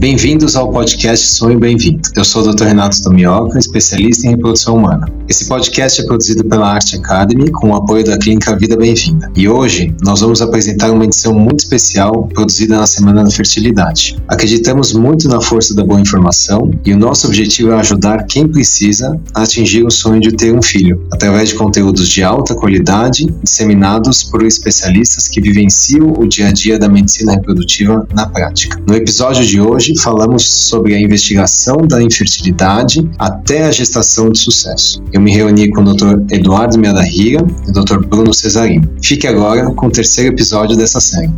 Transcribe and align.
Bem-vindos 0.00 0.56
ao 0.56 0.72
podcast 0.72 1.26
Sonho 1.26 1.58
Bem-vindo. 1.58 2.00
Eu 2.16 2.24
sou 2.24 2.42
o 2.42 2.54
Dr. 2.54 2.68
Renato 2.68 3.02
Tomioka, 3.02 3.58
especialista 3.58 4.26
em 4.26 4.30
reprodução 4.30 4.76
humana. 4.76 5.06
Esse 5.28 5.46
podcast 5.46 6.00
é 6.00 6.06
produzido 6.06 6.42
pela 6.42 6.72
Arte 6.72 6.96
Academy 6.96 7.50
com 7.50 7.68
o 7.68 7.74
apoio 7.74 8.02
da 8.02 8.16
Clínica 8.16 8.56
Vida 8.56 8.78
Bem-vinda. 8.78 9.30
E 9.36 9.46
hoje 9.46 9.94
nós 10.02 10.20
vamos 10.20 10.40
apresentar 10.40 10.90
uma 10.90 11.04
edição 11.04 11.34
muito 11.34 11.60
especial 11.60 12.26
produzida 12.28 12.78
na 12.78 12.86
Semana 12.86 13.24
da 13.24 13.30
Fertilidade. 13.30 14.16
Acreditamos 14.26 14.94
muito 14.94 15.28
na 15.28 15.38
força 15.38 15.74
da 15.74 15.84
boa 15.84 16.00
informação 16.00 16.70
e 16.82 16.94
o 16.94 16.96
nosso 16.96 17.26
objetivo 17.26 17.72
é 17.72 17.74
ajudar 17.74 18.24
quem 18.24 18.48
precisa 18.48 19.20
a 19.34 19.42
atingir 19.42 19.84
o 19.84 19.90
sonho 19.90 20.20
de 20.20 20.32
ter 20.32 20.56
um 20.56 20.62
filho, 20.62 21.06
através 21.12 21.50
de 21.50 21.56
conteúdos 21.56 22.08
de 22.08 22.22
alta 22.22 22.54
qualidade 22.54 23.26
disseminados 23.44 24.22
por 24.24 24.42
especialistas 24.46 25.28
que 25.28 25.42
vivenciam 25.42 26.14
o 26.16 26.26
dia 26.26 26.48
a 26.48 26.52
dia 26.52 26.78
da 26.78 26.88
medicina 26.88 27.32
reprodutiva 27.32 28.08
na 28.14 28.26
prática. 28.26 28.82
No 28.88 28.94
episódio 28.94 29.44
de 29.44 29.60
hoje, 29.60 29.89
Hoje 29.90 30.02
falamos 30.02 30.48
sobre 30.48 30.94
a 30.94 31.00
investigação 31.00 31.76
da 31.78 32.00
infertilidade 32.00 33.08
até 33.18 33.64
a 33.64 33.72
gestação 33.72 34.30
de 34.30 34.38
sucesso. 34.38 35.02
Eu 35.12 35.20
me 35.20 35.32
reuni 35.32 35.68
com 35.70 35.82
o 35.82 35.94
Dr. 35.94 36.32
Eduardo 36.32 36.78
Miadarriga 36.78 37.44
e 37.66 37.70
o 37.70 37.72
Dr. 37.72 37.98
Bruno 38.06 38.32
Cesarino. 38.32 38.88
Fique 39.02 39.26
agora 39.26 39.68
com 39.72 39.86
o 39.86 39.90
terceiro 39.90 40.32
episódio 40.32 40.76
dessa 40.76 41.00
série. 41.00 41.30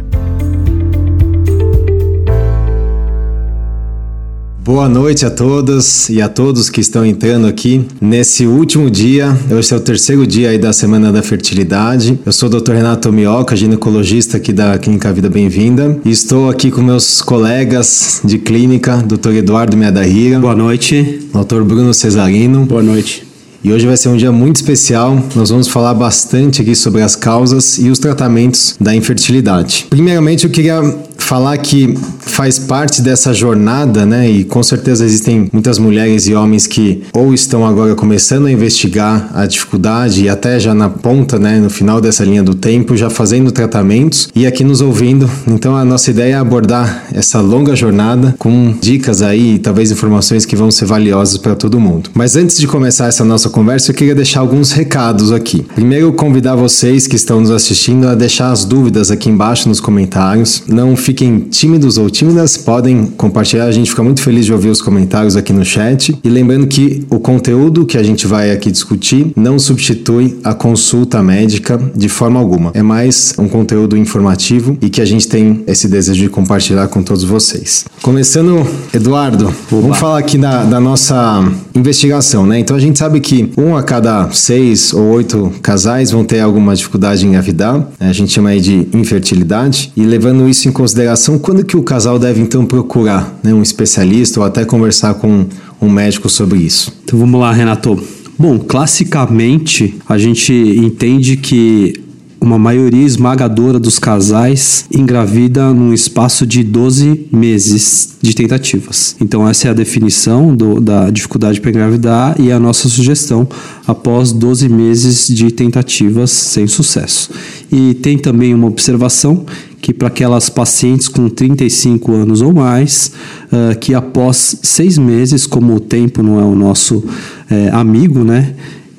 Boa 4.65 4.89
noite 4.89 5.27
a 5.27 5.31
todas 5.31 6.09
e 6.09 6.23
a 6.23 6.29
todos 6.29 6.71
que 6.71 6.81
estão 6.81 7.05
entrando 7.05 7.49
aqui 7.49 7.85
nesse 8.01 8.47
último 8.47 8.89
dia. 8.89 9.37
Hoje 9.51 9.75
é 9.75 9.77
o 9.77 9.81
terceiro 9.81 10.25
dia 10.25 10.51
aí 10.51 10.59
da 10.59 10.73
Semana 10.73 11.11
da 11.11 11.21
Fertilidade. 11.21 12.17
Eu 12.25 12.33
sou 12.33 12.49
o 12.49 12.61
Dr. 12.61 12.75
Renato 12.75 13.13
Mioca, 13.13 13.57
ginecologista 13.57 14.37
aqui 14.37 14.53
da 14.53 14.79
Clínica 14.79 15.13
Vida 15.13 15.29
Bem-vinda. 15.29 15.99
E 16.05 16.11
estou 16.13 16.49
aqui 16.49 16.71
com 16.71 16.81
meus 16.81 17.21
colegas 17.21 18.21
de 18.25 18.39
clínica, 18.39 18.99
Dr. 18.99 19.33
Eduardo 19.33 19.77
Meadarrira. 19.77 20.39
Boa 20.39 20.55
noite. 20.55 21.27
Dr. 21.35 21.63
Bruno 21.63 21.93
Cesarino. 21.93 22.65
Boa 22.65 22.85
noite. 22.85 23.33
E 23.65 23.73
hoje 23.73 23.87
vai 23.87 23.97
ser 23.97 24.09
um 24.09 24.17
dia 24.17 24.33
muito 24.33 24.57
especial. 24.57 25.21
Nós 25.37 25.51
vamos 25.51 25.69
falar 25.69 25.95
bastante 25.95 26.63
aqui 26.63 26.75
sobre 26.75 27.01
as 27.01 27.15
causas 27.15 27.79
e 27.79 27.91
os 27.91 27.99
tratamentos 28.01 28.75
da 28.81 28.93
infertilidade. 28.93 29.87
Primeiramente, 29.89 30.45
eu 30.45 30.51
queria 30.51 30.83
falar 31.23 31.57
que 31.59 31.95
faz 32.21 32.59
parte 32.59 33.03
dessa 33.03 33.33
jornada, 33.33 34.05
né? 34.07 34.29
E 34.31 34.45
com 34.45 34.63
certeza 34.63 35.05
existem 35.05 35.49
muitas 35.53 35.79
mulheres 35.79 36.27
e 36.27 36.35
homens 36.35 36.67
que 36.67 37.03
ou 37.13 37.33
estão 37.33 37.67
agora 37.67 37.95
começando 37.95 38.47
a 38.47 38.53
investigar 38.53 39.31
a 39.35 39.47
dificuldade 39.47 40.25
e 40.25 40.29
até 40.29 40.59
já 40.59 40.75
na 40.75 40.89
ponta, 40.89 41.39
né, 41.39 41.59
no 41.59 41.71
final 41.71 42.01
dessa 42.01 42.25
linha 42.25 42.43
do 42.43 42.55
tempo, 42.55 42.97
já 42.97 43.09
fazendo 43.11 43.51
tratamentos 43.51 44.29
e 44.35 44.47
aqui 44.47 44.65
nos 44.65 44.81
ouvindo. 44.81 45.31
Então 45.47 45.77
a 45.77 45.85
nossa 45.85 46.11
ideia 46.11 46.35
é 46.35 46.37
abordar 46.37 47.07
essa 47.13 47.41
longa 47.41 47.75
jornada 47.77 48.35
com 48.39 48.75
dicas 48.81 49.23
aí, 49.23 49.59
talvez 49.59 49.91
informações 49.91 50.45
que 50.45 50.57
vão 50.57 50.71
ser 50.71 50.87
valiosas 50.87 51.37
para 51.37 51.55
todo 51.55 51.81
mundo. 51.81 52.11
Mas 52.15 52.37
antes 52.37 52.59
de 52.59 52.67
começar 52.67 53.07
essa 53.07 53.25
nossa 53.25 53.49
conversa, 53.49 53.91
eu 53.91 53.95
queria 53.95 54.15
deixar 54.15 54.41
alguns 54.41 54.73
recados 54.73 55.33
aqui. 55.33 55.65
Primeiro, 55.75 56.13
convidar 56.13 56.57
vocês 56.57 57.07
que 57.07 57.17
estão 57.17 57.41
nos 57.41 57.51
assistindo 57.51 58.09
a 58.09 58.15
deixar 58.15 58.51
as 58.51 58.65
dúvidas 58.65 59.11
aqui 59.11 59.29
embaixo 59.29 59.69
nos 59.69 59.81
comentários. 59.81 60.63
Não 60.67 60.97
fiquem 60.97 61.12
fiquem 61.13 61.41
tímidos 61.41 61.99
ou 61.99 62.09
tímidas, 62.09 62.57
podem 62.57 63.05
compartilhar. 63.05 63.67
A 63.67 63.73
gente 63.73 63.91
fica 63.91 64.03
muito 64.03 64.23
feliz 64.23 64.47
de 64.47 64.53
ouvir 64.53 64.71
os 64.71 64.81
comentários 64.81 65.37
aqui 65.37 65.53
no 65.53 65.63
chat. 65.65 66.19
E 66.25 66.29
lembrando 66.29 66.67
que 66.67 67.07
o 67.11 67.21
conteúdo 67.21 67.85
que 67.85 67.99
a 67.99 68.03
gente 68.03 68.27
vai 68.27 68.51
aqui 68.51 68.71
discutir 68.71 69.31
não 69.37 69.59
substitui 69.59 70.39
a 70.43 70.55
consulta 70.55 71.23
médica 71.23 71.79
de 71.95 72.09
forma 72.09 72.41
alguma. 72.41 72.71
É 72.73 72.83
mais 72.83 73.35
um 73.39 73.47
conteúdo 73.47 73.95
informativo 73.95 74.79
e 74.81 74.89
que 74.89 75.03
a 75.03 75.05
gente 75.05 75.29
tem 75.29 75.63
esse 75.67 75.87
desejo 75.87 76.23
de 76.23 76.31
compartilhar 76.31 76.89
com 76.89 77.03
todos 77.03 77.25
vocês. 77.25 77.85
Começando, 78.01 78.67
Eduardo, 78.95 79.49
Opa. 79.49 79.57
vamos 79.71 79.99
falar 79.99 80.19
aqui 80.19 80.39
da, 80.39 80.65
da 80.65 80.81
nossa 80.81 81.45
investigação, 81.75 82.47
né? 82.47 82.59
Então 82.59 82.75
a 82.75 82.81
gente 82.81 82.99
sabe 82.99 83.21
que 83.21 83.53
um 83.59 83.77
a 83.77 83.83
cada 83.83 84.31
seis 84.31 84.95
ou 84.95 85.11
oito 85.11 85.53
casais 85.61 86.11
vão 86.11 86.25
ter 86.25 86.41
alguma 86.41 86.75
dificuldade 86.75 87.27
em 87.27 87.29
engravidar. 87.29 87.87
A 88.01 88.13
gente 88.13 88.33
chama 88.33 88.49
aí 88.49 88.61
de 88.61 88.89
infertilidade. 88.95 89.93
E 89.95 90.05
levando 90.05 90.49
isso 90.49 90.69
em 90.69 90.73
consideração, 90.73 91.02
consideração, 91.03 91.39
quando 91.39 91.65
que 91.65 91.77
o 91.77 91.83
casal 91.83 92.19
deve 92.19 92.41
então 92.41 92.65
procurar 92.65 93.39
né, 93.43 93.53
um 93.53 93.63
especialista 93.63 94.41
ou 94.41 94.47
até 94.47 94.65
conversar 94.65 95.15
com 95.15 95.47
um 95.81 95.91
médico 95.91 96.29
sobre 96.29 96.61
isso? 96.61 96.93
Então 97.05 97.19
vamos 97.19 97.41
lá, 97.41 97.53
Renato. 97.53 97.99
Bom, 98.39 98.59
classicamente 98.59 99.97
a 100.09 100.17
gente 100.17 100.53
entende 100.53 101.37
que 101.37 101.95
uma 102.41 102.59
maioria 102.59 103.05
esmagadora 103.05 103.79
dos 103.79 104.01
casais 104.01 104.87
engravida 104.93 105.73
num 105.73 105.95
espaço 105.95 106.45
de 106.45 106.65
12 106.65 107.29
meses 107.31 108.17
de 108.21 108.35
tentativas. 108.35 109.15
Então, 109.21 109.49
essa 109.49 109.69
é 109.69 109.71
a 109.71 109.75
definição 109.75 110.55
do, 110.55 110.81
da 110.81 111.09
dificuldade 111.09 111.61
para 111.61 111.71
engravidar 111.71 112.35
e 112.41 112.51
a 112.51 112.59
nossa 112.59 112.89
sugestão 112.89 113.49
após 113.87 114.33
12 114.33 114.69
meses 114.69 115.29
de 115.29 115.53
tentativas 115.53 116.33
sem 116.33 116.67
sucesso. 116.67 117.31
E 117.71 117.95
tem 117.95 118.19
também 118.19 118.53
uma 118.53 118.67
observação 118.67 119.47
que 119.83 119.93
para 119.93 120.07
aquelas 120.07 120.49
pacientes 120.49 121.09
com 121.09 121.29
35 121.29 122.13
anos 122.13 122.41
ou 122.41 122.55
mais, 122.55 123.13
uh, 123.53 123.77
que 123.81 123.93
após 123.93 124.61
seis 124.63 124.97
meses, 124.97 125.45
como 125.45 125.75
o 125.75 125.81
tempo 125.81 126.23
não 126.23 126.41
é 126.41 126.45
o 126.45 126.55
nosso 126.55 127.05
é, 127.51 127.69
amigo, 127.71 128.23
né, 128.23 128.55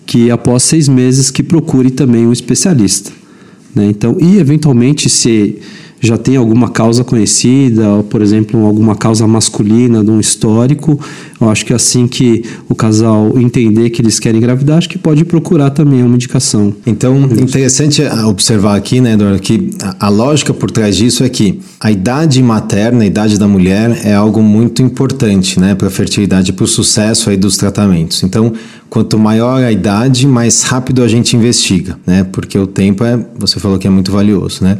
que 0.05 0.29
após 0.29 0.61
seis 0.61 0.89
meses 0.89 1.31
que 1.31 1.41
procure 1.41 1.89
também 1.89 2.27
um 2.27 2.33
especialista. 2.33 3.11
Né? 3.73 3.85
Então, 3.85 4.17
e 4.19 4.37
eventualmente 4.37 5.09
se 5.09 5.57
já 6.01 6.17
tem 6.17 6.35
alguma 6.35 6.67
causa 6.69 7.01
conhecida, 7.01 7.87
ou, 7.89 8.03
por 8.03 8.21
exemplo, 8.21 8.65
alguma 8.65 8.93
causa 8.93 9.25
masculina 9.25 10.03
de 10.03 10.11
um 10.11 10.19
histórico, 10.19 10.99
eu 11.43 11.51
acho 11.51 11.65
que 11.65 11.73
assim 11.73 12.07
que 12.07 12.43
o 12.69 12.75
casal 12.75 13.37
entender 13.37 13.89
que 13.89 14.01
eles 14.01 14.19
querem 14.19 14.39
engravidar, 14.39 14.77
acho 14.77 14.89
que 14.89 14.97
pode 14.97 15.25
procurar 15.25 15.69
também 15.69 16.03
uma 16.03 16.15
indicação. 16.15 16.73
Então, 16.85 17.17
interessante 17.23 18.01
observar 18.25 18.75
aqui, 18.75 19.01
né, 19.01 19.13
Eduardo, 19.13 19.39
que 19.39 19.71
a 19.99 20.09
lógica 20.09 20.53
por 20.53 20.71
trás 20.71 20.95
disso 20.95 21.23
é 21.23 21.29
que 21.29 21.59
a 21.79 21.91
idade 21.91 22.41
materna, 22.41 23.03
a 23.03 23.05
idade 23.05 23.37
da 23.37 23.47
mulher, 23.47 24.01
é 24.03 24.13
algo 24.13 24.41
muito 24.41 24.81
importante, 24.81 25.59
né, 25.59 25.75
para 25.75 25.87
a 25.87 25.91
fertilidade, 25.91 26.53
para 26.53 26.63
o 26.63 26.67
sucesso 26.67 27.29
aí 27.29 27.37
dos 27.37 27.57
tratamentos. 27.57 28.23
Então, 28.23 28.53
quanto 28.89 29.17
maior 29.17 29.63
a 29.63 29.71
idade, 29.71 30.27
mais 30.27 30.63
rápido 30.63 31.03
a 31.03 31.07
gente 31.07 31.35
investiga, 31.35 31.97
né, 32.05 32.23
porque 32.31 32.57
o 32.57 32.67
tempo 32.67 33.03
é, 33.03 33.19
você 33.37 33.59
falou 33.59 33.77
que 33.77 33.87
é 33.87 33.89
muito 33.89 34.11
valioso, 34.11 34.63
né. 34.63 34.77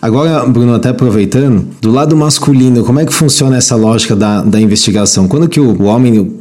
Agora, 0.00 0.44
Bruno, 0.46 0.74
até 0.74 0.90
aproveitando, 0.90 1.66
do 1.80 1.90
lado 1.90 2.16
masculino, 2.16 2.84
como 2.84 3.00
é 3.00 3.04
que 3.04 3.12
funciona 3.12 3.56
essa 3.56 3.74
lógica 3.74 4.14
da, 4.14 4.42
da 4.42 4.60
investigação? 4.60 5.26
Quando 5.26 5.48
que 5.48 5.58
o, 5.58 5.82
o 5.82 5.86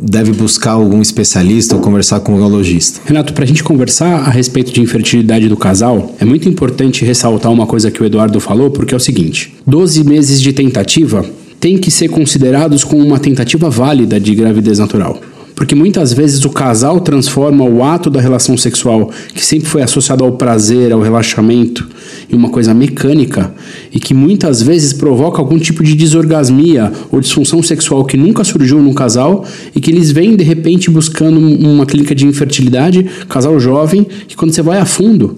deve 0.02 0.32
buscar 0.32 0.72
algum 0.72 1.02
especialista 1.02 1.76
ou 1.76 1.82
conversar 1.82 2.20
com 2.20 2.34
um 2.34 2.36
urologista? 2.36 3.02
Renato, 3.06 3.34
para 3.34 3.44
a 3.44 3.48
gente 3.48 3.64
conversar 3.64 4.20
a 4.20 4.30
respeito 4.30 4.72
de 4.72 4.82
infertilidade 4.82 5.48
do 5.48 5.58
casal, 5.58 6.16
é 6.20 6.26
muito 6.26 6.48
importante 6.50 7.06
ressaltar 7.06 7.52
uma 7.52 7.66
coisa 7.66 7.92
que 7.92 8.02
o 8.02 8.06
Eduardo 8.06 8.40
falou, 8.40 8.70
porque 8.70 8.94
é 8.94 8.98
o 8.98 9.00
seguinte: 9.00 9.56
12 9.66 10.04
meses 10.04 10.42
de 10.42 10.54
tentativa 10.54 11.26
têm 11.60 11.78
que 11.78 11.90
ser 11.90 12.10
considerados 12.10 12.84
como 12.84 13.04
uma 13.04 13.20
tentativa 13.20 13.70
válida 13.70 14.20
de 14.20 14.36
gravidez 14.36 14.80
natural. 14.80 15.20
Porque 15.56 15.74
muitas 15.74 16.12
vezes 16.12 16.44
o 16.44 16.50
casal 16.50 17.00
transforma 17.00 17.64
o 17.64 17.82
ato 17.82 18.10
da 18.10 18.20
relação 18.20 18.58
sexual, 18.58 19.10
que 19.34 19.44
sempre 19.44 19.70
foi 19.70 19.82
associado 19.82 20.26
ao 20.26 20.34
prazer, 20.34 20.92
ao 20.92 21.00
relaxamento, 21.00 21.88
em 22.30 22.36
uma 22.36 22.50
coisa 22.50 22.74
mecânica 22.74 23.54
e 23.92 24.00
que 24.00 24.14
muitas 24.14 24.62
vezes 24.62 24.92
provoca 24.92 25.40
algum 25.40 25.58
tipo 25.58 25.82
de 25.82 25.96
desorgasmia 25.96 26.92
ou 27.10 27.22
disfunção 27.22 27.64
sexual 27.64 28.04
que 28.04 28.18
nunca 28.18 28.44
surgiu 28.44 28.82
num 28.82 28.94
casal 28.94 29.46
e 29.74 29.80
que 29.80 29.90
eles 29.90 30.12
vêm 30.12 30.36
de 30.36 30.44
repente 30.44 30.92
buscando 30.92 31.40
uma 31.40 31.86
clínica 31.86 32.14
de 32.14 32.28
infertilidade, 32.28 33.04
casal 33.30 33.58
jovem, 33.58 34.06
que 34.28 34.36
quando 34.36 34.52
você 34.52 34.62
vai 34.62 34.80
a 34.80 34.86
fundo, 34.86 35.38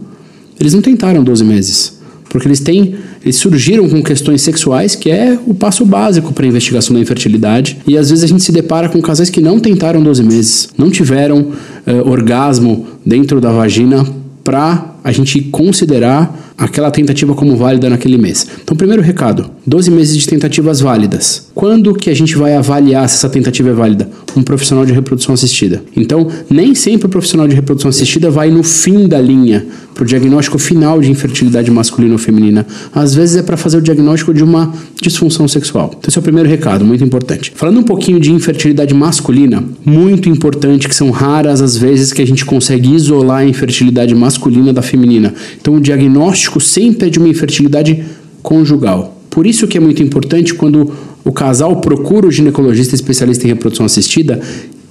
eles 0.59 0.73
não 0.73 0.81
tentaram 0.81 1.23
12 1.23 1.43
meses. 1.43 1.97
Porque 2.29 2.47
eles 2.47 2.59
têm, 2.59 2.95
eles 3.27 3.35
surgiram 3.35 3.89
com 3.89 4.01
questões 4.01 4.41
sexuais, 4.41 4.95
que 4.95 5.11
é 5.11 5.37
o 5.45 5.53
passo 5.53 5.85
básico 5.85 6.31
para 6.33 6.45
a 6.45 6.47
investigação 6.47 6.95
da 6.95 7.01
infertilidade. 7.01 7.77
E 7.85 7.97
às 7.97 8.09
vezes 8.09 8.23
a 8.23 8.27
gente 8.27 8.41
se 8.41 8.53
depara 8.53 8.87
com 8.87 9.01
casais 9.01 9.29
que 9.29 9.41
não 9.41 9.59
tentaram 9.59 10.01
12 10.01 10.23
meses, 10.23 10.69
não 10.77 10.89
tiveram 10.89 11.39
uh, 11.39 12.09
orgasmo 12.09 12.87
dentro 13.05 13.41
da 13.41 13.51
vagina 13.51 14.05
para 14.45 14.95
a 15.03 15.11
gente 15.11 15.41
considerar 15.41 16.53
aquela 16.57 16.89
tentativa 16.89 17.35
como 17.35 17.57
válida 17.57 17.89
naquele 17.89 18.17
mês. 18.17 18.47
Então, 18.63 18.77
primeiro 18.77 19.01
recado: 19.01 19.51
12 19.67 19.91
meses 19.91 20.15
de 20.15 20.25
tentativas 20.25 20.79
válidas. 20.79 21.47
Quando 21.53 21.93
que 21.93 22.09
a 22.09 22.15
gente 22.15 22.37
vai 22.37 22.55
avaliar 22.55 23.09
se 23.09 23.15
essa 23.15 23.27
tentativa 23.27 23.67
é 23.67 23.73
válida? 23.73 24.09
Um 24.33 24.41
profissional 24.41 24.85
de 24.85 24.93
reprodução 24.93 25.33
assistida. 25.33 25.83
Então, 25.93 26.29
nem 26.49 26.73
sempre 26.73 27.07
o 27.07 27.09
profissional 27.09 27.45
de 27.49 27.53
reprodução 27.53 27.89
assistida 27.89 28.31
vai 28.31 28.49
no 28.49 28.63
fim 28.63 29.09
da 29.09 29.19
linha 29.19 29.65
para 29.93 30.03
o 30.03 30.07
diagnóstico 30.07 30.57
final 30.57 31.01
de 31.01 31.11
infertilidade 31.11 31.69
masculina 31.69 32.13
ou 32.13 32.17
feminina. 32.17 32.65
Às 32.95 33.13
vezes 33.13 33.35
é 33.35 33.43
para 33.43 33.57
fazer 33.57 33.79
o 33.79 33.81
diagnóstico 33.81 34.33
de 34.33 34.41
uma 34.41 34.73
disfunção 35.01 35.49
sexual. 35.49 35.87
Então, 35.97 36.07
esse 36.07 36.17
é 36.17 36.21
o 36.21 36.23
primeiro 36.23 36.47
recado, 36.47 36.85
muito 36.85 37.03
importante. 37.03 37.51
Falando 37.53 37.81
um 37.81 37.83
pouquinho 37.83 38.21
de 38.21 38.31
infertilidade 38.31 38.93
masculina, 38.93 39.61
muito 39.83 40.29
importante 40.29 40.87
que 40.87 40.95
são 40.95 41.11
raras 41.11 41.61
as 41.61 41.75
vezes 41.75 42.13
que 42.13 42.21
a 42.21 42.27
gente 42.27 42.45
consegue 42.45 42.93
isolar 42.95 43.39
a 43.39 43.45
infertilidade 43.45 44.15
masculina 44.15 44.71
da 44.71 44.81
feminina. 44.81 45.33
Então, 45.59 45.75
o 45.75 45.81
diagnóstico 45.81 46.61
sempre 46.61 47.07
é 47.07 47.09
de 47.09 47.19
uma 47.19 47.27
infertilidade 47.27 48.01
conjugal. 48.41 49.16
Por 49.37 49.45
isso 49.45 49.67
que 49.67 49.77
é 49.77 49.79
muito 49.79 50.01
importante 50.01 50.55
quando 50.55 50.91
o 51.23 51.31
casal 51.31 51.75
procura 51.75 52.25
o 52.25 52.31
ginecologista 52.31 52.95
especialista 52.95 53.45
em 53.45 53.49
reprodução 53.49 53.85
assistida 53.85 54.41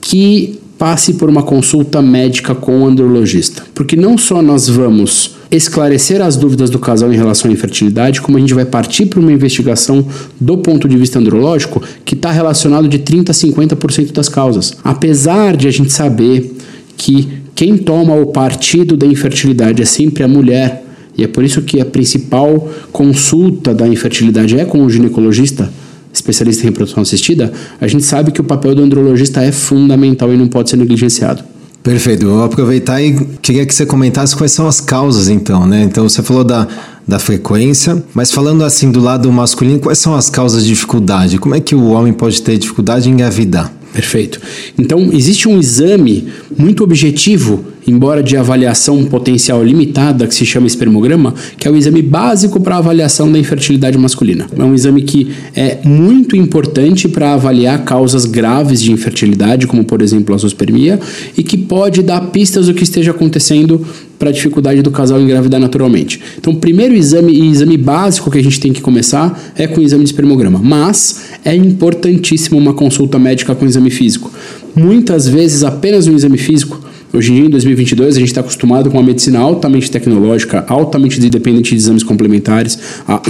que 0.00 0.60
passe 0.78 1.14
por 1.14 1.28
uma 1.28 1.42
consulta 1.42 2.00
médica 2.00 2.54
com 2.54 2.82
o 2.82 2.86
andrologista. 2.86 3.64
Porque 3.74 3.96
não 3.96 4.16
só 4.16 4.40
nós 4.40 4.68
vamos 4.68 5.34
esclarecer 5.50 6.22
as 6.22 6.36
dúvidas 6.36 6.70
do 6.70 6.78
casal 6.78 7.12
em 7.12 7.16
relação 7.16 7.50
à 7.50 7.54
infertilidade, 7.54 8.22
como 8.22 8.36
a 8.38 8.40
gente 8.40 8.54
vai 8.54 8.64
partir 8.64 9.06
para 9.06 9.18
uma 9.18 9.32
investigação 9.32 10.06
do 10.40 10.58
ponto 10.58 10.88
de 10.88 10.96
vista 10.96 11.18
andrológico 11.18 11.82
que 12.04 12.14
está 12.14 12.30
relacionado 12.30 12.86
de 12.86 13.00
30% 13.00 13.30
a 13.30 13.32
50% 13.32 14.12
das 14.12 14.28
causas. 14.28 14.76
Apesar 14.84 15.56
de 15.56 15.66
a 15.66 15.72
gente 15.72 15.92
saber 15.92 16.54
que 16.96 17.42
quem 17.52 17.76
toma 17.76 18.14
o 18.14 18.26
partido 18.26 18.96
da 18.96 19.06
infertilidade 19.06 19.82
é 19.82 19.84
sempre 19.84 20.22
a 20.22 20.28
mulher, 20.28 20.85
e 21.16 21.24
é 21.24 21.28
por 21.28 21.44
isso 21.44 21.62
que 21.62 21.80
a 21.80 21.84
principal 21.84 22.68
consulta 22.92 23.74
da 23.74 23.86
infertilidade 23.86 24.58
é 24.58 24.64
com 24.64 24.84
o 24.84 24.90
ginecologista, 24.90 25.70
especialista 26.12 26.62
em 26.62 26.66
reprodução 26.66 27.02
assistida, 27.02 27.52
a 27.80 27.86
gente 27.86 28.04
sabe 28.04 28.32
que 28.32 28.40
o 28.40 28.44
papel 28.44 28.74
do 28.74 28.82
andrologista 28.82 29.42
é 29.42 29.52
fundamental 29.52 30.32
e 30.32 30.36
não 30.36 30.48
pode 30.48 30.70
ser 30.70 30.76
negligenciado. 30.76 31.42
Perfeito. 31.82 32.26
vou 32.26 32.42
aproveitar 32.42 33.00
e 33.00 33.14
queria 33.40 33.64
que 33.64 33.72
você 33.72 33.86
comentasse 33.86 34.34
quais 34.34 34.50
são 34.50 34.66
as 34.66 34.80
causas, 34.80 35.28
então, 35.28 35.64
né? 35.66 35.84
Então, 35.84 36.08
você 36.08 36.20
falou 36.20 36.42
da, 36.42 36.66
da 37.06 37.20
frequência, 37.20 38.02
mas 38.12 38.32
falando 38.32 38.64
assim 38.64 38.90
do 38.90 38.98
lado 38.98 39.30
masculino, 39.30 39.78
quais 39.78 39.98
são 39.98 40.12
as 40.12 40.28
causas 40.28 40.64
de 40.64 40.70
dificuldade? 40.70 41.38
Como 41.38 41.54
é 41.54 41.60
que 41.60 41.76
o 41.76 41.90
homem 41.90 42.12
pode 42.12 42.42
ter 42.42 42.58
dificuldade 42.58 43.08
em 43.08 43.12
engravidar? 43.12 43.72
Perfeito. 43.96 44.38
Então, 44.78 45.08
existe 45.10 45.48
um 45.48 45.58
exame 45.58 46.28
muito 46.54 46.84
objetivo, 46.84 47.64
embora 47.88 48.22
de 48.22 48.36
avaliação 48.36 49.02
potencial 49.06 49.64
limitada, 49.64 50.26
que 50.26 50.34
se 50.34 50.44
chama 50.44 50.66
espermograma, 50.66 51.32
que 51.56 51.66
é 51.66 51.70
o 51.70 51.74
exame 51.74 52.02
básico 52.02 52.60
para 52.60 52.76
avaliação 52.76 53.32
da 53.32 53.38
infertilidade 53.38 53.96
masculina. 53.96 54.48
É 54.54 54.62
um 54.62 54.74
exame 54.74 55.00
que 55.00 55.32
é 55.54 55.78
muito 55.82 56.36
importante 56.36 57.08
para 57.08 57.32
avaliar 57.32 57.86
causas 57.86 58.26
graves 58.26 58.82
de 58.82 58.92
infertilidade, 58.92 59.66
como 59.66 59.82
por 59.82 60.02
exemplo 60.02 60.34
a 60.34 60.38
zoospermia, 60.38 61.00
e 61.34 61.42
que 61.42 61.56
pode 61.56 62.02
dar 62.02 62.20
pistas 62.20 62.66
do 62.66 62.74
que 62.74 62.84
esteja 62.84 63.12
acontecendo 63.12 63.80
para 64.18 64.30
a 64.30 64.32
dificuldade 64.32 64.82
do 64.82 64.90
casal 64.90 65.20
engravidar 65.20 65.60
naturalmente. 65.60 66.20
Então, 66.38 66.52
o 66.52 66.56
primeiro 66.56 66.94
exame 66.94 67.32
e 67.32 67.50
exame 67.50 67.76
básico 67.76 68.30
que 68.30 68.38
a 68.38 68.42
gente 68.42 68.60
tem 68.60 68.72
que 68.72 68.80
começar 68.80 69.52
é 69.56 69.66
com 69.66 69.80
o 69.80 69.84
exame 69.84 70.04
de 70.04 70.10
espermograma, 70.10 70.60
mas 70.62 71.30
é 71.44 71.54
importantíssimo 71.54 72.58
uma 72.58 72.74
consulta 72.74 73.18
médica 73.18 73.54
com 73.54 73.64
exame 73.64 73.90
físico. 73.90 74.30
Muitas 74.74 75.28
vezes 75.28 75.64
apenas 75.64 76.06
um 76.06 76.14
exame 76.14 76.38
físico 76.38 76.85
Hoje 77.16 77.32
em 77.32 77.36
dia, 77.36 77.46
em 77.46 77.48
2022, 77.48 78.16
a 78.16 78.20
gente 78.20 78.28
está 78.28 78.42
acostumado 78.42 78.90
com 78.90 78.98
uma 78.98 79.02
medicina 79.02 79.38
altamente 79.38 79.90
tecnológica, 79.90 80.66
altamente 80.68 81.18
dependente 81.30 81.70
de 81.70 81.76
exames 81.76 82.02
complementares. 82.02 82.78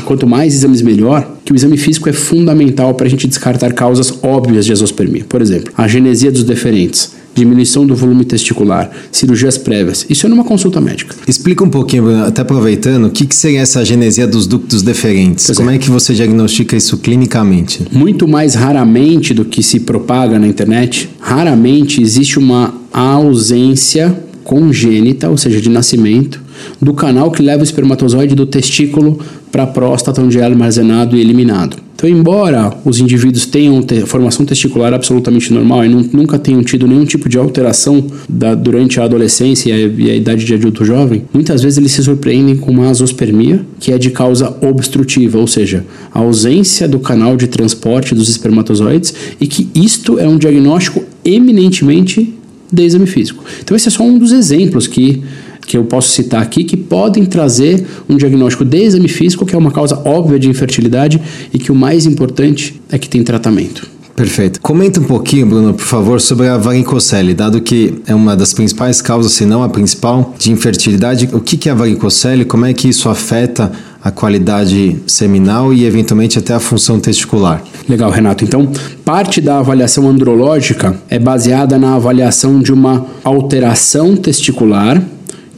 Quanto 0.05 0.27
mais 0.27 0.55
exames, 0.55 0.83
melhor. 0.83 1.37
Que 1.45 1.53
o 1.53 1.55
exame 1.55 1.77
físico 1.77 2.09
é 2.09 2.13
fundamental 2.13 2.95
para 2.95 3.07
a 3.07 3.09
gente 3.09 3.29
descartar 3.29 3.73
causas 3.75 4.13
óbvias 4.25 4.67
de 4.67 4.73
azospermia. 4.73 5.25
Por 5.29 5.41
exemplo, 5.41 5.73
a 5.77 5.87
genesia 5.87 6.33
dos 6.33 6.43
deferentes 6.43 7.15
diminuição 7.37 7.87
do 7.87 7.95
volume 7.95 8.25
testicular, 8.25 8.91
cirurgias 9.13 9.59
prévias. 9.59 10.07
Isso 10.09 10.25
é 10.25 10.29
numa 10.29 10.43
consulta 10.43 10.81
médica. 10.81 11.15
Explica 11.29 11.63
um 11.63 11.69
pouquinho, 11.69 12.25
até 12.25 12.41
aproveitando, 12.41 13.09
o 13.09 13.11
que, 13.11 13.27
que 13.27 13.37
seria 13.37 13.61
essa 13.61 13.85
genesia 13.85 14.27
dos 14.27 14.47
ductos 14.47 14.81
deferentes? 14.81 15.45
Pois 15.45 15.59
Como 15.59 15.71
é. 15.71 15.75
é 15.75 15.79
que 15.79 15.91
você 15.91 16.15
diagnostica 16.15 16.75
isso 16.75 16.97
clinicamente? 16.97 17.87
Muito 17.93 18.27
mais 18.27 18.55
raramente 18.55 19.35
do 19.35 19.45
que 19.45 19.63
se 19.63 19.81
propaga 19.81 20.39
na 20.39 20.47
internet, 20.47 21.11
raramente 21.21 22.01
existe 22.01 22.39
uma 22.39 22.75
ausência 23.01 24.17
congênita, 24.47 25.29
ou 25.29 25.37
seja, 25.37 25.61
de 25.61 25.69
nascimento, 25.69 26.41
do 26.81 26.95
canal 26.95 27.31
que 27.31 27.43
leva 27.43 27.61
o 27.61 27.65
espermatozoide 27.65 28.35
do 28.35 28.47
testículo 28.47 29.19
para 29.51 29.65
a 29.65 29.67
próstata, 29.67 30.23
onde 30.23 30.39
é 30.39 30.45
armazenado 30.45 31.17
e 31.17 31.21
eliminado. 31.21 31.77
Então, 31.97 32.09
embora 32.09 32.73
os 32.85 33.01
indivíduos 33.01 33.47
tenham 33.47 33.83
te 33.83 34.03
formação 34.03 34.45
testicular 34.45 34.93
absolutamente 34.93 35.53
normal 35.53 35.85
e 35.85 35.89
nunca 35.89 36.39
tenham 36.39 36.63
tido 36.63 36.87
nenhum 36.87 37.07
tipo 37.07 37.27
de 37.27 37.39
alteração 37.39 38.07
da, 38.29 38.55
durante 38.55 39.01
a 39.01 39.05
adolescência 39.05 39.71
e 39.71 39.73
a, 39.73 39.87
e 39.87 40.11
a, 40.11 40.15
idade 40.15 40.45
de 40.45 40.55
adulto 40.55 40.85
jovem, 40.85 41.25
muitas 41.33 41.63
vezes 41.63 41.79
eles 41.79 41.93
se 41.93 42.05
surpreendem 42.05 42.57
com 42.57 42.71
uma 42.71 42.91
azospermia, 42.91 43.65
que 43.81 43.93
é 43.93 43.99
de 43.99 44.11
causa 44.11 44.55
obstrutiva, 44.61 45.39
ou 45.39 45.47
seja, 45.47 45.85
a 46.13 46.19
ausência 46.19 46.87
do 46.87 47.01
canal 47.01 47.35
de 47.35 47.47
transporte 47.47 48.15
dos 48.15 48.29
espermatozoides, 48.29 49.15
e 49.41 49.47
que 49.47 49.69
isto 49.75 50.19
é 50.19 50.29
um 50.29 50.37
diagnóstico 50.37 51.03
eminentemente 51.25 52.35
de 52.73 52.83
exame 52.83 53.07
físico. 53.07 53.45
Então, 53.61 53.77
esse 53.77 53.89
é 53.89 53.91
só 53.91 54.03
um 54.03 54.19
dos 54.19 54.33
exemplos 54.33 54.87
que 54.87 55.23
que 55.67 55.77
eu 55.77 55.85
posso 55.85 56.11
citar 56.11 56.41
aqui 56.41 56.63
que 56.63 56.77
podem 56.77 57.25
trazer 57.25 57.85
um 58.09 58.17
diagnóstico 58.17 58.65
de 58.65 58.79
exame 58.79 59.09
físico, 59.09 59.45
que 59.45 59.55
é 59.55 59.59
uma 59.59 59.73
causa 59.73 60.01
óbvia 60.05 60.39
de 60.39 60.49
infertilidade 60.49 61.21
e 61.53 61.59
que 61.59 61.73
o 61.73 61.75
mais 61.75 62.07
importante 62.07 62.81
é 62.89 62.97
que 62.97 63.09
tem 63.09 63.25
tratamento. 63.25 63.97
Perfeito. 64.15 64.63
Comenta 64.63 64.99
um 64.99 65.05
pouquinho, 65.05 65.47
Bruno, 65.47 65.75
por 65.75 65.85
favor, 65.85 66.21
sobre 66.23 66.49
a 66.49 66.57
varicocele, 66.57 67.35
dado 67.35 67.61
que 67.61 68.01
é 68.07 68.15
uma 68.15 68.35
das 68.35 68.55
principais 68.55 69.03
causas, 69.03 69.33
se 69.33 69.45
não 69.45 69.63
a 69.63 69.69
principal, 69.69 70.35
de 70.39 70.51
infertilidade. 70.51 71.29
O 71.35 71.41
que 71.41 71.69
é 71.69 71.73
a 71.73 71.75
varicocele? 71.75 72.47
Como 72.47 72.65
é 72.65 72.73
que 72.73 72.89
isso 72.89 73.11
afeta 73.11 73.71
a 74.07 74.11
qualidade 74.13 75.03
seminal 75.05 75.75
e, 75.75 75.85
eventualmente, 75.85 76.39
até 76.39 76.55
a 76.55 76.61
função 76.61 77.01
testicular? 77.01 77.61
Legal, 77.89 78.09
Renato. 78.09 78.45
Então, 78.45 78.71
parte 79.05 79.41
da 79.41 79.59
avaliação 79.59 80.09
andrológica 80.09 80.97
é 81.11 81.19
baseada 81.19 81.77
na 81.77 81.97
avaliação 81.97 82.61
de 82.61 82.73
uma 82.73 83.05
alteração 83.25 84.17
testicular 84.17 85.03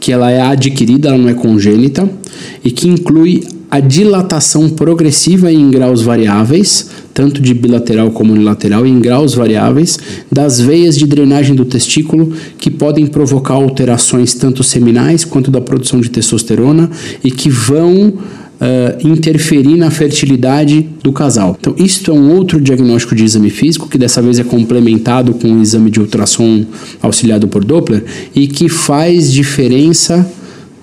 que 0.00 0.12
ela 0.12 0.30
é 0.30 0.40
adquirida, 0.40 1.08
ela 1.08 1.18
não 1.18 1.28
é 1.28 1.34
congênita, 1.34 2.08
e 2.64 2.70
que 2.70 2.88
inclui 2.88 3.46
a 3.70 3.80
dilatação 3.80 4.70
progressiva 4.70 5.52
em 5.52 5.70
graus 5.70 6.00
variáveis, 6.00 6.88
tanto 7.12 7.42
de 7.42 7.52
bilateral 7.52 8.10
como 8.10 8.32
unilateral, 8.32 8.86
em 8.86 8.98
graus 8.98 9.34
variáveis, 9.34 9.98
das 10.32 10.58
veias 10.58 10.96
de 10.96 11.06
drenagem 11.06 11.54
do 11.54 11.64
testículo, 11.64 12.32
que 12.56 12.70
podem 12.70 13.06
provocar 13.06 13.54
alterações 13.54 14.32
tanto 14.34 14.62
seminais 14.62 15.24
quanto 15.24 15.50
da 15.50 15.60
produção 15.60 16.00
de 16.00 16.08
testosterona 16.08 16.90
e 17.22 17.30
que 17.30 17.50
vão 17.50 18.14
uh, 18.60 19.08
interferir 19.08 19.76
na 19.76 19.90
fertilidade 19.90 20.88
do 21.02 21.12
casal. 21.12 21.56
Então, 21.58 21.74
isto 21.78 22.10
é 22.10 22.14
um 22.14 22.34
outro 22.34 22.60
diagnóstico 22.60 23.14
de 23.14 23.24
exame 23.24 23.50
físico, 23.50 23.88
que 23.88 23.98
dessa 23.98 24.20
vez 24.20 24.38
é 24.38 24.44
complementado 24.44 25.34
com 25.34 25.52
o 25.52 25.62
exame 25.62 25.90
de 25.90 26.00
ultrassom 26.00 26.64
auxiliado 27.00 27.48
por 27.48 27.64
Doppler, 27.64 28.04
e 28.34 28.46
que 28.46 28.68
faz 28.68 29.32
diferença 29.32 30.30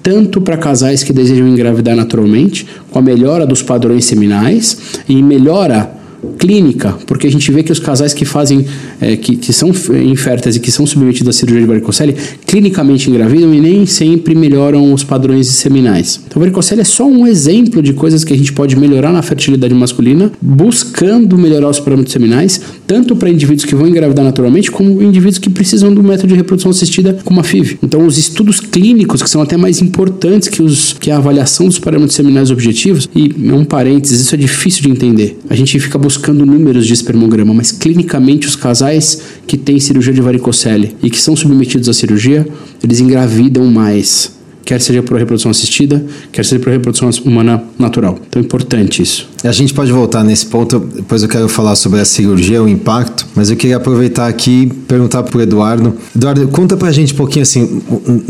tanto 0.01 0.39
para 0.39 0.55
casais 0.55 1.01
que 1.01 1.11
desejam 1.11 1.47
engravidar 1.47 1.95
naturalmente, 1.95 2.67
com 2.91 2.99
a 2.99 3.01
melhora 3.01 3.45
dos 3.45 3.63
padrões 3.63 4.05
seminais, 4.05 4.77
e 5.09 5.21
melhora 5.23 5.94
clínica, 6.37 6.97
porque 7.05 7.27
a 7.27 7.31
gente 7.31 7.51
vê 7.51 7.63
que 7.63 7.71
os 7.71 7.79
casais 7.79 8.13
que 8.13 8.25
fazem, 8.25 8.65
é, 8.99 9.15
que, 9.15 9.35
que 9.35 9.53
são 9.53 9.69
inférteis 9.69 10.55
e 10.55 10.59
que 10.59 10.71
são 10.71 10.85
submetidos 10.85 11.35
à 11.35 11.39
cirurgia 11.39 11.61
de 11.61 11.67
varicocele, 11.67 12.15
clinicamente 12.45 13.09
engravidam 13.09 13.53
e 13.53 13.61
nem 13.61 13.85
sempre 13.85 14.35
melhoram 14.35 14.93
os 14.93 15.03
padrões 15.03 15.47
seminais. 15.47 16.21
Então, 16.27 16.39
varicocele 16.39 16.81
é 16.81 16.83
só 16.83 17.05
um 17.05 17.25
exemplo 17.25 17.81
de 17.81 17.93
coisas 17.93 18.23
que 18.23 18.33
a 18.33 18.37
gente 18.37 18.51
pode 18.51 18.75
melhorar 18.75 19.11
na 19.11 19.21
fertilidade 19.21 19.73
masculina, 19.73 20.31
buscando 20.41 21.37
melhorar 21.37 21.69
os 21.69 21.79
parâmetros 21.79 22.11
seminais, 22.11 22.59
tanto 22.85 23.15
para 23.15 23.29
indivíduos 23.29 23.65
que 23.65 23.75
vão 23.75 23.87
engravidar 23.87 24.25
naturalmente, 24.25 24.69
como 24.69 25.01
indivíduos 25.01 25.37
que 25.37 25.49
precisam 25.49 25.93
do 25.93 26.03
método 26.03 26.29
de 26.29 26.35
reprodução 26.35 26.71
assistida, 26.71 27.17
como 27.23 27.39
a 27.39 27.43
FIV. 27.43 27.79
Então, 27.81 28.05
os 28.05 28.17
estudos 28.17 28.59
clínicos, 28.59 29.23
que 29.23 29.29
são 29.29 29.41
até 29.41 29.55
mais 29.55 29.81
importantes 29.81 30.47
que, 30.47 30.61
os, 30.61 30.93
que 30.93 31.09
a 31.09 31.17
avaliação 31.17 31.67
dos 31.67 31.79
parâmetros 31.79 32.15
seminais 32.15 32.51
objetivos, 32.51 33.09
e 33.15 33.33
é 33.47 33.53
um 33.53 33.63
parênteses, 33.63 34.21
isso 34.21 34.35
é 34.35 34.37
difícil 34.37 34.83
de 34.83 34.89
entender. 34.89 35.39
A 35.49 35.55
gente 35.55 35.79
fica 35.79 35.97
buscando 35.97 36.14
buscando 36.15 36.45
números 36.45 36.87
de 36.87 36.93
espermograma, 36.93 37.53
mas 37.53 37.73
clinicamente 37.73 38.47
os 38.47 38.55
casais 38.55 39.21
que 39.45 39.57
têm 39.57 39.79
cirurgia 39.79 40.13
de 40.13 40.21
varicocele 40.21 40.95
e 41.03 41.09
que 41.09 41.19
são 41.19 41.35
submetidos 41.35 41.89
à 41.89 41.93
cirurgia, 41.93 42.47
eles 42.81 43.01
engravidam 43.01 43.65
mais 43.65 44.34
quer 44.65 44.81
seja 44.81 45.03
por 45.03 45.17
reprodução 45.17 45.51
assistida, 45.51 46.03
quer 46.31 46.43
seja 46.43 46.59
por 46.59 46.71
reprodução 46.71 47.09
humana 47.23 47.63
natural. 47.77 48.17
Então 48.27 48.41
é 48.41 48.45
importante 48.45 49.01
isso. 49.01 49.29
A 49.43 49.51
gente 49.51 49.73
pode 49.73 49.91
voltar 49.91 50.23
nesse 50.23 50.47
ponto, 50.47 50.79
depois 50.79 51.21
eu 51.21 51.29
quero 51.29 51.47
falar 51.47 51.75
sobre 51.75 51.99
a 51.99 52.05
cirurgia, 52.05 52.61
o 52.63 52.67
impacto, 52.67 53.27
mas 53.35 53.51
eu 53.51 53.55
queria 53.55 53.77
aproveitar 53.77 54.27
aqui 54.27 54.63
e 54.63 54.67
perguntar 54.67 55.21
para 55.21 55.37
o 55.37 55.41
Eduardo. 55.41 55.95
Eduardo, 56.15 56.47
conta 56.47 56.75
para 56.75 56.87
a 56.87 56.91
gente 56.91 57.13
um 57.13 57.17
pouquinho 57.17 57.43
assim, 57.43 57.81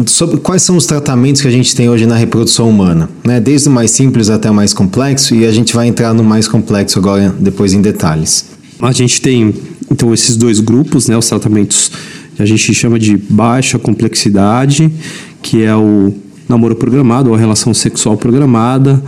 sobre 0.05 0.37
quais 0.37 0.61
são 0.61 0.75
os 0.75 0.85
tratamentos 0.85 1.41
que 1.41 1.47
a 1.47 1.51
gente 1.51 1.73
tem 1.73 1.89
hoje 1.89 2.05
na 2.05 2.15
reprodução 2.15 2.69
humana, 2.69 3.09
né? 3.23 3.39
desde 3.39 3.69
o 3.69 3.71
mais 3.71 3.91
simples 3.91 4.29
até 4.29 4.51
o 4.51 4.53
mais 4.53 4.73
complexo, 4.73 5.33
e 5.33 5.45
a 5.45 5.51
gente 5.51 5.73
vai 5.73 5.87
entrar 5.87 6.13
no 6.13 6.23
mais 6.23 6.47
complexo 6.49 6.99
agora, 6.99 7.33
depois 7.39 7.73
em 7.73 7.81
detalhes. 7.81 8.45
A 8.81 8.91
gente 8.91 9.21
tem, 9.21 9.53
então, 9.89 10.13
esses 10.13 10.35
dois 10.35 10.59
grupos, 10.59 11.07
né, 11.07 11.17
os 11.17 11.27
tratamentos 11.27 11.89
que 12.35 12.43
a 12.43 12.45
gente 12.45 12.73
chama 12.73 12.99
de 12.99 13.15
baixa 13.15 13.79
complexidade, 13.79 14.91
que 15.41 15.63
é 15.63 15.75
o 15.75 16.13
namoro 16.47 16.75
programado 16.75 17.29
ou 17.29 17.35
relação 17.35 17.73
sexual 17.73 18.17
programada, 18.17 19.01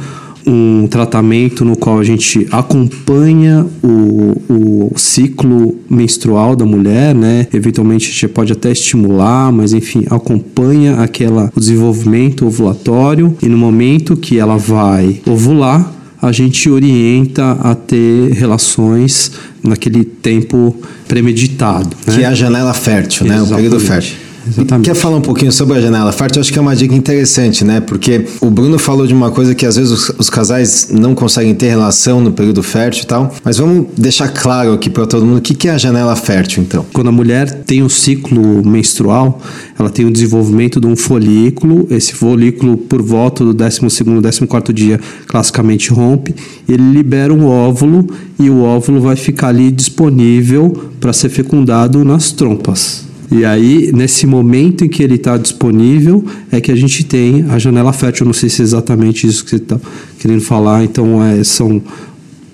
um 0.47 0.87
tratamento 0.87 1.65
no 1.65 1.75
qual 1.75 1.99
a 1.99 2.03
gente 2.03 2.47
acompanha 2.51 3.65
o, 3.83 4.41
o 4.49 4.91
ciclo 4.95 5.75
menstrual 5.89 6.55
da 6.55 6.65
mulher, 6.65 7.13
né? 7.13 7.47
Eventualmente 7.53 8.07
a 8.07 8.11
gente 8.13 8.27
pode 8.29 8.53
até 8.53 8.71
estimular, 8.71 9.51
mas 9.51 9.73
enfim, 9.73 10.05
acompanha 10.09 11.01
aquela 11.01 11.51
o 11.53 11.59
desenvolvimento 11.59 12.45
ovulatório 12.45 13.35
e 13.41 13.47
no 13.47 13.57
momento 13.57 14.15
que 14.15 14.39
ela 14.39 14.57
vai 14.57 15.19
ovular, 15.25 15.91
a 16.21 16.31
gente 16.31 16.69
orienta 16.69 17.51
a 17.61 17.75
ter 17.75 18.31
relações 18.31 19.33
naquele 19.61 20.03
tempo 20.03 20.75
premeditado. 21.07 21.89
Né? 22.05 22.15
Que 22.15 22.23
é 22.23 22.25
a 22.25 22.33
janela 22.33 22.73
fértil, 22.73 23.27
né? 23.27 23.41
O 23.41 23.47
período 23.47 23.79
fértil. 23.79 24.26
Exatamente. 24.47 24.85
Quer 24.85 24.95
falar 24.95 25.17
um 25.17 25.21
pouquinho 25.21 25.51
sobre 25.51 25.77
a 25.77 25.81
janela 25.81 26.11
fértil? 26.11 26.41
Acho 26.41 26.51
que 26.51 26.59
é 26.59 26.61
uma 26.61 26.75
dica 26.75 26.95
interessante, 26.95 27.63
né? 27.63 27.79
Porque 27.79 28.25
o 28.41 28.49
Bruno 28.49 28.79
falou 28.79 29.05
de 29.05 29.13
uma 29.13 29.31
coisa 29.31 29.53
que 29.53 29.65
às 29.65 29.75
vezes 29.75 29.91
os, 29.91 30.11
os 30.17 30.29
casais 30.29 30.89
não 30.91 31.13
conseguem 31.13 31.53
ter 31.53 31.69
relação 31.69 32.21
no 32.21 32.31
período 32.31 32.63
fértil 32.63 33.03
e 33.03 33.07
tal. 33.07 33.35
Mas 33.43 33.57
vamos 33.57 33.87
deixar 33.97 34.29
claro 34.29 34.73
aqui 34.73 34.89
para 34.89 35.05
todo 35.05 35.25
mundo 35.25 35.37
o 35.37 35.41
que, 35.41 35.53
que 35.53 35.67
é 35.67 35.71
a 35.71 35.77
janela 35.77 36.15
fértil, 36.15 36.63
então. 36.63 36.85
Quando 36.93 37.07
a 37.07 37.11
mulher 37.11 37.63
tem 37.63 37.83
um 37.83 37.89
ciclo 37.89 38.65
menstrual, 38.65 39.41
ela 39.77 39.89
tem 39.89 40.05
o 40.05 40.11
desenvolvimento 40.11 40.79
de 40.79 40.87
um 40.87 40.95
folículo. 40.95 41.87
Esse 41.89 42.13
folículo, 42.13 42.77
por 42.77 43.01
volta 43.01 43.43
do 43.43 43.53
12 43.53 43.81
º 43.81 44.47
14 44.47 44.73
dia, 44.73 44.99
classicamente 45.27 45.91
rompe. 45.91 46.35
Ele 46.67 46.91
libera 46.91 47.33
um 47.33 47.45
óvulo 47.45 48.07
e 48.39 48.49
o 48.49 48.61
óvulo 48.61 49.01
vai 49.01 49.15
ficar 49.15 49.49
ali 49.49 49.71
disponível 49.71 50.91
para 50.99 51.13
ser 51.13 51.29
fecundado 51.29 52.03
nas 52.03 52.31
trompas. 52.31 53.06
E 53.29 53.43
aí, 53.43 53.91
nesse 53.93 54.25
momento 54.25 54.85
em 54.85 54.87
que 54.87 55.03
ele 55.03 55.15
está 55.15 55.37
disponível, 55.37 56.23
é 56.51 56.61
que 56.61 56.71
a 56.71 56.75
gente 56.75 57.03
tem 57.03 57.45
a 57.49 57.59
janela 57.59 57.91
fértil. 57.91 58.23
Eu 58.23 58.27
não 58.27 58.33
sei 58.33 58.49
se 58.49 58.61
é 58.61 58.63
exatamente 58.63 59.27
isso 59.27 59.43
que 59.43 59.49
você 59.49 59.57
está 59.57 59.79
querendo 60.17 60.41
falar, 60.41 60.83
então 60.83 61.23
é, 61.23 61.43
são 61.43 61.81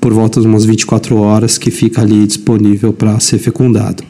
por 0.01 0.11
volta 0.13 0.41
de 0.41 0.47
umas 0.47 0.65
24 0.65 1.15
horas 1.15 1.57
que 1.57 1.71
fica 1.71 2.01
ali 2.01 2.25
disponível 2.25 2.91
para 2.91 3.19
ser 3.19 3.37
fecundado. 3.37 4.03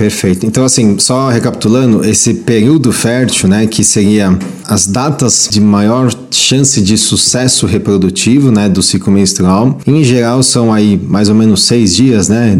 Perfeito. 0.00 0.46
Então, 0.46 0.64
assim, 0.64 0.98
só 0.98 1.28
recapitulando, 1.28 2.02
esse 2.02 2.32
período 2.32 2.90
fértil, 2.90 3.50
né, 3.50 3.66
que 3.66 3.84
seria 3.84 4.34
as 4.66 4.86
datas 4.86 5.46
de 5.52 5.60
maior 5.60 6.10
chance 6.30 6.80
de 6.80 6.96
sucesso 6.96 7.66
reprodutivo, 7.66 8.50
né, 8.50 8.66
do 8.66 8.82
ciclo 8.82 9.12
menstrual, 9.12 9.78
em 9.86 10.02
geral 10.02 10.42
são 10.42 10.72
aí 10.72 10.98
mais 11.06 11.28
ou 11.28 11.34
menos 11.34 11.64
seis 11.64 11.94
dias, 11.94 12.30
né, 12.30 12.56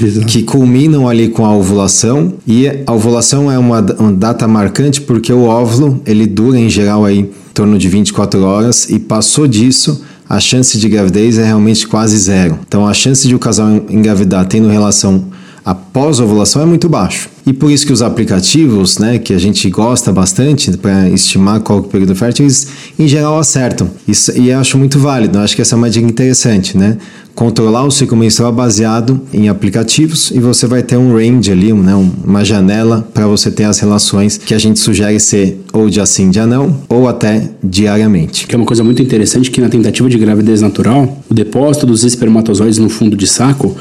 Exato. 0.00 0.24
que 0.26 0.44
culminam 0.44 1.08
ali 1.08 1.26
com 1.26 1.44
a 1.44 1.52
ovulação. 1.52 2.34
E 2.46 2.68
a 2.86 2.92
ovulação 2.92 3.50
é 3.50 3.58
uma, 3.58 3.80
uma 3.98 4.12
data 4.12 4.46
marcante 4.46 5.00
porque 5.00 5.32
o 5.32 5.46
óvulo 5.46 6.00
ele 6.06 6.28
dura 6.28 6.60
em 6.60 6.70
geral 6.70 7.04
aí 7.04 7.18
em 7.18 7.30
torno 7.52 7.76
de 7.76 7.88
24 7.88 8.40
horas 8.44 8.88
e 8.88 9.00
passou 9.00 9.48
disso 9.48 10.00
a 10.28 10.38
chance 10.38 10.78
de 10.78 10.88
gravidez 10.88 11.38
é 11.38 11.44
realmente 11.44 11.88
quase 11.88 12.16
zero. 12.18 12.56
Então, 12.64 12.86
a 12.86 12.94
chance 12.94 13.26
de 13.26 13.34
o 13.34 13.38
casal 13.40 13.68
engravidar 13.90 14.46
tendo 14.46 14.68
relação 14.68 15.24
após 15.64 16.20
a 16.20 16.24
ovulação 16.24 16.62
é 16.62 16.66
muito 16.66 16.88
baixo. 16.88 17.30
E 17.46 17.52
por 17.52 17.70
isso 17.70 17.86
que 17.86 17.92
os 17.92 18.02
aplicativos, 18.02 18.98
né, 18.98 19.18
que 19.18 19.32
a 19.32 19.38
gente 19.38 19.68
gosta 19.70 20.12
bastante 20.12 20.70
para 20.76 21.08
estimar 21.08 21.60
qual 21.60 21.78
é 21.78 21.82
o 21.82 21.84
período 21.84 22.14
fértil, 22.14 22.44
eles 22.44 22.68
em 22.98 23.08
geral 23.08 23.38
acertam. 23.38 23.90
Isso, 24.06 24.36
e 24.38 24.52
acho 24.52 24.76
muito 24.76 24.98
válido. 24.98 25.38
Acho 25.38 25.56
que 25.56 25.62
essa 25.62 25.74
é 25.74 25.78
uma 25.78 25.88
dica 25.88 26.06
interessante, 26.06 26.76
né? 26.76 26.98
Controlar 27.34 27.84
o 27.84 27.90
ciclo 27.90 28.16
menstrual 28.16 28.52
baseado 28.52 29.20
em 29.32 29.48
aplicativos 29.48 30.30
e 30.30 30.38
você 30.38 30.66
vai 30.66 30.82
ter 30.82 30.96
um 30.96 31.16
range 31.16 31.50
ali, 31.50 31.72
né, 31.72 31.94
uma 32.24 32.44
janela 32.44 33.06
para 33.12 33.26
você 33.26 33.50
ter 33.50 33.64
as 33.64 33.80
relações 33.80 34.38
que 34.38 34.54
a 34.54 34.58
gente 34.58 34.78
sugere 34.78 35.18
ser 35.18 35.60
ou 35.72 35.90
de 35.90 36.00
assim, 36.00 36.30
de 36.30 36.44
não, 36.46 36.76
ou 36.88 37.08
até 37.08 37.50
diariamente. 37.62 38.46
Que 38.46 38.54
é 38.54 38.58
uma 38.58 38.66
coisa 38.66 38.84
muito 38.84 39.02
interessante 39.02 39.50
que 39.50 39.60
na 39.60 39.68
tentativa 39.68 40.08
de 40.08 40.16
gravidez 40.16 40.60
natural, 40.60 41.18
o 41.28 41.34
depósito 41.34 41.86
dos 41.86 42.04
espermatozoides 42.04 42.78
no 42.78 42.88
fundo 42.88 43.16
de 43.16 43.26
saco 43.26 43.76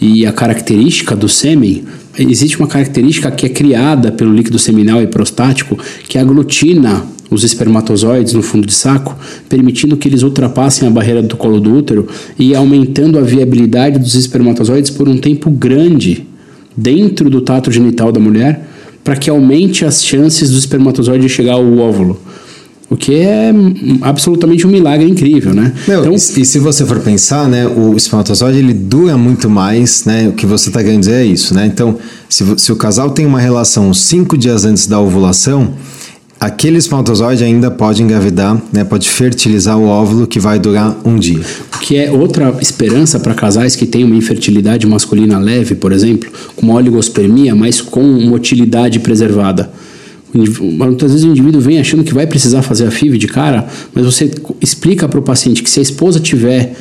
e 0.00 0.26
a 0.26 0.32
característica 0.32 1.16
do 1.16 1.28
sêmen, 1.28 1.84
existe 2.18 2.58
uma 2.58 2.68
característica 2.68 3.30
que 3.30 3.46
é 3.46 3.48
criada 3.48 4.12
pelo 4.12 4.34
líquido 4.34 4.58
seminal 4.58 5.02
e 5.02 5.06
prostático 5.06 5.78
que 6.08 6.18
aglutina 6.18 7.04
os 7.30 7.42
espermatozoides 7.42 8.32
no 8.32 8.42
fundo 8.42 8.66
de 8.66 8.72
saco, 8.72 9.16
permitindo 9.48 9.96
que 9.96 10.08
eles 10.08 10.22
ultrapassem 10.22 10.86
a 10.86 10.90
barreira 10.90 11.22
do 11.22 11.36
colo 11.36 11.60
do 11.60 11.74
útero 11.74 12.06
e 12.38 12.54
aumentando 12.54 13.18
a 13.18 13.22
viabilidade 13.22 13.98
dos 13.98 14.14
espermatozoides 14.14 14.90
por 14.90 15.08
um 15.08 15.18
tempo 15.18 15.50
grande 15.50 16.26
dentro 16.76 17.28
do 17.28 17.40
tato 17.40 17.72
genital 17.72 18.12
da 18.12 18.20
mulher, 18.20 18.68
para 19.02 19.16
que 19.16 19.30
aumente 19.30 19.84
as 19.84 20.04
chances 20.04 20.50
do 20.50 20.58
espermatozoide 20.58 21.28
chegar 21.28 21.54
ao 21.54 21.78
óvulo. 21.78 22.20
O 22.88 22.96
que 22.96 23.16
é 23.16 23.52
absolutamente 24.00 24.64
um 24.64 24.70
milagre 24.70 25.08
incrível, 25.08 25.52
né? 25.52 25.72
Meu, 25.88 26.00
então, 26.00 26.12
e, 26.12 26.16
e, 26.16 26.44
se 26.44 26.58
você 26.60 26.84
for 26.86 27.00
pensar, 27.00 27.48
né, 27.48 27.66
o 27.66 27.96
espermatozoide 27.96 28.58
ele 28.58 28.72
dura 28.72 29.16
muito 29.16 29.50
mais, 29.50 30.04
né? 30.04 30.28
O 30.28 30.32
que 30.32 30.46
você 30.46 30.68
está 30.68 30.82
querendo 30.84 31.00
dizer 31.00 31.14
é 31.14 31.24
isso, 31.24 31.52
né? 31.52 31.66
Então, 31.66 31.98
se, 32.28 32.44
se 32.58 32.70
o 32.70 32.76
casal 32.76 33.10
tem 33.10 33.26
uma 33.26 33.40
relação 33.40 33.92
cinco 33.92 34.38
dias 34.38 34.64
antes 34.64 34.86
da 34.86 35.00
ovulação, 35.00 35.74
aquele 36.38 36.78
espermatozoide 36.78 37.42
ainda 37.42 37.72
pode 37.72 38.04
engravidar, 38.04 38.62
né? 38.72 38.84
Pode 38.84 39.08
fertilizar 39.08 39.76
o 39.76 39.86
óvulo 39.86 40.24
que 40.24 40.38
vai 40.38 40.60
durar 40.60 40.96
um 41.04 41.16
dia. 41.16 41.40
O 41.74 41.78
que 41.80 41.96
é 41.96 42.12
outra 42.12 42.56
esperança 42.60 43.18
para 43.18 43.34
casais 43.34 43.74
que 43.74 43.84
têm 43.84 44.04
uma 44.04 44.14
infertilidade 44.14 44.86
masculina 44.86 45.40
leve, 45.40 45.74
por 45.74 45.90
exemplo, 45.90 46.30
com 46.54 46.66
uma 46.66 46.74
oligospermia, 46.74 47.52
mas 47.52 47.80
com 47.80 48.02
motilidade 48.02 49.00
preservada. 49.00 49.72
Muitas 50.36 51.12
vezes 51.12 51.24
o 51.24 51.30
indivíduo 51.30 51.60
vem 51.60 51.78
achando 51.78 52.04
que 52.04 52.14
vai 52.14 52.26
precisar 52.26 52.62
fazer 52.62 52.86
a 52.86 52.90
FIV 52.90 53.18
de 53.18 53.26
cara, 53.26 53.66
mas 53.94 54.04
você 54.04 54.30
explica 54.60 55.08
para 55.08 55.18
o 55.18 55.22
paciente 55.22 55.62
que 55.62 55.70
se 55.70 55.80
a 55.80 55.82
esposa 55.82 56.20
tiver 56.20 56.74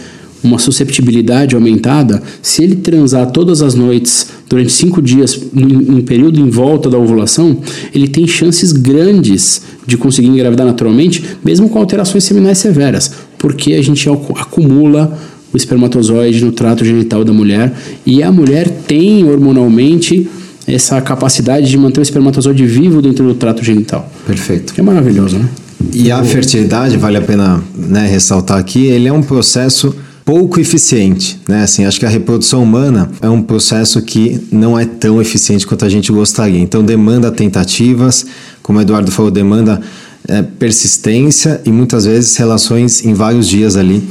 uma 0.44 0.60
susceptibilidade 0.60 1.56
aumentada, 1.56 2.22
se 2.42 2.64
ele 2.64 2.76
transar 2.76 3.32
todas 3.32 3.62
as 3.62 3.74
noites 3.74 4.28
durante 4.48 4.72
cinco 4.72 5.02
dias, 5.02 5.40
em 5.54 5.92
um 5.92 6.02
período 6.02 6.40
em 6.40 6.50
volta 6.50 6.90
da 6.90 6.98
ovulação, 6.98 7.58
ele 7.94 8.08
tem 8.08 8.28
chances 8.28 8.72
grandes 8.72 9.64
de 9.88 9.98
conseguir 9.98 10.28
engravidar 10.28 10.66
naturalmente, 10.66 11.24
mesmo 11.44 11.68
com 11.68 11.80
alterações 11.80 12.24
seminais 12.24 12.60
severas, 12.60 13.12
porque 13.38 13.74
a 13.74 13.82
gente 13.82 14.08
acumula 14.08 15.18
o 15.52 15.58
espermatozoide 15.58 16.44
no 16.44 16.52
trato 16.52 16.86
genital 16.86 17.24
da 17.24 17.34
mulher 17.34 17.74
e 18.06 18.22
a 18.22 18.32
mulher 18.32 18.70
tem 18.88 19.24
hormonalmente 19.24 20.28
essa 20.68 21.00
capacidade 21.02 21.70
de 21.70 21.78
manter 21.78 22.00
o 22.00 22.04
espermatozoide 22.04 22.66
vivo 22.66 23.02
dentro 23.02 23.26
do 23.26 23.36
trato 23.36 23.64
genital. 23.64 24.12
Perfeito. 24.26 24.74
Que 24.74 24.80
é 24.80 24.84
maravilhoso, 24.84 25.38
né? 25.38 25.48
E 25.94 26.12
a 26.12 26.24
fertilidade, 26.24 26.98
vale 26.98 27.18
a 27.18 27.22
pena 27.22 27.64
né, 27.76 28.08
ressaltar 28.08 28.58
aqui, 28.58 28.88
ele 28.88 29.08
é 29.08 29.14
um 29.14 29.22
processo 29.22 29.96
pouco 30.24 30.60
eficiente, 30.60 31.40
né? 31.48 31.64
Assim, 31.64 31.86
acho 31.86 32.00
que 32.00 32.06
a 32.06 32.10
reprodução 32.10 32.64
humana 32.64 33.12
é 33.22 33.30
um 33.30 33.44
processo 33.44 34.02
que 34.02 34.48
não 34.52 34.78
é 34.78 34.86
tão 34.86 35.22
eficiente 35.22 35.68
quanto 35.68 35.86
a 35.86 35.90
gente 35.90 36.12
gostaria. 36.12 36.60
Então 36.60 36.84
demanda 36.84 37.32
tentativas, 37.32 38.26
como 38.64 38.80
o 38.80 38.82
Eduardo 38.82 39.12
falou, 39.12 39.30
demanda 39.30 39.80
é, 40.28 40.42
persistência 40.42 41.62
e 41.64 41.72
muitas 41.72 42.06
vezes 42.06 42.36
relações 42.38 43.06
em 43.06 43.14
vários 43.14 43.48
dias 43.48 43.76
ali 43.76 44.04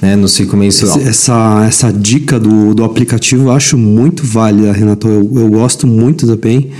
né, 0.00 0.16
no 0.16 0.28
ciclo 0.28 0.58
menstrual. 0.58 0.98
Essa, 1.00 1.64
essa 1.66 1.92
dica 1.92 2.38
do, 2.38 2.74
do 2.74 2.84
aplicativo 2.84 3.44
eu 3.44 3.50
acho 3.52 3.76
muito 3.76 4.24
válida, 4.24 4.72
Renato. 4.72 5.06
Eu, 5.06 5.30
eu 5.34 5.48
gosto 5.48 5.86
muito 5.86 6.26
também. 6.26 6.70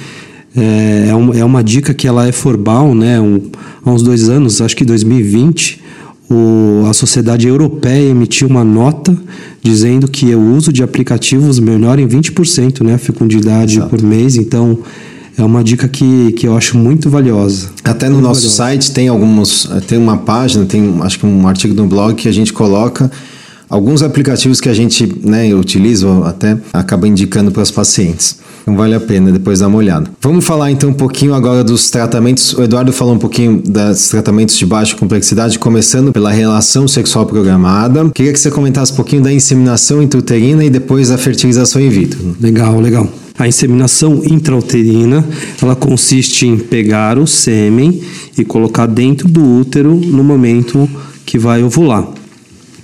É, 0.57 1.07
é, 1.11 1.15
uma, 1.15 1.37
é 1.37 1.45
uma 1.45 1.63
dica 1.63 1.95
que 1.95 2.09
ela 2.09 2.27
é 2.27 2.33
formal, 2.33 2.95
né? 2.95 3.21
Um, 3.21 3.41
há 3.85 3.91
uns 3.91 4.03
dois 4.03 4.29
anos, 4.29 4.61
acho 4.61 4.77
que 4.77 4.85
2020, 4.85 5.81
o, 6.29 6.85
a 6.89 6.93
Sociedade 6.93 7.47
Europeia 7.47 8.11
emitiu 8.11 8.49
uma 8.49 8.65
nota 8.65 9.17
dizendo 9.63 10.09
que 10.09 10.35
o 10.35 10.55
uso 10.55 10.73
de 10.73 10.83
aplicativos 10.83 11.59
melhora 11.59 12.01
em 12.01 12.09
20% 12.09 12.83
né, 12.83 12.95
a 12.95 12.99
fecundidade 12.99 13.77
Exato. 13.77 13.91
por 13.91 14.03
mês. 14.03 14.37
Então, 14.37 14.79
é 15.43 15.45
uma 15.45 15.65
dica 15.65 15.89
que, 15.89 16.33
que 16.33 16.47
eu 16.47 16.57
acho 16.57 16.77
muito 16.77 17.09
valiosa. 17.09 17.71
Até 17.85 18.07
no 18.07 18.15
muito 18.15 18.25
nosso 18.25 18.41
valiosa. 18.41 18.57
site 18.57 18.93
tem 18.93 19.09
alguns, 19.09 19.69
tem 19.87 19.99
uma 19.99 20.17
página, 20.17 20.65
tem 20.65 20.99
acho 21.03 21.19
que 21.19 21.27
um 21.27 21.47
artigo 21.47 21.75
no 21.75 21.87
blog 21.87 22.15
que 22.15 22.29
a 22.29 22.33
gente 22.33 22.53
coloca 22.53 23.11
alguns 23.71 24.03
aplicativos 24.03 24.61
que 24.61 24.69
a 24.69 24.75
gente 24.75 25.07
né, 25.23 25.55
utiliza 25.55 26.09
até 26.27 26.59
acaba 26.73 27.07
indicando 27.07 27.53
para 27.53 27.63
os 27.63 27.71
pacientes. 27.71 28.39
Então 28.63 28.77
vale 28.77 28.95
a 28.95 29.01
pena 29.01 29.33
depois 29.33 29.61
dar 29.61 29.69
uma 29.69 29.79
olhada. 29.79 30.11
Vamos 30.21 30.45
falar 30.45 30.71
então 30.71 30.91
um 30.91 30.95
pouquinho 30.95 31.33
agora 31.33 31.65
dos 31.65 31.89
tratamentos. 31.89 32.53
O 32.53 32.63
Eduardo 32.63 32.93
falou 32.93 33.15
um 33.15 33.19
pouquinho 33.19 33.63
dos 33.65 34.09
tratamentos 34.09 34.59
de 34.59 34.67
baixa 34.67 34.97
complexidade, 34.97 35.59
começando 35.59 36.13
pela 36.13 36.31
relação 36.31 36.87
sexual 36.87 37.25
programada. 37.25 38.11
Queria 38.11 38.33
que 38.33 38.41
você 38.41 38.51
comentasse 38.51 38.93
um 38.93 38.97
pouquinho 38.97 39.23
da 39.23 39.33
inseminação 39.33 40.03
intrauterina 40.03 40.65
e 40.65 40.69
depois 40.69 41.09
da 41.09 41.17
fertilização 41.17 41.81
in 41.81 41.89
vitro. 41.89 42.37
Legal, 42.41 42.79
legal. 42.81 43.09
A 43.41 43.49
inseminação 43.49 44.21
intrauterina, 44.23 45.27
ela 45.63 45.75
consiste 45.75 46.47
em 46.47 46.59
pegar 46.59 47.19
o 47.19 47.27
sêmen 47.27 48.03
e 48.37 48.45
colocar 48.45 48.85
dentro 48.85 49.27
do 49.27 49.43
útero 49.43 49.95
no 49.95 50.23
momento 50.23 50.87
que 51.25 51.39
vai 51.39 51.63
ovular. 51.63 52.07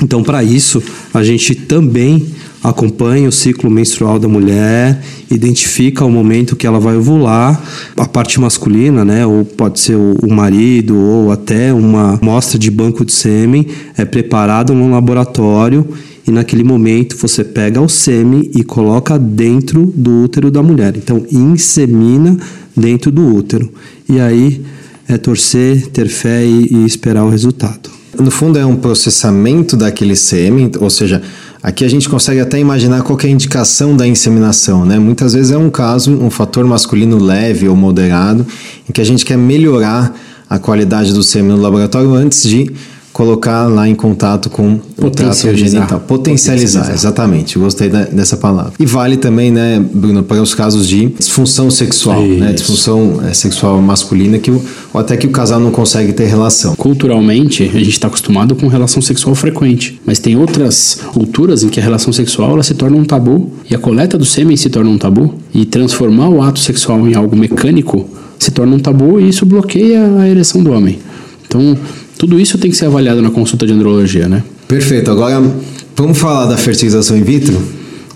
Então, 0.02 0.22
para 0.22 0.42
isso, 0.42 0.82
a 1.12 1.22
gente 1.22 1.54
também 1.54 2.26
acompanha 2.64 3.28
o 3.28 3.32
ciclo 3.32 3.70
menstrual 3.70 4.18
da 4.18 4.28
mulher, 4.28 5.02
identifica 5.30 6.06
o 6.06 6.10
momento 6.10 6.56
que 6.56 6.66
ela 6.66 6.80
vai 6.80 6.96
ovular, 6.96 7.62
a 7.94 8.06
parte 8.06 8.40
masculina, 8.40 9.04
né, 9.04 9.26
ou 9.26 9.44
pode 9.44 9.78
ser 9.78 9.96
o, 9.96 10.16
marido 10.30 10.96
ou 10.96 11.30
até 11.30 11.70
uma 11.70 12.14
amostra 12.14 12.58
de 12.58 12.70
banco 12.70 13.04
de 13.04 13.12
sêmen 13.12 13.66
é 13.96 14.06
preparada 14.06 14.72
no 14.72 14.90
laboratório 14.90 15.86
e 16.26 16.30
naquele 16.30 16.64
momento 16.64 17.16
você 17.16 17.44
pega 17.44 17.80
o 17.80 17.88
sêmen 17.88 18.50
e 18.54 18.64
coloca 18.64 19.18
dentro 19.18 19.92
do 19.94 20.24
útero 20.24 20.50
da 20.50 20.62
mulher. 20.62 20.96
Então, 20.96 21.24
insemina 21.30 22.36
dentro 22.76 23.10
do 23.10 23.34
útero. 23.34 23.70
E 24.08 24.18
aí 24.18 24.62
é 25.08 25.16
torcer, 25.16 25.86
ter 25.88 26.08
fé 26.08 26.44
e, 26.44 26.68
e 26.72 26.84
esperar 26.84 27.24
o 27.24 27.30
resultado. 27.30 27.90
no 28.18 28.30
fundo, 28.30 28.58
é 28.58 28.66
um 28.66 28.76
processamento 28.76 29.76
daquele 29.76 30.16
sêmen, 30.16 30.70
ou 30.80 30.90
seja, 30.90 31.22
Aqui 31.66 31.84
a 31.84 31.88
gente 31.88 32.08
consegue 32.08 32.38
até 32.38 32.60
imaginar 32.60 33.02
qual 33.02 33.18
é 33.24 33.26
a 33.26 33.28
indicação 33.28 33.96
da 33.96 34.06
inseminação, 34.06 34.84
né? 34.84 35.00
Muitas 35.00 35.32
vezes 35.32 35.50
é 35.50 35.58
um 35.58 35.68
caso, 35.68 36.12
um 36.12 36.30
fator 36.30 36.64
masculino 36.64 37.18
leve 37.18 37.66
ou 37.66 37.74
moderado, 37.74 38.46
em 38.88 38.92
que 38.92 39.00
a 39.00 39.04
gente 39.04 39.24
quer 39.24 39.36
melhorar 39.36 40.14
a 40.48 40.60
qualidade 40.60 41.12
do 41.12 41.24
sêmen 41.24 41.56
no 41.56 41.60
laboratório 41.60 42.14
antes 42.14 42.44
de 42.44 42.70
colocar 43.16 43.66
lá 43.66 43.88
em 43.88 43.94
contato 43.94 44.50
com 44.50 44.78
o 44.98 45.10
trato 45.10 45.34
genital. 45.56 46.00
Potencializar, 46.00 46.00
Potencializar, 46.00 46.92
exatamente. 46.92 47.58
Gostei 47.58 47.88
da, 47.88 48.02
dessa 48.02 48.36
palavra. 48.36 48.74
E 48.78 48.84
vale 48.84 49.16
também, 49.16 49.50
né, 49.50 49.82
Bruno, 49.90 50.22
para 50.22 50.42
os 50.42 50.54
casos 50.54 50.86
de 50.86 51.06
disfunção 51.06 51.70
sexual, 51.70 52.20
né, 52.20 52.28
Isso. 52.28 52.40
né, 52.40 52.52
disfunção 52.52 53.22
é, 53.26 53.32
sexual 53.32 53.80
masculina, 53.80 54.38
que 54.38 54.50
o, 54.50 54.62
ou 54.92 55.00
até 55.00 55.16
que 55.16 55.26
o 55.26 55.30
casal 55.30 55.58
não 55.58 55.70
consegue 55.70 56.12
ter 56.12 56.26
relação. 56.26 56.76
Culturalmente, 56.76 57.62
a 57.62 57.78
gente 57.78 57.88
está 57.88 58.08
acostumado 58.08 58.54
com 58.54 58.68
relação 58.68 59.00
sexual 59.00 59.34
frequente, 59.34 59.98
mas 60.04 60.18
tem 60.18 60.36
outras 60.36 60.98
culturas 61.14 61.64
em 61.64 61.70
que 61.70 61.80
a 61.80 61.82
relação 61.82 62.12
sexual 62.12 62.50
ela 62.50 62.62
se 62.62 62.74
torna 62.74 62.98
um 62.98 63.04
tabu 63.04 63.50
e 63.70 63.74
a 63.74 63.78
coleta 63.78 64.18
do 64.18 64.26
sêmen 64.26 64.58
se 64.58 64.68
torna 64.68 64.90
um 64.90 64.98
tabu 64.98 65.36
e 65.54 65.64
transformar 65.64 66.28
o 66.28 66.42
ato 66.42 66.58
sexual 66.58 67.08
em 67.08 67.14
algo 67.14 67.34
mecânico 67.34 68.06
se 68.38 68.50
torna 68.50 68.76
um 68.76 68.78
tabu 68.78 69.18
e 69.18 69.30
isso 69.30 69.46
bloqueia 69.46 70.04
a 70.18 70.28
ereção 70.28 70.62
do 70.62 70.70
homem. 70.70 70.98
Então, 71.46 71.78
tudo 72.18 72.40
isso 72.40 72.58
tem 72.58 72.70
que 72.70 72.76
ser 72.76 72.86
avaliado 72.86 73.20
na 73.20 73.30
consulta 73.30 73.66
de 73.66 73.72
andrologia, 73.72 74.28
né? 74.28 74.42
Perfeito. 74.66 75.10
Agora, 75.10 75.42
vamos 75.96 76.18
falar 76.18 76.46
da 76.46 76.56
fertilização 76.56 77.16
in 77.16 77.22
vitro? 77.22 77.60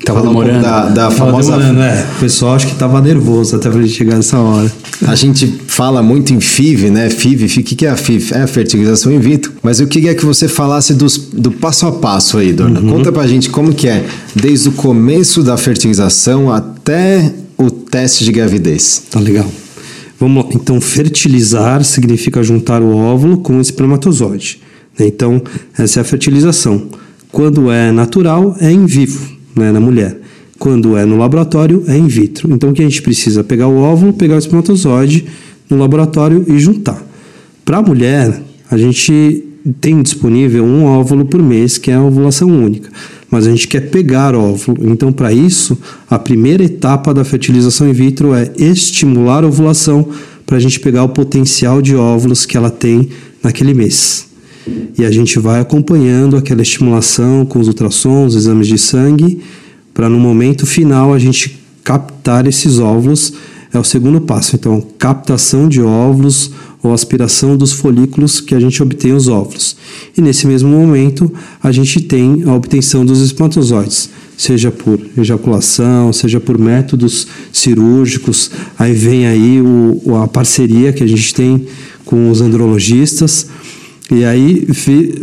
Tava 0.05 0.23
demorando. 0.23 0.59
Um 0.59 0.63
da, 0.63 0.89
da 0.89 1.11
famosa. 1.11 1.53
Demorando, 1.53 1.83
é. 1.83 2.07
O 2.17 2.21
pessoal 2.21 2.55
acho 2.55 2.67
que 2.67 2.75
tava 2.75 3.01
nervoso 3.01 3.57
até 3.57 3.69
pra 3.69 3.81
gente 3.83 3.93
chegar 3.93 4.17
nessa 4.17 4.39
hora. 4.39 4.73
A 5.07 5.15
gente 5.15 5.47
fala 5.67 6.03
muito 6.03 6.33
em 6.33 6.41
FIV, 6.41 6.91
né? 6.91 7.11
FIV, 7.11 7.45
o 7.45 7.49
que, 7.65 7.75
que 7.75 7.87
é 7.87 7.91
a 7.91 7.97
FIV? 7.97 8.35
É 8.35 8.43
a 8.43 8.47
fertilização 8.47 9.13
in 9.13 9.19
vitro. 9.19 9.53
Mas 9.63 9.79
eu 9.79 9.87
queria 9.87 10.15
que 10.15 10.25
você 10.25 10.49
falasse 10.49 10.95
dos, 10.95 11.19
do 11.19 11.51
passo 11.51 11.87
a 11.87 11.93
passo 11.93 12.39
aí, 12.39 12.53
Dona. 12.53 12.81
Uhum. 12.81 12.91
Conta 12.91 13.13
pra 13.13 13.27
gente 13.27 13.51
como 13.51 13.75
que 13.75 13.89
é, 13.89 14.05
desde 14.35 14.71
o 14.71 14.73
começo 14.73 15.43
da 15.43 15.57
fertilização 15.57 16.51
até 16.51 17.33
o 17.59 17.71
teste 17.71 18.25
de 18.25 18.33
gravidez. 18.33 19.03
Tá 19.11 19.21
legal. 19.21 19.47
Vamos 20.21 20.45
lá. 20.45 20.51
Então, 20.55 20.79
fertilizar 20.83 21.83
significa 21.83 22.43
juntar 22.43 22.83
o 22.83 22.95
óvulo 22.95 23.39
com 23.39 23.57
o 23.57 23.61
espermatozoide. 23.61 24.61
Né? 24.99 25.07
Então, 25.07 25.43
essa 25.79 26.01
é 26.01 26.03
a 26.03 26.05
fertilização. 26.05 26.89
Quando 27.33 27.71
é 27.71 27.91
natural, 27.91 28.55
é 28.61 28.71
em 28.71 28.85
vivo, 28.85 29.27
né, 29.57 29.73
na 29.73 29.81
mulher. 29.81 30.21
Quando 30.59 30.95
é 30.95 31.07
no 31.07 31.17
laboratório, 31.17 31.85
é 31.89 31.97
in 31.97 32.07
vitro. 32.07 32.53
Então, 32.53 32.69
o 32.69 32.73
que 32.75 32.83
a 32.83 32.85
gente 32.85 33.01
precisa? 33.01 33.43
Pegar 33.43 33.67
o 33.67 33.79
óvulo, 33.79 34.13
pegar 34.13 34.35
o 34.35 34.39
espermatozoide 34.39 35.25
no 35.71 35.79
laboratório 35.79 36.45
e 36.47 36.59
juntar. 36.59 37.03
Para 37.65 37.79
a 37.79 37.83
mulher, 37.83 38.43
a 38.71 38.77
gente 38.77 39.43
tem 39.81 40.03
disponível 40.03 40.65
um 40.65 40.85
óvulo 40.85 41.25
por 41.25 41.43
mês, 41.43 41.79
que 41.79 41.91
é 41.91 41.95
a 41.95 42.03
ovulação 42.03 42.49
única 42.49 42.91
mas 43.31 43.47
a 43.47 43.51
gente 43.51 43.69
quer 43.69 43.91
pegar 43.91 44.35
óvulo. 44.35 44.91
Então, 44.91 45.13
para 45.13 45.33
isso, 45.33 45.79
a 46.11 46.19
primeira 46.19 46.65
etapa 46.65 47.15
da 47.15 47.25
fertilização 47.25 47.89
in 47.89 47.93
vitro 47.93 48.35
é 48.35 48.51
estimular 48.57 49.45
a 49.45 49.47
ovulação 49.47 50.09
para 50.45 50.57
a 50.57 50.61
gente 50.61 50.81
pegar 50.81 51.05
o 51.05 51.09
potencial 51.09 51.81
de 51.81 51.95
óvulos 51.95 52.45
que 52.45 52.57
ela 52.57 52.71
tem 52.71 53.09
naquele 53.43 53.73
mês. 53.73 54.29
E 54.99 55.05
a 55.05 55.11
gente 55.11 55.39
vai 55.39 55.61
acompanhando 55.61 56.37
aquela 56.37 56.61
estimulação 56.61 57.47
com 57.47 57.61
os 57.61 57.69
ultrassons, 57.69 58.35
exames 58.35 58.67
de 58.67 58.77
sangue, 58.77 59.41
para 59.95 60.09
no 60.09 60.19
momento 60.19 60.67
final 60.67 61.15
a 61.15 61.19
gente 61.19 61.59
captar 61.85 62.47
esses 62.47 62.79
óvulos. 62.79 63.33
É 63.73 63.79
o 63.79 63.85
segundo 63.85 64.21
passo. 64.21 64.57
Então, 64.57 64.85
captação 64.99 65.69
de 65.69 65.81
óvulos, 65.81 66.51
ou 66.83 66.93
aspiração 66.93 67.57
dos 67.57 67.73
folículos 67.73 68.41
que 68.41 68.55
a 68.55 68.61
gente 68.61 68.83
obtém 68.83 69.13
os 69.13 69.29
óvulos. 69.29 69.77
E 70.17 70.21
nesse 70.21 70.47
mesmo 70.47 70.69
momento, 70.69 71.31
a 71.63 71.71
gente 71.71 72.01
tem 72.01 72.43
a 72.47 72.55
obtenção 72.55 73.05
dos 73.05 73.21
espermatozoides, 73.21 74.11
seja 74.37 74.71
por 74.71 74.99
ejaculação, 75.17 76.13
seja 76.13 76.41
por 76.41 76.59
métodos 76.59 77.27
cirúrgicos. 77.53 78.51
Aí 78.79 78.93
vem 78.93 79.27
aí 79.27 79.61
o, 79.61 80.17
a 80.17 80.27
parceria 80.27 80.93
que 80.93 81.05
a 81.05 81.07
gente 81.07 81.35
tem 81.35 81.67
com 82.05 82.31
os 82.31 82.41
andrologistas. 82.41 83.47
E 84.11 84.25
aí, 84.25 84.67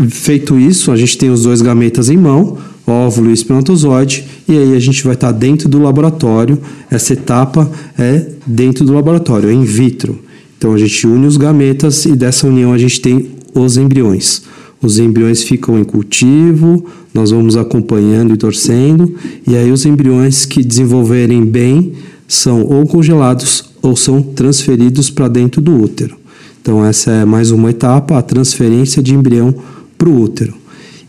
feito 0.09 0.57
isso, 0.57 0.91
a 0.91 0.95
gente 0.95 1.17
tem 1.17 1.29
os 1.29 1.43
dois 1.43 1.61
gametas 1.61 2.09
em 2.09 2.15
mão, 2.15 2.57
óvulo 2.85 3.29
e 3.29 3.33
espermatozoide, 3.33 4.23
e 4.47 4.57
aí 4.57 4.73
a 4.73 4.79
gente 4.79 5.03
vai 5.03 5.13
estar 5.13 5.33
dentro 5.33 5.67
do 5.67 5.77
laboratório. 5.77 6.57
Essa 6.89 7.11
etapa 7.11 7.69
é 7.97 8.25
dentro 8.45 8.85
do 8.85 8.93
laboratório, 8.93 9.49
é 9.49 9.53
in 9.53 9.65
vitro. 9.65 10.26
Então 10.57 10.73
a 10.73 10.77
gente 10.77 11.05
une 11.05 11.27
os 11.27 11.37
gametas 11.37 12.05
e 12.05 12.15
dessa 12.15 12.47
união 12.47 12.73
a 12.73 12.77
gente 12.77 12.99
tem 12.99 13.31
os 13.53 13.77
embriões. 13.77 14.43
Os 14.81 14.99
embriões 14.99 15.43
ficam 15.43 15.79
em 15.79 15.83
cultivo, 15.83 16.85
nós 17.13 17.31
vamos 17.31 17.57
acompanhando 17.57 18.33
e 18.33 18.37
torcendo, 18.37 19.15
e 19.45 19.55
aí 19.55 19.71
os 19.71 19.85
embriões 19.85 20.45
que 20.45 20.63
desenvolverem 20.63 21.43
bem 21.43 21.93
são 22.27 22.63
ou 22.63 22.85
congelados 22.85 23.71
ou 23.81 23.95
são 23.95 24.21
transferidos 24.21 25.09
para 25.09 25.27
dentro 25.27 25.61
do 25.61 25.81
útero. 25.81 26.15
Então 26.61 26.85
essa 26.85 27.11
é 27.11 27.25
mais 27.25 27.51
uma 27.51 27.69
etapa, 27.69 28.17
a 28.17 28.21
transferência 28.21 29.01
de 29.01 29.15
embrião 29.15 29.55
para 29.97 30.09
o 30.09 30.21
útero. 30.21 30.53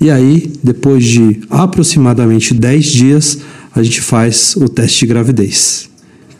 E 0.00 0.11
aí, 0.11 0.52
depois 0.62 1.04
de 1.04 1.40
aproximadamente 1.50 2.54
10 2.54 2.84
dias, 2.87 3.38
a 3.74 3.82
gente 3.82 4.00
faz 4.00 4.54
o 4.56 4.68
teste 4.68 5.00
de 5.00 5.06
gravidez. 5.06 5.90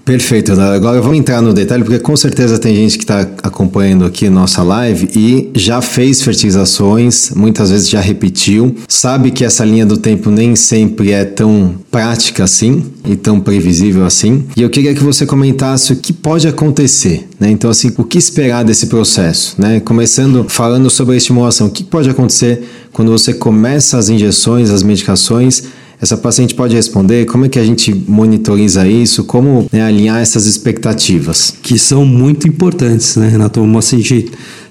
Perfeito. 0.09 0.53
Agora 0.53 1.03
vamos 1.03 1.19
entrar 1.19 1.43
no 1.43 1.53
detalhe, 1.53 1.85
porque 1.85 1.99
com 1.99 2.17
certeza 2.17 2.59
tem 2.59 2.75
gente 2.75 2.97
que 2.97 3.05
está 3.05 3.29
acompanhando 3.43 4.07
aqui 4.07 4.31
nossa 4.31 4.63
live 4.63 5.07
e 5.15 5.51
já 5.55 5.83
fez 5.83 6.23
fertilizações, 6.23 7.31
muitas 7.37 7.71
vezes 7.71 7.91
já 7.91 8.01
repetiu, 8.01 8.75
sabe 8.89 9.31
que 9.31 9.45
essa 9.45 9.67
linha 9.67 9.85
do 9.85 9.99
tempo 9.99 10.31
nem 10.31 10.57
sempre 10.57 11.13
é 11.13 11.27
tão 11.27 11.75
prática 11.91 12.45
assim 12.45 12.87
e 13.05 13.17
tão 13.17 13.39
previsível 13.39 14.07
assim. 14.07 14.47
E 14.57 14.63
eu 14.63 14.71
queria 14.71 14.95
que 14.95 15.05
você 15.05 15.27
comentasse 15.27 15.93
o 15.93 15.97
que 15.97 16.15
pode 16.15 16.49
acontecer, 16.49 17.29
né? 17.39 17.51
Então, 17.51 17.69
assim, 17.69 17.93
o 17.99 18.03
que 18.03 18.17
esperar 18.17 18.65
desse 18.65 18.87
processo, 18.87 19.57
né? 19.59 19.79
Começando 19.79 20.47
falando 20.49 20.89
sobre 20.89 21.17
a 21.17 21.19
estimulação, 21.19 21.67
o 21.67 21.71
que 21.71 21.85
pode 21.85 22.09
acontecer 22.09 22.67
quando 22.95 23.11
você 23.11 23.35
começa 23.35 23.99
as 23.99 24.09
injeções, 24.09 24.71
as 24.71 24.83
medicações 24.83 25.65
essa 26.01 26.17
paciente 26.17 26.55
pode 26.55 26.75
responder 26.77 27.27
como 27.27 27.47
é 27.47 27.49
que 27.49 27.59
a 27.59 27.65
gente 27.65 27.93
monitoriza 27.93 28.87
isso, 28.87 29.25
como 29.25 29.67
né, 29.73 29.83
alinhar 29.83 30.21
essas 30.21 30.47
expectativas. 30.47 31.55
Que 31.61 31.79
são 31.79 32.05
muito 32.05 32.47
importantes, 32.47 33.17
né, 33.17 33.29
Renato? 33.29 33.61
Uma, 33.61 33.81
assim, 33.81 34.01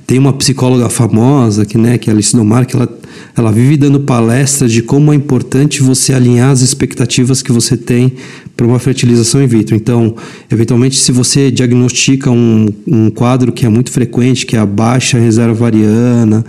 tem 0.07 0.17
uma 0.17 0.31
psicóloga 0.31 0.89
famosa, 0.89 1.65
que, 1.65 1.77
né, 1.77 1.97
que 1.97 2.09
é 2.09 2.13
a 2.13 2.15
Alice 2.15 2.33
Domar, 2.33 2.65
que 2.65 2.77
ela, 2.77 2.87
ela 3.35 3.51
vive 3.51 3.75
dando 3.75 3.99
palestras 3.99 4.71
de 4.71 4.81
como 4.81 5.11
é 5.11 5.15
importante 5.17 5.83
você 5.83 6.13
alinhar 6.13 6.49
as 6.49 6.61
expectativas 6.61 7.41
que 7.41 7.51
você 7.51 7.75
tem 7.75 8.13
para 8.55 8.65
uma 8.65 8.79
fertilização 8.79 9.43
in 9.43 9.47
vitro. 9.47 9.75
Então, 9.75 10.15
eventualmente, 10.49 10.95
se 10.95 11.11
você 11.11 11.51
diagnostica 11.51 12.31
um, 12.31 12.69
um 12.87 13.09
quadro 13.09 13.51
que 13.51 13.65
é 13.65 13.69
muito 13.69 13.91
frequente, 13.91 14.45
que 14.45 14.55
é 14.55 14.59
a 14.59 14.65
baixa 14.65 15.19
reserva 15.19 15.53
variana, 15.53 16.45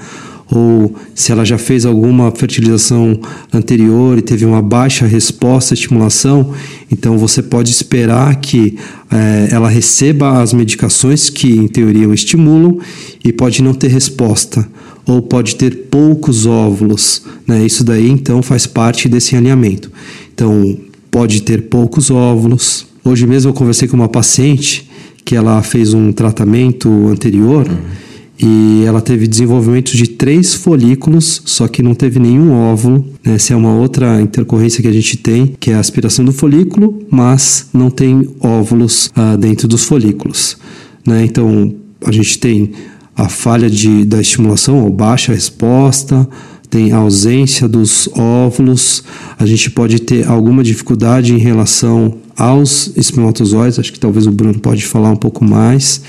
ou 0.51 0.95
se 1.15 1.31
ela 1.31 1.45
já 1.45 1.59
fez 1.59 1.85
alguma 1.85 2.31
fertilização 2.31 3.21
anterior 3.53 4.17
e 4.17 4.23
teve 4.23 4.45
uma 4.45 4.63
baixa 4.63 5.07
resposta 5.07 5.75
à 5.75 5.77
estimulação, 5.77 6.55
então 6.91 7.19
você 7.19 7.43
pode 7.43 7.71
esperar 7.71 8.37
que 8.37 8.77
é, 9.11 9.49
ela 9.51 9.69
receba 9.69 10.41
as 10.41 10.53
medicações 10.53 11.29
que, 11.29 11.51
em 11.51 11.69
teoria, 11.69 12.09
o 12.09 12.15
estimulam 12.15 12.79
e 13.23 13.33
pode 13.33 13.63
não 13.63 13.75
ter 13.75 13.89
resposta, 13.89 14.67
ou 15.07 15.21
pode 15.21 15.57
ter 15.57 15.89
poucos 15.91 16.47
óvulos. 16.47 17.23
Né? 17.47 17.65
Isso 17.65 17.85
daí, 17.85 18.09
então, 18.09 18.43
faz 18.43 18.67
parte 18.67 19.09
desse 19.09 19.37
alinhamento. 19.37 19.91
Então, 20.35 20.79
pode 21.11 21.43
ter 21.43 21.63
poucos 21.63 22.11
óvulos. 22.11 22.87
Hoje 23.05 23.27
mesmo 23.27 23.51
eu 23.51 23.55
conversei 23.55 23.87
com 23.87 23.97
uma 23.97 24.09
paciente 24.09 24.89
que 25.25 25.37
ela 25.37 25.63
fez 25.63 25.93
um 25.93 26.11
tratamento 26.11 26.89
anterior. 27.09 27.67
Uhum 27.67 28.09
e 28.41 28.85
ela 28.87 29.01
teve 29.01 29.27
desenvolvimento 29.27 29.97
de 29.97 30.07
três 30.07 30.55
folículos, 30.55 31.43
só 31.45 31.67
que 31.67 31.83
não 31.83 31.95
teve 31.95 32.21
nenhum 32.21 32.53
óvulo. 32.53 33.05
Né? 33.25 33.35
Essa 33.35 33.53
é 33.53 33.57
uma 33.57 33.75
outra 33.75 34.21
intercorrência 34.21 34.81
que 34.81 34.87
a 34.87 34.93
gente 34.93 35.17
tem, 35.17 35.57
que 35.59 35.73
é 35.73 35.75
a 35.75 35.81
aspiração 35.81 36.25
do 36.25 36.33
folículo, 36.33 37.03
mas 37.11 37.69
não 37.73 37.91
tem 37.91 38.29
óvulos 38.41 39.11
ah, 39.17 39.35
dentro 39.35 39.67
dos 39.67 39.85
folículos. 39.85 40.57
Né? 41.05 41.25
Então, 41.25 41.75
a 42.05 42.13
gente 42.13 42.39
tem 42.39 42.71
a 43.17 43.29
falha 43.29 43.69
de, 43.69 44.05
da 44.05 44.21
estimulação 44.21 44.85
ou 44.85 44.91
baixa 44.91 45.33
resposta, 45.33 46.29
tem 46.71 46.93
ausência 46.93 47.67
dos 47.67 48.09
óvulos, 48.15 49.03
a 49.37 49.47
gente 49.47 49.71
pode 49.71 50.01
ter 50.01 50.29
alguma 50.29 50.63
dificuldade 50.63 51.33
em 51.33 51.39
relação 51.39 52.19
aos 52.37 52.93
espermatozoides, 52.97 53.81
acho 53.81 53.93
que 53.93 53.99
talvez 53.99 54.27
o 54.29 54.31
Bruno 54.31 54.61
pode 54.61 54.87
falar 54.87 55.11
um 55.11 55.17
pouco 55.17 55.45
mais. 55.45 56.03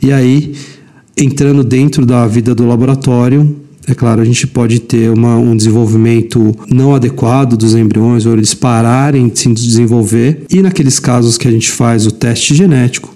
E 0.00 0.12
aí 0.12 0.54
entrando 1.16 1.62
dentro 1.62 2.04
da 2.06 2.26
vida 2.26 2.54
do 2.54 2.66
laboratório, 2.66 3.56
é 3.86 3.94
claro, 3.94 4.20
a 4.20 4.24
gente 4.24 4.46
pode 4.46 4.78
ter 4.80 5.10
uma, 5.10 5.36
um 5.36 5.56
desenvolvimento 5.56 6.54
não 6.68 6.94
adequado 6.94 7.56
dos 7.56 7.74
embriões, 7.74 8.26
ou 8.26 8.32
eles 8.32 8.54
pararem 8.54 9.28
de 9.28 9.38
se 9.38 9.52
desenvolver, 9.52 10.44
e 10.48 10.62
naqueles 10.62 10.98
casos 11.00 11.36
que 11.36 11.48
a 11.48 11.50
gente 11.50 11.70
faz 11.70 12.06
o 12.06 12.12
teste 12.12 12.54
genético, 12.54 13.14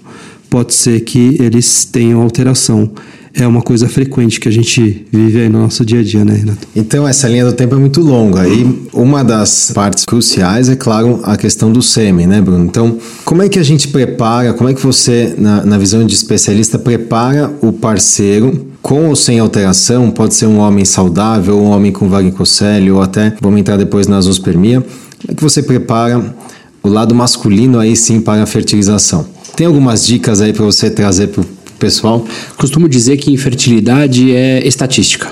pode 0.49 0.73
ser 0.73 1.01
que 1.01 1.37
eles 1.39 1.85
tenham 1.85 2.21
alteração. 2.21 2.91
É 3.39 3.47
uma 3.47 3.61
coisa 3.61 3.87
frequente 3.87 4.39
que 4.39 4.49
a 4.49 4.51
gente 4.51 5.05
vive 5.11 5.41
aí 5.41 5.49
no 5.49 5.59
nosso 5.59 5.85
dia 5.85 5.99
a 5.99 6.03
dia, 6.03 6.25
né, 6.25 6.33
Renato? 6.33 6.67
Então, 6.75 7.07
essa 7.07 7.27
linha 7.27 7.45
do 7.45 7.53
tempo 7.53 7.75
é 7.75 7.77
muito 7.77 8.01
longa. 8.01 8.47
E 8.47 8.87
uma 8.91 9.23
das 9.23 9.71
partes 9.73 10.05
cruciais 10.05 10.69
é, 10.69 10.75
claro, 10.75 11.19
a 11.23 11.37
questão 11.37 11.71
do 11.71 11.81
sêmen, 11.81 12.25
né, 12.25 12.41
Bruno? 12.41 12.65
Então, 12.65 12.97
como 13.23 13.43
é 13.43 13.49
que 13.49 13.59
a 13.59 13.63
gente 13.63 13.89
prepara, 13.89 14.53
como 14.53 14.69
é 14.69 14.73
que 14.73 14.81
você, 14.81 15.35
na, 15.37 15.63
na 15.63 15.77
visão 15.77 16.03
de 16.05 16.15
especialista, 16.15 16.79
prepara 16.79 17.51
o 17.61 17.71
parceiro 17.71 18.67
com 18.81 19.07
ou 19.07 19.15
sem 19.15 19.37
alteração? 19.37 20.09
Pode 20.09 20.33
ser 20.33 20.47
um 20.47 20.57
homem 20.57 20.83
saudável, 20.83 21.59
um 21.59 21.69
homem 21.69 21.91
com 21.91 22.09
varicocele, 22.09 22.89
ou 22.89 23.01
até, 23.01 23.35
vamos 23.39 23.59
entrar 23.59 23.77
depois 23.77 24.07
na 24.07 24.19
zoospermia. 24.19 24.81
Como 24.81 25.31
é 25.31 25.35
que 25.35 25.43
você 25.43 25.61
prepara 25.61 26.35
o 26.81 26.89
lado 26.89 27.13
masculino 27.13 27.79
aí 27.79 27.95
sim 27.95 28.19
para 28.19 28.41
a 28.41 28.45
fertilização? 28.47 29.27
Tem 29.55 29.67
algumas 29.67 30.05
dicas 30.05 30.41
aí 30.41 30.53
para 30.53 30.63
você 30.63 30.89
trazer 30.89 31.27
para 31.27 31.41
o 31.41 31.45
pessoal? 31.77 32.25
Costumo 32.57 32.87
dizer 32.89 33.17
que 33.17 33.31
infertilidade 33.31 34.35
é 34.35 34.65
estatística. 34.67 35.31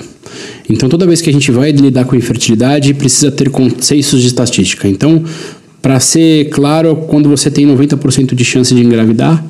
Então, 0.68 0.88
toda 0.88 1.06
vez 1.06 1.20
que 1.20 1.30
a 1.30 1.32
gente 1.32 1.50
vai 1.50 1.70
lidar 1.70 2.04
com 2.04 2.16
infertilidade, 2.16 2.92
precisa 2.94 3.30
ter 3.30 3.50
conceitos 3.50 4.20
de 4.20 4.26
estatística. 4.26 4.88
Então, 4.88 5.22
para 5.80 6.00
ser 6.00 6.50
claro, 6.50 6.96
quando 7.08 7.28
você 7.28 7.50
tem 7.50 7.66
90% 7.66 8.34
de 8.34 8.44
chance 8.44 8.74
de 8.74 8.80
engravidar, 8.80 9.44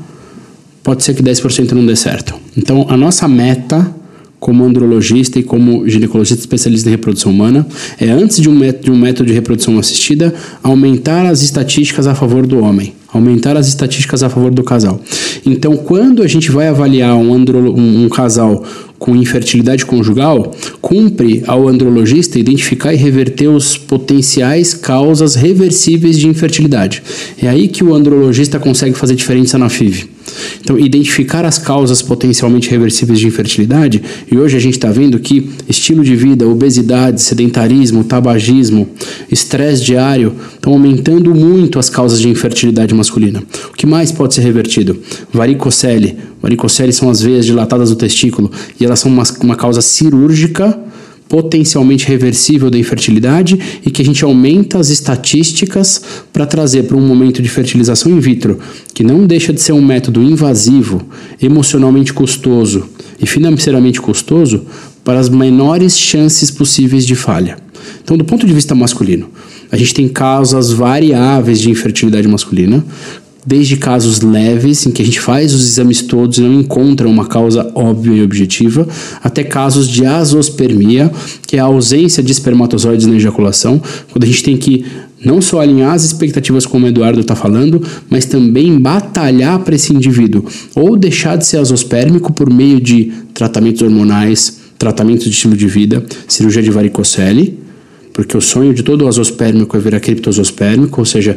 pode 0.82 1.02
ser 1.02 1.14
que 1.14 1.22
10% 1.22 1.72
não 1.72 1.86
dê 1.86 1.96
certo. 1.96 2.34
Então, 2.56 2.86
a 2.88 2.96
nossa 2.96 3.26
meta 3.26 3.94
como 4.38 4.64
andrologista 4.64 5.38
e 5.38 5.42
como 5.42 5.88
ginecologista 5.88 6.40
especialista 6.40 6.88
em 6.88 6.92
reprodução 6.92 7.32
humana, 7.32 7.66
é 7.98 8.10
antes 8.10 8.40
de 8.40 8.48
um, 8.48 8.54
método, 8.54 9.26
de 9.26 9.32
reprodução 9.32 9.78
assistida, 9.78 10.34
aumentar 10.62 11.26
as 11.26 11.42
estatísticas 11.42 12.06
a 12.06 12.14
favor 12.14 12.46
do 12.46 12.60
homem, 12.60 12.94
aumentar 13.12 13.56
as 13.56 13.68
estatísticas 13.68 14.22
a 14.22 14.28
favor 14.28 14.50
do 14.50 14.62
casal. 14.62 15.00
Então, 15.44 15.76
quando 15.76 16.22
a 16.22 16.26
gente 16.26 16.50
vai 16.50 16.68
avaliar 16.68 17.14
um, 17.16 17.32
andro, 17.32 17.58
um, 17.58 18.04
um 18.04 18.08
casal 18.08 18.64
com 18.98 19.14
infertilidade 19.14 19.84
conjugal, 19.84 20.52
cumpre 20.80 21.42
ao 21.46 21.68
andrologista 21.68 22.38
identificar 22.38 22.92
e 22.92 22.96
reverter 22.96 23.48
os 23.48 23.76
potenciais 23.76 24.74
causas 24.74 25.34
reversíveis 25.34 26.18
de 26.18 26.26
infertilidade. 26.26 27.02
É 27.40 27.48
aí 27.48 27.68
que 27.68 27.84
o 27.84 27.94
andrologista 27.94 28.58
consegue 28.58 28.94
fazer 28.94 29.14
diferença 29.14 29.58
na 29.58 29.68
FIV. 29.68 30.15
Então, 30.60 30.78
identificar 30.78 31.44
as 31.44 31.58
causas 31.58 32.02
potencialmente 32.02 32.70
reversíveis 32.70 33.18
de 33.18 33.26
infertilidade, 33.26 34.02
e 34.30 34.36
hoje 34.36 34.56
a 34.56 34.60
gente 34.60 34.74
está 34.74 34.90
vendo 34.90 35.18
que 35.18 35.50
estilo 35.68 36.02
de 36.04 36.14
vida, 36.16 36.46
obesidade, 36.46 37.20
sedentarismo, 37.20 38.04
tabagismo, 38.04 38.88
estresse 39.30 39.84
diário 39.84 40.34
estão 40.54 40.72
aumentando 40.72 41.34
muito 41.34 41.78
as 41.78 41.88
causas 41.88 42.20
de 42.20 42.28
infertilidade 42.28 42.94
masculina. 42.94 43.42
O 43.70 43.76
que 43.76 43.86
mais 43.86 44.12
pode 44.12 44.34
ser 44.34 44.42
revertido? 44.42 44.98
Varicocele. 45.32 46.16
Varicocele 46.42 46.92
são 46.92 47.10
as 47.10 47.20
veias 47.20 47.46
dilatadas 47.46 47.90
do 47.90 47.96
testículo 47.96 48.50
e 48.78 48.84
elas 48.84 49.00
são 49.00 49.10
uma, 49.10 49.24
uma 49.42 49.56
causa 49.56 49.80
cirúrgica 49.80 50.78
potencialmente 51.28 52.06
reversível 52.06 52.70
da 52.70 52.78
infertilidade 52.78 53.58
e 53.84 53.90
que 53.90 54.02
a 54.02 54.04
gente 54.04 54.24
aumenta 54.24 54.78
as 54.78 54.90
estatísticas 54.90 56.00
para 56.32 56.46
trazer 56.46 56.84
para 56.84 56.96
um 56.96 57.06
momento 57.06 57.42
de 57.42 57.48
fertilização 57.48 58.12
in 58.12 58.20
vitro, 58.20 58.58
que 58.94 59.02
não 59.02 59.26
deixa 59.26 59.52
de 59.52 59.60
ser 59.60 59.72
um 59.72 59.84
método 59.84 60.22
invasivo, 60.22 61.02
emocionalmente 61.40 62.12
custoso 62.12 62.88
e 63.20 63.26
financeiramente 63.26 64.00
custoso, 64.00 64.64
para 65.02 65.20
as 65.20 65.28
menores 65.28 65.96
chances 65.96 66.50
possíveis 66.50 67.06
de 67.06 67.14
falha. 67.14 67.56
Então, 68.02 68.16
do 68.16 68.24
ponto 68.24 68.46
de 68.46 68.52
vista 68.52 68.74
masculino, 68.74 69.28
a 69.70 69.76
gente 69.76 69.94
tem 69.94 70.08
causas 70.08 70.72
variáveis 70.72 71.60
de 71.60 71.70
infertilidade 71.70 72.26
masculina, 72.26 72.84
desde 73.46 73.76
casos 73.76 74.20
leves, 74.20 74.84
em 74.86 74.90
que 74.90 75.00
a 75.00 75.04
gente 75.04 75.20
faz 75.20 75.54
os 75.54 75.62
exames 75.62 76.02
todos 76.02 76.38
e 76.38 76.40
não 76.40 76.60
encontra 76.60 77.08
uma 77.08 77.26
causa 77.26 77.70
óbvia 77.76 78.16
e 78.16 78.22
objetiva, 78.22 78.88
até 79.22 79.44
casos 79.44 79.86
de 79.86 80.04
azospermia, 80.04 81.12
que 81.46 81.56
é 81.56 81.60
a 81.60 81.64
ausência 81.64 82.22
de 82.22 82.32
espermatozoides 82.32 83.06
na 83.06 83.14
ejaculação, 83.14 83.80
quando 84.10 84.24
a 84.24 84.26
gente 84.26 84.42
tem 84.42 84.56
que 84.56 84.84
não 85.24 85.40
só 85.40 85.60
alinhar 85.60 85.94
as 85.94 86.04
expectativas 86.04 86.66
como 86.66 86.86
o 86.86 86.88
Eduardo 86.88 87.20
está 87.20 87.34
falando, 87.34 87.82
mas 88.10 88.24
também 88.24 88.78
batalhar 88.78 89.60
para 89.60 89.76
esse 89.76 89.92
indivíduo, 89.92 90.44
ou 90.74 90.96
deixar 90.96 91.36
de 91.36 91.46
ser 91.46 91.58
azospérmico 91.58 92.32
por 92.32 92.52
meio 92.52 92.80
de 92.80 93.12
tratamentos 93.32 93.80
hormonais, 93.80 94.58
tratamentos 94.76 95.24
de 95.24 95.30
estilo 95.30 95.56
de 95.56 95.66
vida, 95.66 96.04
cirurgia 96.28 96.62
de 96.62 96.70
varicocele, 96.70 97.58
porque 98.12 98.36
o 98.36 98.40
sonho 98.40 98.72
de 98.72 98.82
todo 98.82 99.06
azospérmico 99.06 99.76
é 99.76 99.80
virar 99.80 100.00
criptozospérmico, 100.00 101.00
ou 101.00 101.04
seja, 101.04 101.36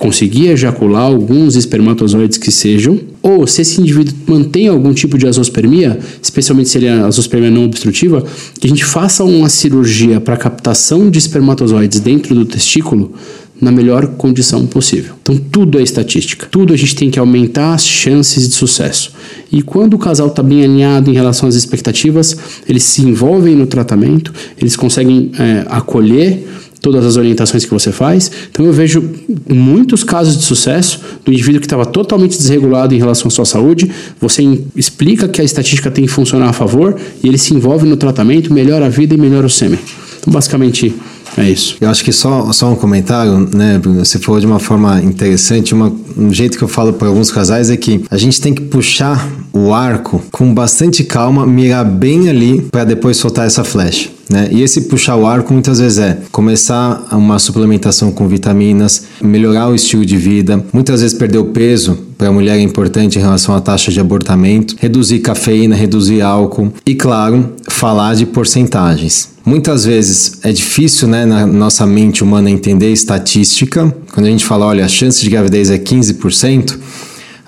conseguir 0.00 0.48
ejacular 0.48 1.02
alguns 1.02 1.56
espermatozoides 1.56 2.38
que 2.38 2.50
sejam, 2.50 2.98
ou 3.22 3.46
se 3.46 3.60
esse 3.60 3.78
indivíduo 3.78 4.14
mantém 4.26 4.66
algum 4.66 4.94
tipo 4.94 5.18
de 5.18 5.26
azospermia, 5.26 5.98
especialmente 6.22 6.70
se 6.70 6.78
ele 6.78 6.86
é 6.86 6.92
azospermia 6.92 7.50
não 7.50 7.66
obstrutiva, 7.66 8.24
que 8.58 8.66
a 8.66 8.70
gente 8.70 8.82
faça 8.82 9.22
uma 9.22 9.50
cirurgia 9.50 10.18
para 10.18 10.38
captação 10.38 11.10
de 11.10 11.18
espermatozoides 11.18 12.00
dentro 12.00 12.34
do 12.34 12.46
testículo 12.46 13.12
na 13.60 13.70
melhor 13.70 14.06
condição 14.16 14.66
possível. 14.66 15.16
Então 15.20 15.36
tudo 15.36 15.78
é 15.78 15.82
estatística, 15.82 16.46
tudo 16.50 16.72
a 16.72 16.76
gente 16.78 16.96
tem 16.96 17.10
que 17.10 17.18
aumentar 17.18 17.74
as 17.74 17.86
chances 17.86 18.48
de 18.48 18.54
sucesso. 18.54 19.12
E 19.52 19.60
quando 19.60 19.92
o 19.92 19.98
casal 19.98 20.28
está 20.28 20.42
bem 20.42 20.64
alinhado 20.64 21.10
em 21.10 21.14
relação 21.14 21.46
às 21.46 21.54
expectativas, 21.54 22.34
eles 22.66 22.84
se 22.84 23.02
envolvem 23.02 23.54
no 23.54 23.66
tratamento, 23.66 24.32
eles 24.58 24.76
conseguem 24.76 25.30
é, 25.38 25.66
acolher 25.68 26.42
todas 26.80 27.04
as 27.04 27.16
orientações 27.16 27.64
que 27.64 27.70
você 27.70 27.92
faz. 27.92 28.30
Então 28.50 28.64
eu 28.64 28.72
vejo 28.72 29.02
muitos 29.48 30.02
casos 30.02 30.36
de 30.36 30.44
sucesso 30.44 31.00
do 31.24 31.32
indivíduo 31.32 31.60
que 31.60 31.66
estava 31.66 31.86
totalmente 31.86 32.36
desregulado 32.36 32.94
em 32.94 32.98
relação 32.98 33.28
à 33.28 33.30
sua 33.30 33.44
saúde. 33.44 33.90
Você 34.20 34.42
explica 34.74 35.28
que 35.28 35.40
a 35.40 35.44
estatística 35.44 35.90
tem 35.90 36.04
que 36.04 36.10
funcionar 36.10 36.48
a 36.48 36.52
favor 36.52 36.96
e 37.22 37.28
ele 37.28 37.38
se 37.38 37.54
envolve 37.54 37.86
no 37.86 37.96
tratamento, 37.96 38.52
melhora 38.52 38.86
a 38.86 38.88
vida 38.88 39.14
e 39.14 39.18
melhora 39.18 39.46
o 39.46 39.50
sêmen. 39.50 39.78
Então 40.20 40.32
basicamente 40.32 40.94
é 41.36 41.48
isso. 41.48 41.76
Eu 41.80 41.88
acho 41.88 42.04
que 42.04 42.12
só, 42.12 42.52
só 42.52 42.70
um 42.70 42.76
comentário, 42.76 43.48
né, 43.54 43.78
Bruno? 43.78 44.04
Você 44.04 44.18
falou 44.18 44.40
de 44.40 44.46
uma 44.46 44.58
forma 44.58 45.00
interessante. 45.00 45.72
Uma, 45.74 45.92
um 46.16 46.32
jeito 46.32 46.58
que 46.58 46.64
eu 46.64 46.68
falo 46.68 46.92
para 46.92 47.08
alguns 47.08 47.30
casais 47.30 47.70
é 47.70 47.76
que 47.76 48.04
a 48.10 48.16
gente 48.16 48.40
tem 48.40 48.52
que 48.52 48.62
puxar 48.62 49.28
o 49.52 49.72
arco 49.72 50.22
com 50.30 50.52
bastante 50.52 51.04
calma, 51.04 51.46
mirar 51.46 51.84
bem 51.84 52.28
ali 52.28 52.62
para 52.70 52.84
depois 52.84 53.16
soltar 53.16 53.46
essa 53.46 53.64
flecha. 53.64 54.10
Né? 54.30 54.48
E 54.52 54.62
esse 54.62 54.82
puxar 54.82 55.16
o 55.16 55.26
arco 55.26 55.52
muitas 55.52 55.80
vezes 55.80 55.98
é 55.98 56.18
começar 56.30 57.08
uma 57.10 57.38
suplementação 57.38 58.12
com 58.12 58.28
vitaminas, 58.28 59.06
melhorar 59.20 59.68
o 59.68 59.74
estilo 59.74 60.06
de 60.06 60.16
vida, 60.16 60.64
muitas 60.72 61.00
vezes 61.00 61.18
perder 61.18 61.38
o 61.38 61.46
peso 61.46 61.98
para 62.16 62.28
a 62.28 62.32
mulher 62.32 62.58
é 62.58 62.60
importante 62.60 63.18
em 63.18 63.22
relação 63.22 63.54
à 63.54 63.60
taxa 63.60 63.90
de 63.90 63.98
abortamento, 63.98 64.76
reduzir 64.78 65.20
cafeína, 65.20 65.74
reduzir 65.74 66.20
álcool 66.20 66.70
e, 66.86 66.94
claro, 66.94 67.54
falar 67.66 68.14
de 68.14 68.26
porcentagens. 68.26 69.30
Muitas 69.42 69.86
vezes 69.86 70.38
é 70.42 70.52
difícil, 70.52 71.08
né, 71.08 71.24
na 71.24 71.46
nossa 71.46 71.86
mente 71.86 72.22
humana 72.22 72.50
entender 72.50 72.92
estatística. 72.92 73.92
Quando 74.12 74.26
a 74.26 74.28
gente 74.28 74.44
fala, 74.44 74.66
olha, 74.66 74.84
a 74.84 74.88
chance 74.88 75.22
de 75.22 75.30
gravidez 75.30 75.70
é 75.70 75.78
15%, 75.78 76.78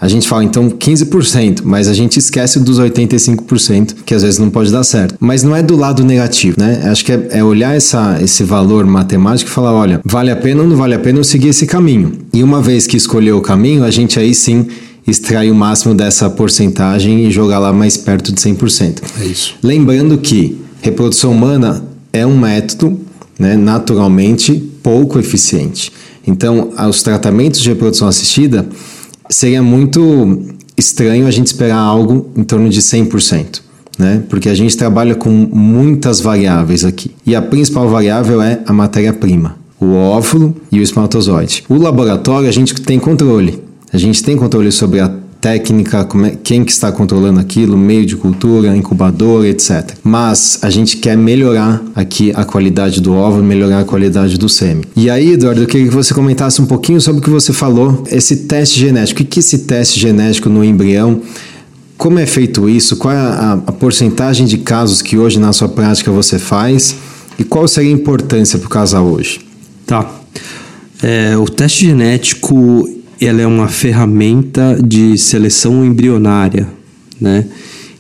a 0.03 0.09
gente 0.09 0.27
fala 0.27 0.43
então 0.43 0.69
15%, 0.69 1.61
mas 1.63 1.87
a 1.87 1.95
gente 1.95 2.19
esquece 2.19 2.59
dos 2.59 2.81
85% 2.81 3.99
que 4.05 4.13
às 4.13 4.23
vezes 4.23 4.37
não 4.41 4.51
pode 4.51 4.73
dar 4.73 4.83
certo. 4.83 5.15
Mas 5.21 5.45
não 5.45 5.55
é 5.55 5.63
do 5.63 5.77
lado 5.77 6.03
negativo, 6.03 6.57
né? 6.59 6.83
Acho 6.91 7.05
que 7.05 7.13
é, 7.13 7.29
é 7.31 7.45
olhar 7.45 7.77
essa, 7.77 8.19
esse 8.21 8.43
valor 8.43 8.85
matemático 8.85 9.49
e 9.49 9.53
falar: 9.53 9.73
olha, 9.73 10.01
vale 10.05 10.33
a 10.33 10.35
pena 10.35 10.63
ou 10.63 10.69
não 10.69 10.75
vale 10.75 10.95
a 10.95 10.99
pena 10.99 11.21
eu 11.21 11.25
seguir 11.25 11.51
esse 11.51 11.67
caminho? 11.67 12.19
E 12.35 12.43
uma 12.43 12.61
vez 12.61 12.85
que 12.85 12.97
escolheu 12.97 13.39
o 13.39 13.41
caminho, 13.41 13.85
a 13.85 13.93
gente 13.93 14.19
aí 14.19 14.35
sim 14.35 14.67
extrair 15.07 15.53
o 15.53 15.55
máximo 15.55 15.95
dessa 15.95 16.29
porcentagem 16.29 17.25
e 17.25 17.31
jogar 17.31 17.61
lá 17.61 17.73
mais 17.73 17.97
perto 17.97 18.33
de 18.33 18.41
100%. 18.41 19.03
É 19.21 19.25
isso. 19.25 19.55
Lembrando 19.63 20.19
que 20.19 20.61
reprodução 20.81 21.31
humana 21.31 21.81
é 22.13 22.27
um 22.27 22.37
método, 22.37 22.99
né, 23.39 23.57
naturalmente 23.57 24.53
pouco 24.83 25.21
eficiente. 25.21 25.93
Então, 26.27 26.71
os 26.89 27.05
tratamentos 27.05 27.61
de 27.61 27.69
reprodução 27.69 28.09
assistida 28.09 28.67
seria 29.33 29.63
muito 29.63 30.41
estranho 30.77 31.27
a 31.27 31.31
gente 31.31 31.47
esperar 31.47 31.79
algo 31.79 32.31
em 32.37 32.45
torno 32.45 32.69
de 32.69 32.81
100%. 32.81 33.61
Né? 33.99 34.23
Porque 34.29 34.49
a 34.49 34.55
gente 34.55 34.77
trabalha 34.77 35.15
com 35.15 35.31
muitas 35.31 36.21
variáveis 36.21 36.85
aqui. 36.85 37.11
E 37.27 37.35
a 37.35 37.43
principal 37.43 37.89
variável 37.89 38.41
é 38.41 38.61
a 38.67 38.73
matéria-prima, 38.73 39.57
o 39.79 39.95
óvulo 39.95 40.57
e 40.71 40.81
o 40.81 40.83
espermatozoide. 40.83 41.65
O 41.69 41.77
laboratório 41.77 42.49
a 42.49 42.53
gente 42.53 42.75
tem 42.81 42.99
controle. 42.99 43.63
A 43.93 43.99
gente 43.99 44.23
tem 44.25 44.37
controle 44.37 44.73
sobre 44.73 45.01
a 45.01 45.15
técnica, 45.43 46.09
é, 46.25 46.31
quem 46.43 46.65
que 46.65 46.71
está 46.71 46.93
controlando 46.93 47.41
aquilo, 47.41 47.77
meio 47.77 48.07
de 48.07 48.17
cultura, 48.17 48.75
incubador, 48.77 49.45
etc. 49.45 49.97
Mas 50.05 50.61
a 50.63 50.71
gente 50.71 50.99
quer 50.99 51.19
melhorar 51.19 51.83
aqui 51.97 52.33
a 52.35 52.45
qualidade 52.45 53.01
do 53.01 53.13
óvulo, 53.13 53.43
melhorar 53.43 53.81
a 53.81 53.85
qualidade 53.85 54.39
do 54.39 54.49
sêmen. 54.49 54.85
E 54.95 55.11
aí, 55.11 55.33
Eduardo, 55.33 55.61
eu 55.61 55.67
queria 55.67 55.89
que 55.89 55.95
você 55.95 56.15
comentasse 56.15 56.63
um 56.63 56.67
pouquinho 56.67 57.01
sobre 57.01 57.21
o 57.21 57.25
que 57.25 57.29
você 57.29 57.53
falou, 57.53 58.05
esse 58.09 58.37
teste 58.37 58.79
genético. 58.79 59.21
O 59.21 59.27
que 59.27 59.39
é 59.39 59.41
esse 59.41 59.59
teste 59.59 59.99
genético 59.99 60.49
no 60.49 60.65
embrião? 60.65 61.21
Como 61.99 62.21
é 62.21 62.27
feito 62.27 62.69
isso? 62.69 62.97
Qual 62.97 63.13
é 63.13 63.17
a, 63.17 63.53
a 63.67 63.73
porcentagem 63.73 64.47
de 64.47 64.59
casos 64.59 65.03
que 65.03 65.19
hoje 65.19 65.41
na 65.41 65.53
sua 65.53 65.69
prática 65.69 66.13
você 66.13 66.39
faz? 66.39 66.95
E 67.37 67.43
qual 67.43 67.67
seria 67.67 67.91
a 67.91 67.95
importância 67.95 68.61
para 68.61 68.67
o 68.67 68.71
casal 68.71 69.07
hoje? 69.07 69.41
Tá. 69.85 70.09
É, 71.03 71.37
o 71.37 71.47
teste 71.47 71.85
genético 71.87 72.89
ela 73.27 73.41
é 73.41 73.47
uma 73.47 73.69
ferramenta 73.69 74.79
de 74.85 75.17
seleção 75.19 75.85
embrionária, 75.85 76.69
né? 77.21 77.47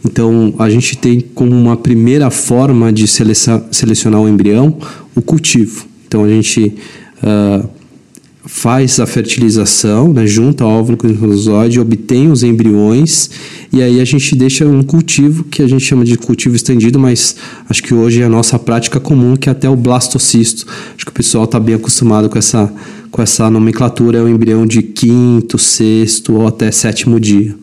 Então, 0.04 0.54
a 0.58 0.68
gente 0.68 0.96
tem 0.96 1.20
como 1.20 1.52
uma 1.52 1.76
primeira 1.76 2.28
forma 2.30 2.92
de 2.92 3.06
selecionar 3.06 4.20
o 4.20 4.28
embrião 4.28 4.76
o 5.14 5.22
cultivo. 5.22 5.86
Então, 6.08 6.24
a 6.24 6.28
gente 6.28 6.74
uh, 7.22 7.68
faz 8.44 8.98
a 8.98 9.06
fertilização, 9.06 10.12
né, 10.12 10.26
junta 10.26 10.64
óvulo 10.64 10.96
com 10.96 11.06
espermatozoide, 11.06 11.78
obtém 11.78 12.30
os 12.30 12.42
embriões 12.42 13.30
e 13.72 13.80
aí 13.80 14.00
a 14.00 14.04
gente 14.04 14.34
deixa 14.34 14.66
um 14.66 14.82
cultivo 14.82 15.44
que 15.44 15.62
a 15.62 15.66
gente 15.68 15.84
chama 15.84 16.04
de 16.04 16.18
cultivo 16.18 16.56
estendido, 16.56 16.98
mas 16.98 17.36
acho 17.68 17.82
que 17.82 17.94
hoje 17.94 18.20
é 18.20 18.24
a 18.24 18.28
nossa 18.28 18.58
prática 18.58 18.98
comum, 18.98 19.36
que 19.36 19.48
é 19.48 19.52
até 19.52 19.70
o 19.70 19.76
blastocisto. 19.76 20.66
Acho 20.94 21.06
que 21.06 21.10
o 21.10 21.14
pessoal 21.14 21.44
está 21.44 21.60
bem 21.60 21.76
acostumado 21.76 22.28
com 22.28 22.36
essa, 22.36 22.72
com 23.12 23.22
essa 23.22 23.48
nomenclatura, 23.50 24.18
é 24.18 24.22
o 24.22 24.28
embrião 24.28 24.66
de 24.66 24.82
quinto, 24.82 25.58
sexto 25.58 26.32
ou 26.32 26.48
até 26.48 26.70
sétimo 26.70 27.20
dia. 27.20 27.54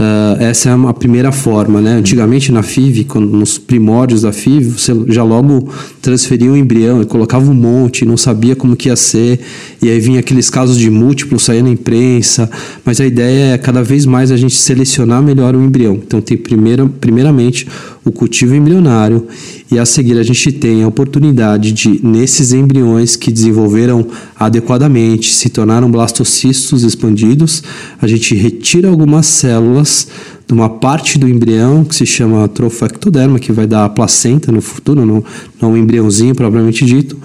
Uh, 0.00 0.42
essa 0.42 0.70
é 0.70 0.72
a 0.72 0.94
primeira 0.94 1.30
forma, 1.30 1.78
né? 1.78 1.96
Antigamente 1.96 2.50
na 2.50 2.62
FIV, 2.62 3.04
quando, 3.04 3.26
nos 3.26 3.58
primórdios 3.58 4.22
da 4.22 4.32
FIV, 4.32 4.70
você 4.70 4.94
já 5.08 5.22
logo 5.22 5.68
transferia 6.00 6.50
o 6.50 6.56
embrião 6.56 7.02
e 7.02 7.04
colocava 7.04 7.50
um 7.50 7.54
monte, 7.54 8.06
não 8.06 8.16
sabia 8.16 8.56
como 8.56 8.74
que 8.74 8.88
ia 8.88 8.96
ser, 8.96 9.40
e 9.82 9.90
aí 9.90 10.00
vinha 10.00 10.20
aqueles 10.20 10.48
casos 10.48 10.78
de 10.78 10.88
múltiplos 10.88 11.42
saindo 11.42 11.66
na 11.66 11.72
imprensa, 11.72 12.50
mas 12.82 12.98
a 12.98 13.04
ideia 13.04 13.52
é 13.52 13.58
cada 13.58 13.82
vez 13.82 14.06
mais 14.06 14.30
a 14.30 14.38
gente 14.38 14.54
selecionar 14.54 15.22
melhor 15.22 15.54
o 15.54 15.62
embrião. 15.62 15.96
Então 15.96 16.22
tem 16.22 16.38
primeira, 16.38 16.86
primeiramente 16.98 17.68
o 18.04 18.10
cultivo 18.10 18.54
embrionário 18.54 19.26
e 19.70 19.78
a 19.78 19.84
seguir 19.84 20.18
a 20.18 20.22
gente 20.22 20.52
tem 20.52 20.82
a 20.82 20.88
oportunidade 20.88 21.72
de, 21.72 22.04
nesses 22.04 22.52
embriões 22.52 23.14
que 23.14 23.30
desenvolveram 23.30 24.06
adequadamente, 24.38 25.32
se 25.32 25.50
tornaram 25.50 25.90
blastocistos 25.90 26.82
expandidos, 26.82 27.62
a 28.00 28.06
gente 28.06 28.34
retira 28.34 28.88
algumas 28.88 29.26
células 29.26 30.08
de 30.46 30.54
uma 30.54 30.68
parte 30.68 31.18
do 31.18 31.28
embrião 31.28 31.84
que 31.84 31.94
se 31.94 32.06
chama 32.06 32.48
trofectoderma, 32.48 33.38
que 33.38 33.52
vai 33.52 33.66
dar 33.66 33.84
a 33.84 33.88
placenta 33.88 34.50
no 34.50 34.60
futuro, 34.60 35.04
não, 35.04 35.22
não 35.60 35.72
um 35.72 35.76
embriãozinho 35.76 36.34
propriamente 36.34 36.84
dito, 36.84 37.16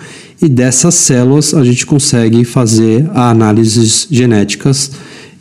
e 0.42 0.50
dessas 0.50 0.94
células 0.96 1.54
a 1.54 1.64
gente 1.64 1.86
consegue 1.86 2.44
fazer 2.44 3.10
análises 3.16 4.08
genéticas, 4.12 4.92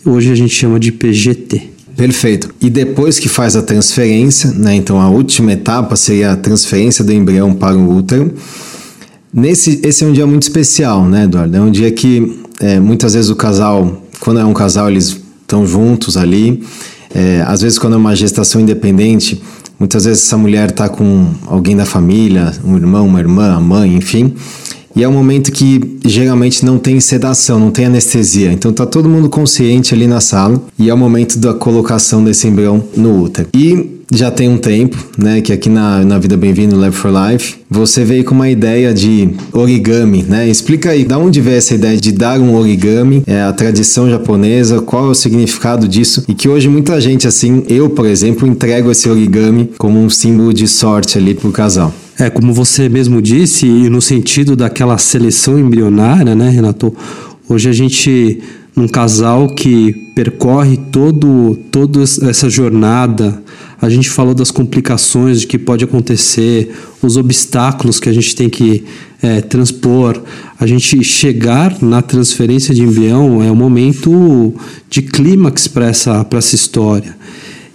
hoje 0.05 0.31
a 0.31 0.35
gente 0.35 0.55
chama 0.55 0.79
de 0.79 0.93
PGT. 0.93 1.74
Perfeito. 1.97 2.51
E 2.61 2.69
depois 2.69 3.19
que 3.19 3.29
faz 3.29 3.55
a 3.55 3.63
transferência, 3.63 4.51
né, 4.51 4.75
então 4.75 5.01
a 5.01 5.09
última 5.09 5.53
etapa 5.53 5.95
seria 5.97 6.33
a 6.33 6.37
transferência 6.37 7.05
do 7.05 7.13
embrião 7.13 7.55
para 7.55 7.77
o 7.77 7.97
útero. 7.97 8.35
Nesse, 9.33 9.81
esse 9.83 10.05
é 10.05 10.07
um 10.07 10.13
dia 10.13 10.27
muito 10.27 10.43
especial, 10.43 11.05
né, 11.07 11.25
Eduardo? 11.25 11.57
É 11.57 11.61
um 11.61 11.71
dia 11.71 11.91
que 11.91 12.41
é, 12.61 12.79
muitas 12.79 13.15
vezes 13.15 13.31
o 13.31 13.37
casal, 13.37 14.03
quando 14.21 14.41
é 14.41 14.45
um 14.45 14.55
casal, 14.55 14.91
eles 14.91 15.21
estão 15.43 15.67
juntos 15.67 16.17
ali. 16.17 16.63
É, 17.15 17.45
às 17.47 17.61
vezes, 17.61 17.79
quando 17.79 17.95
é 17.95 17.97
uma 17.97 18.15
gestação 18.15 18.61
independente, 18.61 19.41
muitas 19.79 20.05
vezes 20.05 20.25
essa 20.25 20.37
mulher 20.37 20.71
está 20.71 20.89
com 20.89 21.29
alguém 21.47 21.77
da 21.77 21.85
família, 21.85 22.53
um 22.65 22.77
irmão, 22.77 23.07
uma 23.07 23.21
irmã, 23.21 23.55
a 23.55 23.61
mãe, 23.61 23.95
enfim. 23.95 24.35
E 24.97 25.03
é 25.03 25.09
um 25.09 25.13
momento 25.13 25.51
que 25.51 25.99
geralmente 26.05 26.65
não 26.65 26.79
tem 26.79 27.01
sedação, 27.01 27.59
não 27.59 27.71
tem 27.71 27.87
anestesia. 27.87 28.53
Então 28.53 28.73
tá 28.73 28.87
todo 28.87 29.09
mundo 29.09 29.29
consciente 29.29 29.93
ali 29.93 30.07
na 30.07 30.21
sala 30.21 30.63
e 30.79 30.89
é 30.89 30.95
o 30.95 30.99
momento 30.99 31.39
da 31.39 31.53
colocação 31.53 32.23
desse 32.23 32.47
embrião 32.47 32.83
no 32.97 33.23
útero. 33.23 33.49
E 33.53 34.04
já 34.13 34.31
tem 34.31 34.49
um 34.49 34.59
tempo, 34.59 34.97
né, 35.17 35.41
que 35.41 35.53
aqui 35.53 35.69
na, 35.69 36.05
na 36.05 36.19
Vida 36.19 36.37
Bem-vindo 36.37 36.77
Lab 36.77 36.95
for 36.95 37.11
Life, 37.11 37.57
você 37.71 38.05
veio 38.05 38.25
com 38.25 38.35
uma 38.35 38.49
ideia 38.49 38.93
de 38.93 39.31
origami, 39.53 40.23
né? 40.23 40.49
Explica 40.49 40.91
aí, 40.91 41.05
da 41.05 41.19
onde 41.19 41.41
veio 41.41 41.57
essa 41.57 41.75
ideia 41.75 41.97
de 41.97 42.13
dar 42.13 42.41
um 42.41 42.55
origami, 42.55 43.23
é 43.27 43.43
a 43.43 43.53
tradição 43.53 44.09
japonesa, 44.09 44.81
qual 44.81 45.07
é 45.07 45.11
o 45.11 45.15
significado 45.15 45.89
disso 45.89 46.25
e 46.29 46.35
que 46.35 46.49
hoje 46.49 46.69
muita 46.69 47.01
gente, 47.01 47.27
assim, 47.27 47.65
eu, 47.69 47.91
por 47.91 48.07
exemplo, 48.07 48.47
entrego 48.47 48.91
esse 48.91 49.09
origami 49.09 49.71
como 49.79 49.99
um 49.99 50.11
símbolo 50.11 50.53
de 50.53 50.69
sorte 50.69 51.19
ali 51.19 51.35
pro 51.35 51.51
casal. 51.51 51.93
É, 52.19 52.31
como 52.31 52.53
você 52.53 52.89
mesmo 52.89 53.21
disse, 53.21 53.67
e 53.67 53.89
no 53.89 54.01
sentido 54.01 54.55
daquela 54.55 54.99
seleção 54.99 55.59
embrionária, 55.59 56.35
né, 56.35 56.49
Renato? 56.49 56.95
Hoje 57.49 57.69
a 57.69 57.73
gente, 57.73 58.41
num 58.75 58.87
casal 58.87 59.49
que 59.49 59.93
percorre 60.15 60.77
todo, 60.77 61.59
toda 61.71 62.03
essa 62.03 62.49
jornada, 62.49 63.43
a 63.85 63.91
gente 63.91 64.09
falou 64.09 64.35
das 64.35 64.51
complicações 64.51 65.43
de 65.43 65.47
que 65.47 65.59
pode 65.59 65.85
acontecer, 65.85 66.75
os 67.03 67.19
obstáculos 67.19 68.01
que 68.01 68.09
a 68.09 68.13
gente 68.15 68.35
tem 68.35 68.49
que 68.49 68.83
é, 69.21 69.43
transpor. 69.43 70.23
A 70.59 70.67
gente 70.67 71.05
chegar 71.05 71.77
na 71.83 72.01
transferência 72.01 72.75
de 72.75 72.83
embrião 72.83 73.43
é 73.43 73.53
um 73.53 73.55
momento 73.55 74.55
de 74.89 75.03
clímax 75.03 75.69
para 75.69 75.87
essa, 75.87 76.27
essa 76.33 76.55
história. 76.55 77.15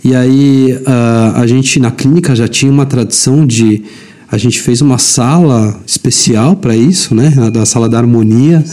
E 0.04 0.16
aí 0.16 0.74
uh, 0.74 1.36
a 1.36 1.46
gente 1.46 1.80
na 1.80 1.92
clínica 1.92 2.36
já 2.36 2.48
tinha 2.48 2.72
uma 2.72 2.88
tradição 2.88 3.46
de 3.46 3.84
a 4.32 4.38
gente 4.38 4.60
fez 4.62 4.82
uma 4.82 4.98
sala 4.98 5.80
especial 5.86 6.56
para 6.56 6.76
isso, 6.76 7.14
né? 7.14 7.30
Da 7.52 7.68
sala 7.68 7.88
da 7.88 8.00
harmonia, 8.00 8.64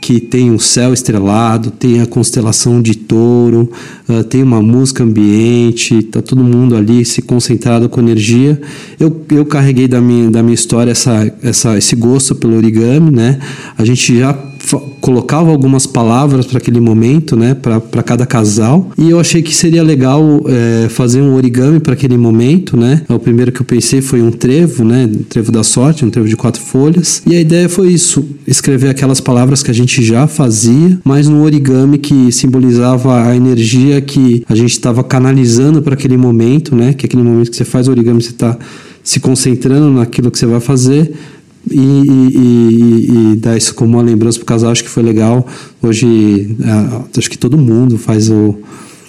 que 0.00 0.20
tem 0.20 0.50
um 0.50 0.58
céu 0.58 0.92
estrelado, 0.92 1.70
tem 1.70 2.00
a 2.00 2.06
constelação 2.06 2.80
de 2.80 2.94
touro, 2.94 3.70
uh, 4.08 4.22
tem 4.24 4.42
uma 4.42 4.62
música 4.62 5.02
ambiente, 5.02 6.02
tá 6.04 6.22
todo 6.22 6.42
mundo 6.42 6.76
ali 6.76 7.04
se 7.04 7.20
concentrado 7.20 7.88
com 7.88 8.00
energia. 8.00 8.60
Eu, 8.98 9.24
eu 9.30 9.44
carreguei 9.44 9.88
da 9.88 10.00
minha, 10.00 10.30
da 10.30 10.42
minha 10.42 10.54
história 10.54 10.92
essa, 10.92 11.32
essa, 11.42 11.76
esse 11.76 11.96
gosto 11.96 12.34
pelo 12.34 12.56
origami, 12.56 13.10
né? 13.10 13.38
A 13.76 13.84
gente 13.84 14.18
já 14.18 14.32
colocava 15.00 15.50
algumas 15.50 15.86
palavras 15.86 16.46
para 16.46 16.58
aquele 16.58 16.80
momento, 16.80 17.36
né, 17.36 17.54
para 17.54 18.02
cada 18.02 18.26
casal. 18.26 18.90
E 18.98 19.10
eu 19.10 19.20
achei 19.20 19.42
que 19.42 19.54
seria 19.54 19.82
legal 19.82 20.42
é, 20.46 20.88
fazer 20.88 21.20
um 21.20 21.34
origami 21.34 21.80
para 21.80 21.94
aquele 21.94 22.16
momento, 22.16 22.76
né. 22.76 23.02
O 23.08 23.18
primeiro 23.18 23.52
que 23.52 23.60
eu 23.60 23.66
pensei 23.66 24.00
foi 24.00 24.20
um 24.20 24.30
trevo, 24.30 24.84
né, 24.84 25.08
um 25.10 25.22
trevo 25.22 25.50
da 25.52 25.62
sorte, 25.62 26.04
um 26.04 26.10
trevo 26.10 26.28
de 26.28 26.36
quatro 26.36 26.60
folhas. 26.60 27.22
E 27.26 27.34
a 27.34 27.40
ideia 27.40 27.68
foi 27.68 27.88
isso, 27.88 28.24
escrever 28.46 28.88
aquelas 28.88 29.20
palavras 29.20 29.62
que 29.62 29.70
a 29.70 29.74
gente 29.74 30.02
já 30.02 30.26
fazia, 30.26 30.98
mas 31.04 31.28
no 31.28 31.42
origami 31.42 31.98
que 31.98 32.30
simbolizava 32.32 33.22
a 33.24 33.36
energia 33.36 34.00
que 34.00 34.44
a 34.48 34.54
gente 34.54 34.72
estava 34.72 35.02
canalizando 35.02 35.82
para 35.82 35.94
aquele 35.94 36.16
momento, 36.16 36.74
né, 36.74 36.92
que 36.92 37.04
é 37.04 37.06
aquele 37.06 37.22
momento 37.22 37.50
que 37.50 37.56
você 37.56 37.64
faz 37.64 37.88
origami, 37.88 38.22
você 38.22 38.30
está 38.30 38.56
se 39.02 39.20
concentrando 39.20 39.90
naquilo 39.90 40.30
que 40.30 40.38
você 40.38 40.46
vai 40.46 40.60
fazer 40.60 41.12
e, 41.70 41.80
e, 41.80 43.32
e, 43.32 43.36
dar 43.36 43.56
isso 43.56 43.74
como 43.74 43.96
uma 43.96 44.02
lembrança 44.02 44.38
para 44.38 44.44
o 44.44 44.46
casal, 44.46 44.70
acho 44.70 44.84
que 44.84 44.90
foi 44.90 45.02
legal. 45.02 45.46
Hoje, 45.82 46.56
acho 47.16 47.30
que 47.30 47.38
todo 47.38 47.56
mundo 47.56 47.98
faz 47.98 48.30
o, 48.30 48.56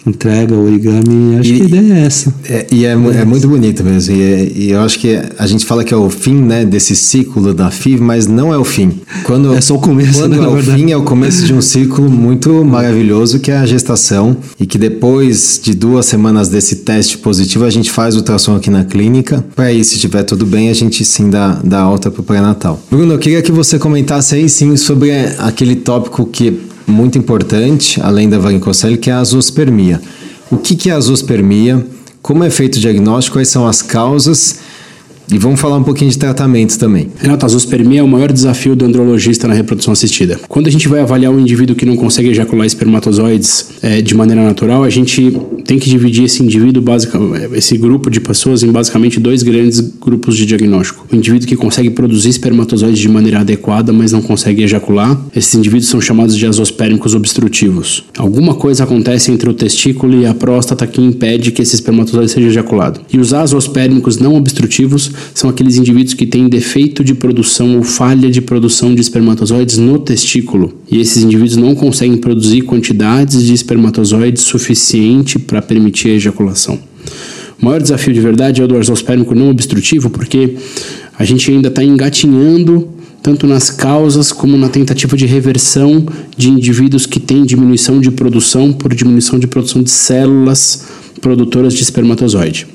entrega, 0.05 0.55
origami, 0.55 1.37
acho 1.37 1.49
e, 1.51 1.57
que 1.57 1.61
a 1.61 1.65
ideia 1.65 1.93
é 1.93 2.05
essa. 2.05 2.33
É, 2.47 2.67
e 2.71 2.85
é, 2.85 2.89
é, 2.89 2.93
é 2.93 3.25
muito 3.25 3.47
bonito 3.47 3.83
mesmo. 3.83 4.15
E, 4.15 4.21
é, 4.21 4.51
e, 4.55 4.71
eu 4.71 4.81
acho 4.81 4.99
que 4.99 5.19
a 5.37 5.45
gente 5.45 5.65
fala 5.65 5.83
que 5.83 5.93
é 5.93 5.97
o 5.97 6.09
fim 6.09 6.35
né, 6.35 6.65
desse 6.65 6.95
ciclo 6.95 7.53
da 7.53 7.69
FIV, 7.69 8.01
mas 8.01 8.27
não 8.27 8.53
é 8.53 8.57
o 8.57 8.63
fim. 8.63 9.01
Quando, 9.23 9.53
é 9.53 9.61
só 9.61 9.75
o 9.75 9.79
começo, 9.79 10.19
Quando 10.19 10.37
né, 10.37 10.43
é 10.43 10.47
o 10.47 10.61
fim, 10.61 10.91
é 10.91 10.97
o 10.97 11.03
começo 11.03 11.45
de 11.45 11.53
um 11.53 11.61
ciclo 11.61 12.09
muito 12.09 12.63
maravilhoso 12.63 13.39
que 13.39 13.51
é 13.51 13.57
a 13.57 13.65
gestação. 13.65 14.37
E 14.59 14.65
que 14.65 14.77
depois 14.77 15.59
de 15.61 15.73
duas 15.73 16.05
semanas 16.05 16.49
desse 16.49 16.77
teste 16.77 17.17
positivo, 17.17 17.65
a 17.65 17.69
gente 17.69 17.91
faz 17.91 18.15
o 18.15 18.19
ultrassom 18.19 18.55
aqui 18.55 18.69
na 18.69 18.83
clínica. 18.83 19.43
Para 19.55 19.65
aí, 19.65 19.83
se 19.83 19.95
estiver 19.95 20.23
tudo 20.23 20.45
bem, 20.45 20.69
a 20.69 20.73
gente 20.73 21.03
sim 21.03 21.29
dá, 21.29 21.59
dá 21.63 21.79
alta 21.79 22.09
para 22.09 22.21
o 22.21 22.23
pré-natal. 22.23 22.81
Bruno, 22.89 23.13
eu 23.13 23.19
queria 23.19 23.41
que 23.41 23.51
você 23.51 23.77
comentasse 23.77 24.35
aí 24.35 24.49
sim 24.49 24.75
sobre 24.77 25.11
aquele 25.37 25.75
tópico 25.75 26.25
que 26.25 26.69
muito 26.89 27.17
importante, 27.17 27.99
além 28.01 28.29
da 28.29 28.37
varicocele, 28.37 28.97
que 28.97 29.09
é 29.09 29.13
a 29.13 29.19
azospermia. 29.19 30.01
O 30.51 30.57
que, 30.57 30.75
que 30.75 30.89
é 30.89 30.93
a 30.93 30.97
azospermia? 30.97 31.85
Como 32.21 32.43
é 32.43 32.49
feito 32.49 32.75
o 32.75 32.79
diagnóstico? 32.79 33.37
Quais 33.37 33.49
são 33.49 33.67
as 33.67 33.81
causas? 33.81 34.59
E 35.31 35.37
vamos 35.37 35.59
falar 35.59 35.77
um 35.77 35.83
pouquinho 35.83 36.09
de 36.09 36.17
tratamento 36.17 36.77
também. 36.79 37.07
Renato, 37.19 37.45
a 37.45 37.49
zoospermia 37.49 37.99
é 37.99 38.03
o 38.03 38.07
maior 38.07 38.31
desafio 38.31 38.75
do 38.75 38.83
andrologista 38.83 39.47
na 39.47 39.53
reprodução 39.53 39.93
assistida. 39.93 40.39
Quando 40.47 40.65
a 40.65 40.71
gente 40.71 40.87
vai 40.87 41.01
avaliar 41.01 41.31
um 41.31 41.39
indivíduo 41.39 41.75
que 41.75 41.85
não 41.85 41.95
consegue 41.95 42.29
ejacular 42.29 42.65
espermatozoides 42.65 43.69
é, 43.83 44.01
de 44.01 44.15
maneira 44.15 44.43
natural, 44.43 44.83
a 44.83 44.89
gente 44.89 45.31
tem 45.65 45.77
que 45.77 45.87
dividir 45.87 46.23
esse 46.23 46.41
indivíduo, 46.41 46.83
esse 47.53 47.77
grupo 47.77 48.09
de 48.09 48.19
pessoas, 48.19 48.63
em 48.63 48.71
basicamente 48.71 49.19
dois 49.19 49.43
grandes 49.43 49.79
grupos 49.79 50.35
de 50.35 50.47
diagnóstico. 50.47 51.05
O 51.11 51.15
indivíduo 51.15 51.47
que 51.47 51.55
consegue 51.55 51.91
produzir 51.91 52.29
espermatozoides 52.29 52.97
de 52.97 53.07
maneira 53.07 53.41
adequada, 53.41 53.93
mas 53.93 54.11
não 54.11 54.23
consegue 54.23 54.63
ejacular. 54.63 55.15
Esses 55.35 55.53
indivíduos 55.53 55.89
são 55.89 56.01
chamados 56.01 56.35
de 56.35 56.47
azospérmicos 56.47 57.13
obstrutivos. 57.13 58.03
Alguma 58.17 58.55
coisa 58.55 58.83
acontece 58.83 59.31
entre 59.31 59.47
o 59.47 59.53
testículo 59.53 60.19
e 60.19 60.25
a 60.25 60.33
próstata 60.33 60.87
que 60.87 60.99
impede 60.99 61.51
que 61.51 61.61
esse 61.61 61.75
espermatozoide 61.75 62.31
seja 62.31 62.47
ejaculado. 62.47 63.01
E 63.13 63.19
os 63.19 63.31
azospérmicos 63.31 64.17
não 64.17 64.33
obstrutivos 64.33 65.18
são 65.33 65.49
aqueles 65.49 65.77
indivíduos 65.77 66.13
que 66.13 66.25
têm 66.25 66.47
defeito 66.47 67.03
de 67.03 67.13
produção 67.13 67.77
ou 67.77 67.83
falha 67.83 68.29
de 68.29 68.41
produção 68.41 68.93
de 68.93 69.01
espermatozoides 69.01 69.77
no 69.77 69.99
testículo. 69.99 70.73
E 70.91 70.99
esses 70.99 71.23
indivíduos 71.23 71.57
não 71.57 71.75
conseguem 71.75 72.17
produzir 72.17 72.61
quantidades 72.61 73.43
de 73.43 73.53
espermatozoides 73.53 74.43
suficiente 74.43 75.39
para 75.39 75.61
permitir 75.61 76.09
a 76.09 76.13
ejaculação. 76.13 76.79
O 77.61 77.65
maior 77.65 77.81
desafio 77.81 78.13
de 78.13 78.21
verdade 78.21 78.61
é 78.61 78.63
o 78.63 78.67
do 78.67 78.77
azospérmico 78.77 79.35
não 79.35 79.49
obstrutivo, 79.49 80.09
porque 80.09 80.55
a 81.17 81.25
gente 81.25 81.51
ainda 81.51 81.67
está 81.67 81.83
engatinhando 81.83 82.87
tanto 83.21 83.45
nas 83.45 83.69
causas 83.69 84.31
como 84.31 84.55
na 84.55 84.69
tentativa 84.69 85.17
de 85.17 85.25
reversão 85.25 86.05
de 86.37 86.49
indivíduos 86.49 87.05
que 87.05 87.19
têm 87.19 87.43
diminuição 87.43 87.99
de 87.99 88.11
produção 88.11 88.71
por 88.71 88.93
diminuição 88.93 89.37
de 89.37 89.45
produção 89.45 89.83
de 89.83 89.89
células 89.89 90.85
produtoras 91.19 91.73
de 91.73 91.83
espermatozoide. 91.83 92.65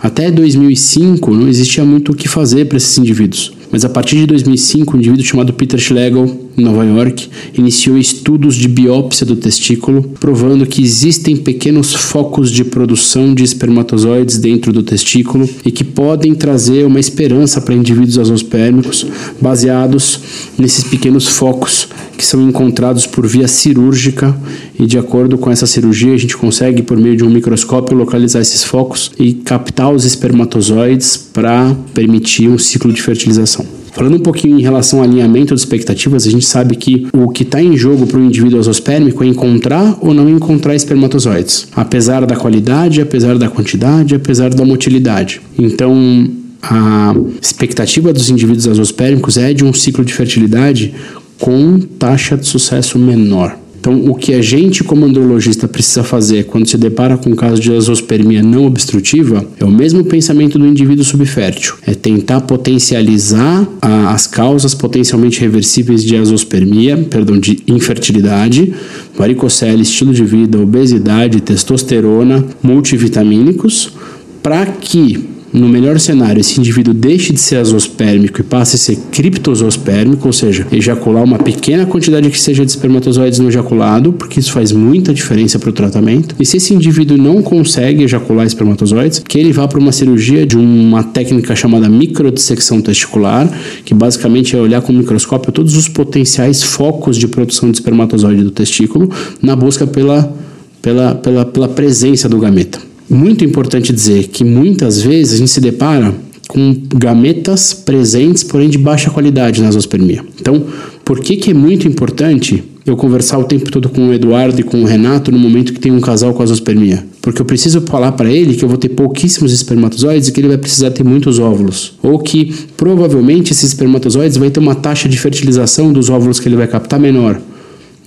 Até 0.00 0.30
2005 0.30 1.30
não 1.32 1.48
existia 1.48 1.84
muito 1.84 2.12
o 2.12 2.14
que 2.14 2.28
fazer 2.28 2.66
para 2.66 2.76
esses 2.76 2.96
indivíduos. 2.98 3.52
Mas 3.70 3.84
a 3.84 3.88
partir 3.88 4.16
de 4.16 4.26
2005, 4.26 4.96
um 4.96 4.98
indivíduo 4.98 5.24
chamado 5.24 5.52
Peter 5.52 5.78
Schlegel, 5.78 6.49
em 6.60 6.64
Nova 6.64 6.84
York, 6.84 7.28
iniciou 7.56 7.98
estudos 7.98 8.54
de 8.54 8.68
biópsia 8.68 9.26
do 9.26 9.34
testículo, 9.34 10.02
provando 10.20 10.66
que 10.66 10.82
existem 10.82 11.36
pequenos 11.36 11.94
focos 11.94 12.50
de 12.50 12.64
produção 12.64 13.34
de 13.34 13.42
espermatozoides 13.42 14.38
dentro 14.38 14.72
do 14.72 14.82
testículo 14.82 15.48
e 15.64 15.70
que 15.70 15.82
podem 15.82 16.34
trazer 16.34 16.86
uma 16.86 17.00
esperança 17.00 17.60
para 17.60 17.74
indivíduos 17.74 18.18
azospérmicos 18.18 19.06
baseados 19.40 20.20
nesses 20.58 20.84
pequenos 20.84 21.26
focos 21.26 21.88
que 22.16 22.26
são 22.26 22.46
encontrados 22.46 23.06
por 23.06 23.26
via 23.26 23.48
cirúrgica 23.48 24.36
e 24.78 24.86
de 24.86 24.98
acordo 24.98 25.38
com 25.38 25.50
essa 25.50 25.66
cirurgia 25.66 26.12
a 26.12 26.18
gente 26.18 26.36
consegue 26.36 26.82
por 26.82 26.98
meio 26.98 27.16
de 27.16 27.24
um 27.24 27.30
microscópio 27.30 27.96
localizar 27.96 28.42
esses 28.42 28.62
focos 28.62 29.10
e 29.18 29.32
captar 29.32 29.90
os 29.90 30.04
espermatozoides 30.04 31.16
para 31.16 31.74
permitir 31.94 32.48
um 32.48 32.58
ciclo 32.58 32.92
de 32.92 33.00
fertilização. 33.00 33.79
Falando 33.92 34.16
um 34.16 34.20
pouquinho 34.20 34.58
em 34.58 34.62
relação 34.62 35.00
ao 35.00 35.04
alinhamento 35.04 35.54
de 35.54 35.60
expectativas, 35.60 36.26
a 36.26 36.30
gente 36.30 36.46
sabe 36.46 36.76
que 36.76 37.08
o 37.12 37.28
que 37.28 37.42
está 37.42 37.62
em 37.62 37.76
jogo 37.76 38.06
para 38.06 38.18
o 38.18 38.24
indivíduo 38.24 38.58
azospérmico 38.58 39.24
é 39.24 39.26
encontrar 39.26 39.98
ou 40.00 40.14
não 40.14 40.28
encontrar 40.28 40.74
espermatozoides, 40.74 41.68
apesar 41.74 42.24
da 42.24 42.36
qualidade, 42.36 43.00
apesar 43.00 43.36
da 43.36 43.48
quantidade, 43.48 44.14
apesar 44.14 44.54
da 44.54 44.64
motilidade. 44.64 45.40
Então, 45.58 46.30
a 46.62 47.14
expectativa 47.40 48.12
dos 48.12 48.30
indivíduos 48.30 48.68
azospérmicos 48.68 49.36
é 49.36 49.52
de 49.52 49.64
um 49.64 49.72
ciclo 49.72 50.04
de 50.04 50.12
fertilidade 50.12 50.94
com 51.38 51.78
taxa 51.80 52.36
de 52.36 52.46
sucesso 52.46 52.98
menor. 52.98 53.59
Então, 53.80 54.10
o 54.10 54.14
que 54.14 54.34
a 54.34 54.42
gente, 54.42 54.84
como 54.84 55.06
andrologista, 55.06 55.66
precisa 55.66 56.04
fazer 56.04 56.44
quando 56.44 56.68
se 56.68 56.76
depara 56.76 57.16
com 57.16 57.30
um 57.30 57.34
caso 57.34 57.58
de 57.58 57.74
azospermia 57.74 58.42
não 58.42 58.66
obstrutiva 58.66 59.42
é 59.58 59.64
o 59.64 59.70
mesmo 59.70 60.04
pensamento 60.04 60.58
do 60.58 60.66
indivíduo 60.66 61.02
subfértil: 61.02 61.74
é 61.86 61.94
tentar 61.94 62.42
potencializar 62.42 63.66
a, 63.80 64.12
as 64.12 64.26
causas 64.26 64.74
potencialmente 64.74 65.40
reversíveis 65.40 66.04
de 66.04 66.14
azospermia, 66.14 66.94
perdão, 67.08 67.38
de 67.38 67.62
infertilidade, 67.66 68.74
varicocele, 69.16 69.80
estilo 69.80 70.12
de 70.12 70.24
vida, 70.24 70.58
obesidade, 70.58 71.40
testosterona, 71.40 72.44
multivitamínicos, 72.62 73.94
para 74.42 74.66
que 74.66 75.29
no 75.52 75.68
melhor 75.68 75.98
cenário, 75.98 76.40
esse 76.40 76.60
indivíduo 76.60 76.94
deixe 76.94 77.32
de 77.32 77.40
ser 77.40 77.56
azospérmico 77.56 78.40
e 78.40 78.44
passe 78.44 78.76
a 78.76 78.78
ser 78.78 78.96
criptozospérmico, 79.10 80.28
ou 80.28 80.32
seja, 80.32 80.64
ejacular 80.70 81.24
uma 81.24 81.38
pequena 81.38 81.84
quantidade 81.86 82.30
que 82.30 82.38
seja 82.38 82.64
de 82.64 82.70
espermatozoides 82.70 83.40
no 83.40 83.48
ejaculado, 83.48 84.12
porque 84.12 84.38
isso 84.38 84.52
faz 84.52 84.70
muita 84.70 85.12
diferença 85.12 85.58
para 85.58 85.70
o 85.70 85.72
tratamento. 85.72 86.36
E 86.38 86.46
se 86.46 86.58
esse 86.58 86.72
indivíduo 86.72 87.16
não 87.16 87.42
consegue 87.42 88.04
ejacular 88.04 88.46
espermatozoides, 88.46 89.18
que 89.26 89.38
ele 89.38 89.52
vá 89.52 89.66
para 89.66 89.80
uma 89.80 89.90
cirurgia 89.90 90.46
de 90.46 90.56
uma 90.56 91.02
técnica 91.02 91.56
chamada 91.56 91.88
microdissecção 91.88 92.80
testicular, 92.80 93.50
que 93.84 93.92
basicamente 93.92 94.54
é 94.54 94.60
olhar 94.60 94.80
com 94.82 94.92
o 94.92 94.96
microscópio 94.96 95.50
todos 95.50 95.76
os 95.76 95.88
potenciais 95.88 96.62
focos 96.62 97.16
de 97.16 97.26
produção 97.26 97.70
de 97.70 97.78
espermatozoide 97.78 98.44
do 98.44 98.52
testículo, 98.52 99.10
na 99.42 99.56
busca 99.56 99.84
pela, 99.84 100.32
pela, 100.80 101.16
pela, 101.16 101.44
pela 101.44 101.68
presença 101.68 102.28
do 102.28 102.38
gameta. 102.38 102.89
Muito 103.10 103.44
importante 103.44 103.92
dizer 103.92 104.28
que 104.28 104.44
muitas 104.44 105.02
vezes 105.02 105.34
a 105.34 105.36
gente 105.38 105.50
se 105.50 105.60
depara 105.60 106.14
com 106.48 106.76
gametas 106.96 107.74
presentes, 107.74 108.44
porém 108.44 108.68
de 108.68 108.78
baixa 108.78 109.10
qualidade 109.10 109.60
na 109.60 109.70
zoospermia. 109.70 110.24
Então, 110.40 110.64
por 111.04 111.18
que, 111.18 111.36
que 111.36 111.50
é 111.50 111.54
muito 111.54 111.88
importante 111.88 112.62
eu 112.86 112.96
conversar 112.96 113.38
o 113.38 113.44
tempo 113.44 113.70
todo 113.70 113.88
com 113.88 114.08
o 114.08 114.12
Eduardo 114.12 114.60
e 114.60 114.62
com 114.62 114.82
o 114.82 114.84
Renato 114.84 115.32
no 115.32 115.38
momento 115.38 115.72
que 115.72 115.80
tem 115.80 115.90
um 115.90 116.00
casal 116.00 116.32
com 116.32 116.42
azospermia? 116.42 117.04
Porque 117.20 117.40
eu 117.40 117.44
preciso 117.44 117.80
falar 117.82 118.12
para 118.12 118.30
ele 118.30 118.54
que 118.54 118.64
eu 118.64 118.68
vou 118.68 118.78
ter 118.78 118.90
pouquíssimos 118.90 119.52
espermatozoides 119.52 120.28
e 120.28 120.32
que 120.32 120.40
ele 120.40 120.48
vai 120.48 120.58
precisar 120.58 120.90
ter 120.90 121.04
muitos 121.04 121.38
óvulos. 121.38 121.98
Ou 122.02 122.18
que 122.18 122.54
provavelmente 122.76 123.52
esses 123.52 123.64
espermatozoides 123.64 124.36
vai 124.36 124.50
ter 124.50 124.60
uma 124.60 124.74
taxa 124.74 125.08
de 125.08 125.18
fertilização 125.18 125.92
dos 125.92 126.08
óvulos 126.08 126.38
que 126.38 126.48
ele 126.48 126.56
vai 126.56 126.68
captar 126.68 126.98
menor. 126.98 127.40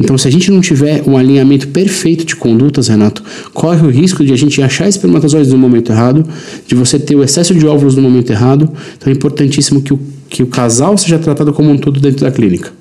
Então, 0.04 0.18
se 0.18 0.28
a 0.28 0.32
gente 0.32 0.52
não 0.52 0.60
tiver 0.60 1.02
um 1.08 1.16
alinhamento 1.16 1.70
perfeito 1.70 2.26
de 2.26 2.36
condutas, 2.36 2.90
Renato, 2.90 3.24
corre 3.54 3.88
o 3.88 3.90
risco 3.90 4.24
de 4.26 4.34
a 4.34 4.36
gente 4.36 4.62
achar 4.62 4.88
espermatozoides 4.88 5.54
no 5.54 5.58
momento 5.58 5.94
errado, 5.94 6.28
de 6.68 6.76
você 6.76 7.00
ter 7.00 7.16
o 7.16 7.24
excesso 7.24 7.56
de 7.56 7.66
óvulos 7.66 7.96
no 7.96 8.02
momento 8.02 8.30
errado. 8.30 8.70
Então, 8.98 9.12
é 9.12 9.16
importantíssimo 9.16 9.82
que 9.82 9.94
o, 9.94 10.00
que 10.28 10.44
o 10.44 10.48
casal 10.48 10.98
seja 10.98 11.18
tratado 11.18 11.54
como 11.54 11.72
um 11.72 11.78
todo 11.78 12.02
dentro 12.02 12.26
da 12.26 12.32
clínica. 12.32 12.72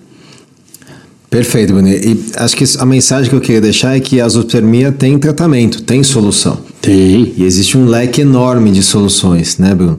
Perfeito, 1.30 1.72
Bruno. 1.72 1.88
E 1.88 2.20
acho 2.36 2.56
que 2.56 2.64
a 2.78 2.84
mensagem 2.84 3.30
que 3.30 3.36
eu 3.36 3.40
queria 3.40 3.60
deixar 3.60 3.96
é 3.96 4.00
que 4.00 4.20
a 4.20 4.26
azospermia 4.26 4.90
tem 4.90 5.16
tratamento, 5.16 5.80
tem 5.82 6.02
solução. 6.02 6.58
Tem. 6.80 7.32
E 7.36 7.44
existe 7.44 7.78
um 7.78 7.86
leque 7.86 8.20
enorme 8.20 8.72
de 8.72 8.82
soluções, 8.82 9.58
né, 9.58 9.74
Bruno? 9.74 9.98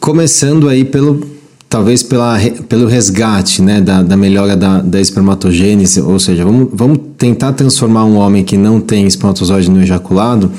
Começando 0.00 0.68
aí 0.68 0.84
pelo 0.84 1.24
talvez 1.70 2.02
pela, 2.02 2.36
pelo 2.68 2.88
resgate 2.88 3.62
né, 3.62 3.80
da, 3.80 4.02
da 4.02 4.16
melhora 4.16 4.56
da, 4.56 4.82
da 4.82 5.00
espermatogênese, 5.00 6.00
ou 6.00 6.18
seja, 6.18 6.44
vamos, 6.44 6.68
vamos 6.72 6.98
tentar 7.16 7.52
transformar 7.52 8.04
um 8.04 8.16
homem 8.16 8.42
que 8.42 8.56
não 8.56 8.80
tem 8.80 9.06
espermatozoide 9.06 9.70
no 9.70 9.80
ejaculado 9.80 10.50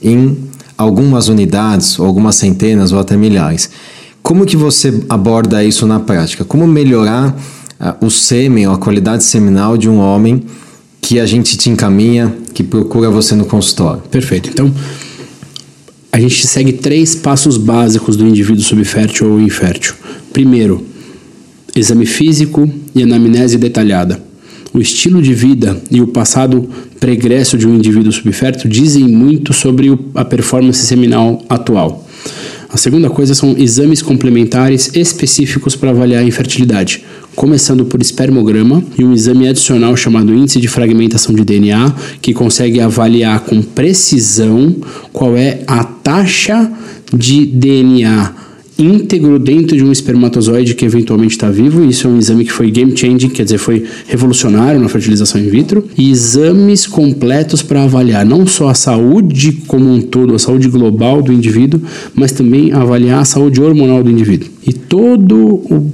em 0.00 0.38
algumas 0.78 1.26
unidades, 1.26 1.98
ou 1.98 2.06
algumas 2.06 2.36
centenas, 2.36 2.92
ou 2.92 3.00
até 3.00 3.16
milhares. 3.16 3.68
Como 4.22 4.46
que 4.46 4.56
você 4.56 5.02
aborda 5.08 5.62
isso 5.64 5.86
na 5.86 5.98
prática? 5.98 6.44
Como 6.44 6.66
melhorar 6.68 7.36
uh, 7.80 8.06
o 8.06 8.08
sêmen, 8.08 8.66
a 8.66 8.76
qualidade 8.76 9.24
seminal 9.24 9.76
de 9.76 9.88
um 9.88 9.98
homem 9.98 10.44
que 11.00 11.18
a 11.18 11.26
gente 11.26 11.56
te 11.56 11.68
encaminha, 11.68 12.32
que 12.54 12.62
procura 12.62 13.10
você 13.10 13.34
no 13.34 13.44
consultório? 13.44 14.02
Perfeito. 14.08 14.48
Então, 14.48 14.72
a 16.12 16.20
gente 16.20 16.46
segue 16.46 16.74
três 16.74 17.16
passos 17.16 17.56
básicos 17.56 18.16
do 18.16 18.26
indivíduo 18.26 18.62
subfértil 18.62 19.32
ou 19.32 19.40
infértil. 19.40 19.94
Primeiro, 20.32 20.84
exame 21.74 22.06
físico 22.06 22.70
e 22.94 23.02
anamnese 23.02 23.58
detalhada. 23.58 24.20
O 24.72 24.78
estilo 24.78 25.20
de 25.20 25.34
vida 25.34 25.82
e 25.90 26.00
o 26.00 26.06
passado 26.06 26.68
pregresso 27.00 27.58
de 27.58 27.66
um 27.66 27.74
indivíduo 27.74 28.12
subfértil 28.12 28.70
dizem 28.70 29.02
muito 29.08 29.52
sobre 29.52 29.98
a 30.14 30.24
performance 30.24 30.86
seminal 30.86 31.42
atual. 31.48 32.06
A 32.72 32.76
segunda 32.76 33.10
coisa 33.10 33.34
são 33.34 33.56
exames 33.58 34.00
complementares 34.00 34.94
específicos 34.94 35.74
para 35.74 35.90
avaliar 35.90 36.22
a 36.22 36.26
infertilidade, 36.26 37.02
começando 37.34 37.84
por 37.84 38.00
espermograma 38.00 38.80
e 38.96 39.04
um 39.04 39.12
exame 39.12 39.48
adicional 39.48 39.96
chamado 39.96 40.32
índice 40.32 40.60
de 40.60 40.68
fragmentação 40.68 41.34
de 41.34 41.44
DNA, 41.44 41.92
que 42.22 42.32
consegue 42.32 42.80
avaliar 42.80 43.40
com 43.40 43.60
precisão 43.60 44.76
qual 45.12 45.36
é 45.36 45.64
a 45.66 45.82
taxa 45.82 46.70
de 47.12 47.44
DNA 47.44 48.49
íntegro 48.82 49.38
dentro 49.38 49.76
de 49.76 49.84
um 49.84 49.92
espermatozoide 49.92 50.74
que 50.74 50.84
eventualmente 50.84 51.32
está 51.32 51.50
vivo. 51.50 51.84
Isso 51.84 52.06
é 52.06 52.10
um 52.10 52.18
exame 52.18 52.44
que 52.44 52.52
foi 52.52 52.70
game 52.70 52.96
changing, 52.96 53.28
quer 53.28 53.44
dizer, 53.44 53.58
foi 53.58 53.84
revolucionário 54.06 54.80
na 54.80 54.88
fertilização 54.88 55.40
in 55.40 55.48
vitro. 55.48 55.84
E 55.96 56.10
exames 56.10 56.86
completos 56.86 57.62
para 57.62 57.84
avaliar 57.84 58.24
não 58.24 58.46
só 58.46 58.68
a 58.68 58.74
saúde 58.74 59.52
como 59.66 59.90
um 59.90 60.00
todo, 60.00 60.34
a 60.34 60.38
saúde 60.38 60.68
global 60.68 61.22
do 61.22 61.32
indivíduo, 61.32 61.80
mas 62.14 62.32
também 62.32 62.72
avaliar 62.72 63.20
a 63.20 63.24
saúde 63.24 63.60
hormonal 63.60 64.02
do 64.02 64.10
indivíduo. 64.10 64.48
E 64.66 64.72
todo 64.72 65.36
o. 65.36 65.92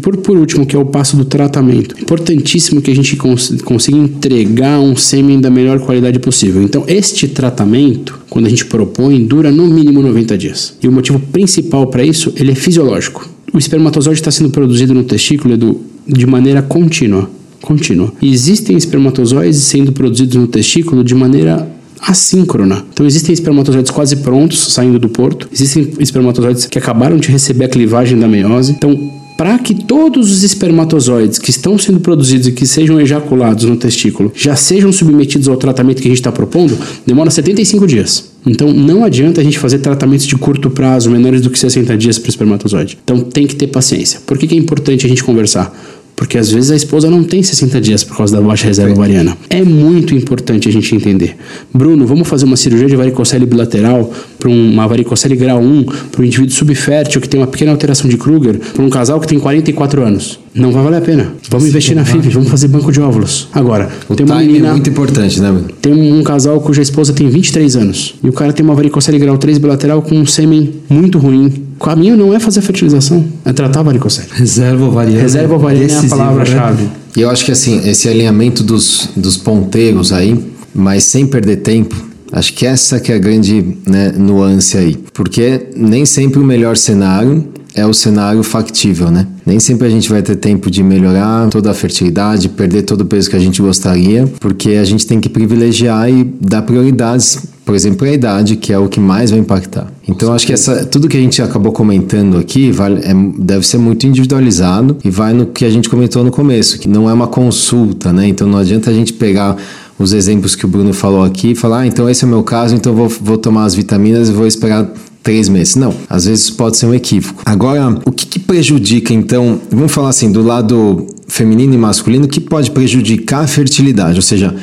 Por, 0.00 0.16
por 0.18 0.36
último, 0.36 0.64
que 0.64 0.74
é 0.74 0.78
o 0.78 0.86
passo 0.86 1.16
do 1.16 1.24
tratamento. 1.24 1.94
Importantíssimo 2.00 2.80
que 2.80 2.90
a 2.90 2.94
gente 2.94 3.14
cons 3.16 3.54
consiga 3.62 3.98
entregar 3.98 4.80
um 4.80 4.96
sêmen 4.96 5.40
da 5.40 5.50
melhor 5.50 5.80
qualidade 5.80 6.18
possível. 6.18 6.62
Então, 6.62 6.84
este 6.86 7.28
tratamento, 7.28 8.18
quando 8.30 8.46
a 8.46 8.48
gente 8.48 8.64
propõe, 8.64 9.22
dura 9.24 9.50
no 9.50 9.66
mínimo 9.66 10.00
90 10.00 10.38
dias. 10.38 10.74
E 10.80 10.88
o 10.88 10.92
motivo 10.92 11.18
principal 11.18 11.88
para 11.88 12.04
isso 12.04 12.32
ele 12.36 12.52
é 12.52 12.54
fisiológico. 12.54 13.28
O 13.52 13.58
espermatozoide 13.58 14.20
está 14.20 14.30
sendo 14.30 14.50
produzido 14.50 14.94
no 14.94 15.02
testículo 15.02 15.54
Edu, 15.54 15.80
de 16.06 16.24
maneira 16.26 16.62
contínua. 16.62 17.28
contínua. 17.60 18.12
E 18.22 18.32
existem 18.32 18.76
espermatozoides 18.76 19.58
sendo 19.58 19.92
produzidos 19.92 20.36
no 20.36 20.46
testículo 20.46 21.04
de 21.04 21.14
maneira 21.14 21.68
assíncrona. 22.00 22.84
Então 22.92 23.04
existem 23.04 23.34
espermatozoides 23.34 23.90
quase 23.90 24.16
prontos 24.16 24.72
saindo 24.72 24.98
do 24.98 25.08
porto, 25.08 25.48
existem 25.52 25.92
espermatozoides 25.98 26.66
que 26.66 26.78
acabaram 26.78 27.18
de 27.18 27.28
receber 27.28 27.64
a 27.64 27.68
clivagem 27.68 28.18
da 28.18 28.26
meiose. 28.26 28.72
Então, 28.72 29.19
para 29.40 29.58
que 29.58 29.74
todos 29.74 30.30
os 30.30 30.42
espermatozoides 30.42 31.38
que 31.38 31.48
estão 31.48 31.78
sendo 31.78 31.98
produzidos 31.98 32.46
e 32.46 32.52
que 32.52 32.66
sejam 32.66 33.00
ejaculados 33.00 33.64
no 33.64 33.74
testículo 33.74 34.30
já 34.36 34.54
sejam 34.54 34.92
submetidos 34.92 35.48
ao 35.48 35.56
tratamento 35.56 36.02
que 36.02 36.08
a 36.08 36.10
gente 36.10 36.20
está 36.20 36.30
propondo, 36.30 36.76
demora 37.06 37.30
75 37.30 37.86
dias. 37.86 38.32
Então 38.44 38.70
não 38.70 39.02
adianta 39.02 39.40
a 39.40 39.44
gente 39.44 39.58
fazer 39.58 39.78
tratamentos 39.78 40.26
de 40.26 40.36
curto 40.36 40.68
prazo, 40.68 41.10
menores 41.10 41.40
do 41.40 41.48
que 41.48 41.58
60 41.58 41.96
dias 41.96 42.18
para 42.18 42.26
o 42.26 42.30
espermatozoide. 42.30 42.98
Então 43.02 43.20
tem 43.20 43.46
que 43.46 43.56
ter 43.56 43.68
paciência. 43.68 44.20
Por 44.26 44.36
que, 44.36 44.46
que 44.46 44.54
é 44.54 44.58
importante 44.58 45.06
a 45.06 45.08
gente 45.08 45.24
conversar? 45.24 45.74
Porque 46.20 46.36
às 46.36 46.50
vezes 46.50 46.70
a 46.70 46.76
esposa 46.76 47.08
não 47.08 47.24
tem 47.24 47.42
60 47.42 47.80
dias 47.80 48.04
por 48.04 48.14
causa 48.14 48.36
da 48.36 48.42
baixa 48.42 48.66
reserva 48.66 48.92
ovariana. 48.92 49.38
É 49.48 49.64
muito 49.64 50.14
importante 50.14 50.68
a 50.68 50.70
gente 50.70 50.94
entender. 50.94 51.34
Bruno, 51.72 52.06
vamos 52.06 52.28
fazer 52.28 52.44
uma 52.44 52.58
cirurgia 52.58 52.86
de 52.86 52.94
varicocele 52.94 53.46
bilateral 53.46 54.12
para 54.38 54.50
uma 54.50 54.86
varicocele 54.86 55.34
grau 55.34 55.58
1, 55.58 55.84
para 56.12 56.20
um 56.20 56.24
indivíduo 56.26 56.54
subfértil 56.54 57.22
que 57.22 57.28
tem 57.28 57.40
uma 57.40 57.46
pequena 57.46 57.72
alteração 57.72 58.06
de 58.06 58.18
Kruger, 58.18 58.58
para 58.58 58.84
um 58.84 58.90
casal 58.90 59.18
que 59.18 59.26
tem 59.26 59.38
44 59.38 60.02
anos. 60.02 60.38
Não 60.54 60.70
vai 60.72 60.84
valer 60.84 60.98
a 60.98 61.00
pena. 61.00 61.32
Vamos 61.48 61.64
Sim, 61.64 61.70
investir 61.70 61.96
na 61.96 62.04
FIV, 62.04 62.28
vamos 62.28 62.50
fazer 62.50 62.68
banco 62.68 62.92
de 62.92 63.00
óvulos. 63.00 63.48
Agora, 63.54 63.88
o 64.06 64.14
tem 64.14 64.26
uma 64.26 64.40
menina, 64.40 64.68
é 64.68 64.72
muito 64.72 64.90
importante, 64.90 65.40
né? 65.40 65.58
Tem 65.80 65.94
um 65.94 66.22
casal 66.22 66.60
cuja 66.60 66.82
esposa 66.82 67.14
tem 67.14 67.30
23 67.30 67.76
anos 67.76 68.14
e 68.22 68.28
o 68.28 68.32
cara 68.34 68.52
tem 68.52 68.62
uma 68.62 68.74
varicocele 68.74 69.18
grau 69.18 69.38
3 69.38 69.56
bilateral 69.56 70.02
com 70.02 70.16
um 70.16 70.26
sêmen 70.26 70.70
muito 70.86 71.16
ruim. 71.18 71.69
O 71.80 71.82
caminho 71.82 72.14
não 72.14 72.34
é 72.34 72.38
fazer 72.38 72.60
fertilização, 72.60 73.24
é 73.42 73.54
tratar 73.54 73.80
a 73.80 73.84
varicocele. 73.84 74.28
Reserva 74.32 74.84
ovariana. 74.84 75.22
Reserva 75.22 75.54
ovariana 75.54 75.90
é 75.90 75.98
a 75.98 76.08
palavra-chave. 76.10 76.82
Né? 76.82 76.90
E 77.16 77.22
eu 77.22 77.30
acho 77.30 77.42
que 77.42 77.52
assim, 77.52 77.88
esse 77.88 78.06
alinhamento 78.06 78.62
dos, 78.62 79.08
dos 79.16 79.38
ponteiros 79.38 80.12
aí, 80.12 80.38
mas 80.74 81.04
sem 81.04 81.26
perder 81.26 81.56
tempo, 81.56 81.96
acho 82.32 82.52
que 82.52 82.66
essa 82.66 83.00
que 83.00 83.10
é 83.10 83.14
a 83.14 83.18
grande 83.18 83.78
né, 83.86 84.12
nuance 84.12 84.76
aí. 84.76 84.98
Porque 85.14 85.68
nem 85.74 86.04
sempre 86.04 86.38
o 86.38 86.44
melhor 86.44 86.76
cenário 86.76 87.48
é 87.74 87.86
o 87.86 87.94
cenário 87.94 88.42
factível, 88.42 89.10
né? 89.10 89.26
Nem 89.46 89.58
sempre 89.58 89.86
a 89.86 89.90
gente 89.90 90.08
vai 90.08 90.20
ter 90.20 90.36
tempo 90.36 90.70
de 90.70 90.82
melhorar 90.82 91.48
toda 91.48 91.70
a 91.70 91.74
fertilidade, 91.74 92.48
perder 92.50 92.82
todo 92.82 93.02
o 93.02 93.04
peso 93.06 93.30
que 93.30 93.36
a 93.36 93.40
gente 93.40 93.62
gostaria, 93.62 94.26
porque 94.38 94.72
a 94.72 94.84
gente 94.84 95.06
tem 95.06 95.18
que 95.18 95.30
privilegiar 95.30 96.10
e 96.10 96.24
dar 96.24 96.60
prioridades, 96.62 97.38
por 97.70 97.76
exemplo, 97.76 98.04
a 98.04 98.10
idade, 98.10 98.56
que 98.56 98.72
é 98.72 98.78
o 98.80 98.88
que 98.88 98.98
mais 98.98 99.30
vai 99.30 99.38
impactar. 99.38 99.86
Então, 100.08 100.32
acho 100.32 100.44
que 100.44 100.52
essa, 100.52 100.84
tudo 100.84 101.06
que 101.06 101.16
a 101.16 101.20
gente 101.20 101.40
acabou 101.40 101.70
comentando 101.70 102.36
aqui 102.36 102.72
vale, 102.72 103.00
é, 103.04 103.14
deve 103.38 103.64
ser 103.64 103.78
muito 103.78 104.04
individualizado 104.08 104.96
e 105.04 105.08
vai 105.08 105.32
no 105.32 105.46
que 105.46 105.64
a 105.64 105.70
gente 105.70 105.88
comentou 105.88 106.24
no 106.24 106.32
começo, 106.32 106.80
que 106.80 106.88
não 106.88 107.08
é 107.08 107.12
uma 107.12 107.28
consulta, 107.28 108.12
né? 108.12 108.26
Então, 108.26 108.48
não 108.48 108.58
adianta 108.58 108.90
a 108.90 108.92
gente 108.92 109.12
pegar 109.12 109.56
os 109.96 110.12
exemplos 110.12 110.56
que 110.56 110.64
o 110.64 110.68
Bruno 110.68 110.92
falou 110.92 111.22
aqui 111.22 111.52
e 111.52 111.54
falar, 111.54 111.82
ah, 111.82 111.86
então 111.86 112.10
esse 112.10 112.24
é 112.24 112.26
o 112.26 112.30
meu 112.30 112.42
caso, 112.42 112.74
então 112.74 112.92
vou, 112.92 113.08
vou 113.08 113.38
tomar 113.38 113.66
as 113.66 113.74
vitaminas 113.76 114.28
e 114.28 114.32
vou 114.32 114.48
esperar 114.48 114.92
três 115.22 115.48
meses. 115.48 115.76
Não, 115.76 115.94
às 116.08 116.24
vezes 116.24 116.50
pode 116.50 116.76
ser 116.76 116.86
um 116.86 116.94
equívoco. 116.94 117.40
Agora, 117.46 117.88
o 118.04 118.10
que, 118.10 118.26
que, 118.26 118.40
prejudica, 118.40 119.14
então, 119.14 119.60
vamos 119.70 119.92
falar 119.92 120.08
assim, 120.08 120.32
do 120.32 120.42
lado 120.42 121.06
feminino 121.28 121.72
e 121.72 121.78
masculino, 121.78 122.24
o 122.24 122.28
que 122.28 122.40
pode 122.40 122.72
prejudicar 122.72 123.44
a 123.44 123.46
fertilidade? 123.46 124.16
Ou 124.16 124.22
seja, 124.22 124.56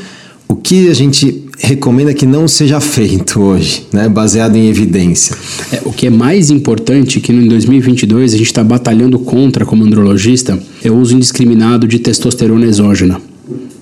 o 0.45 0.57
que 0.57 0.89
a 0.89 0.93
gente 0.93 1.46
recomenda 1.57 2.13
que 2.13 2.25
não 2.25 2.47
seja 2.47 2.79
feito 2.79 3.41
hoje, 3.41 3.87
né, 3.91 4.07
baseado 4.07 4.55
em 4.55 4.67
evidência? 4.67 5.35
É, 5.71 5.81
o 5.85 5.91
que 5.91 6.07
é 6.07 6.09
mais 6.09 6.49
importante, 6.49 7.19
que 7.19 7.31
em 7.31 7.47
2022 7.47 8.33
a 8.33 8.37
gente 8.37 8.47
está 8.47 8.63
batalhando 8.63 9.19
contra 9.19 9.65
como 9.65 9.83
andrologista, 9.83 10.57
é 10.83 10.91
o 10.91 10.97
uso 10.97 11.15
indiscriminado 11.15 11.87
de 11.87 11.99
testosterona 11.99 12.65
exógena, 12.65 13.19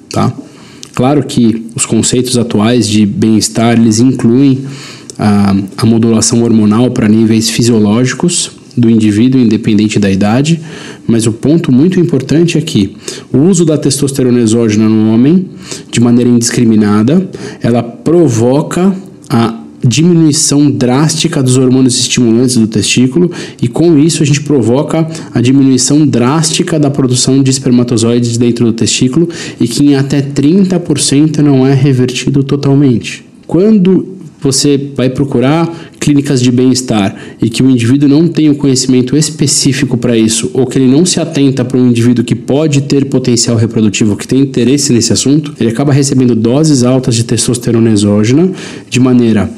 tá? 0.10 0.34
Claro 0.94 1.24
que 1.24 1.66
os 1.76 1.86
conceitos 1.86 2.38
atuais 2.38 2.88
de 2.88 3.06
bem-estar, 3.06 3.78
eles 3.78 4.00
incluem 4.00 4.66
a, 5.20 5.54
a 5.78 5.86
modulação 5.86 6.42
hormonal 6.44 6.92
para 6.92 7.08
níveis 7.08 7.50
fisiológicos 7.50 8.52
do 8.78 8.90
indivíduo, 8.90 9.40
independente 9.40 10.00
da 10.00 10.10
idade, 10.12 10.60
mas 11.08 11.26
o 11.26 11.32
ponto 11.32 11.72
muito 11.72 12.00
importante 12.00 12.58
é 12.58 12.62
que 12.62 12.96
o 13.32 13.38
uso 13.40 13.66
da 13.66 13.78
testosterona 13.78 14.40
exógena 14.40 14.88
no 14.90 15.14
homem, 15.14 15.48
de 15.92 16.00
maneira 16.00 16.30
indiscriminada, 16.30 17.30
ela 17.62 17.82
provoca 17.82 18.96
a 19.30 19.62
diminuição 19.88 20.70
drástica 20.70 21.44
dos 21.44 21.58
hormônios 21.58 22.00
estimulantes 22.00 22.58
do 22.58 22.68
testículo 22.68 23.32
e 23.62 23.68
com 23.68 23.98
isso 24.00 24.24
a 24.24 24.26
gente 24.26 24.42
provoca 24.42 25.08
a 25.34 25.40
diminuição 25.40 26.08
drástica 26.08 26.80
da 26.80 26.90
produção 26.90 27.44
de 27.44 27.52
espermatozoides 27.52 28.38
dentro 28.38 28.66
do 28.66 28.74
testículo 28.74 29.30
e 29.60 29.68
que 29.68 29.86
em 29.86 29.96
até 29.96 30.22
30% 30.22 31.38
não 31.38 31.66
é 31.66 31.74
revertido 31.74 32.44
totalmente. 32.44 33.24
Quando 33.46 34.15
você 34.46 34.92
vai 34.96 35.10
procurar 35.10 35.70
clínicas 36.00 36.42
de 36.42 36.52
bem-estar 36.52 37.16
e 37.42 37.50
que 37.50 37.64
o 37.64 37.70
indivíduo 37.70 38.08
não 38.08 38.28
tem 38.28 38.48
o 38.48 38.52
um 38.52 38.56
conhecimento 38.56 39.18
específico 39.18 39.98
para 39.98 40.16
isso, 40.16 40.52
ou 40.54 40.66
que 40.66 40.78
ele 40.78 40.88
não 40.88 41.06
se 41.06 41.20
atenta 41.20 41.66
para 41.66 41.78
um 41.78 41.90
indivíduo 41.90 42.24
que 42.24 42.36
pode 42.36 42.82
ter 42.82 43.06
potencial 43.06 43.58
reprodutivo, 43.58 44.16
que 44.16 44.28
tem 44.28 44.40
interesse 44.40 44.94
nesse 44.94 45.12
assunto, 45.12 45.54
ele 45.60 45.70
acaba 45.70 45.92
recebendo 45.92 46.36
doses 46.36 46.84
altas 46.84 47.16
de 47.16 47.24
testosterona 47.24 47.90
exógena 47.92 48.52
de 48.90 49.00
maneira 49.00 49.50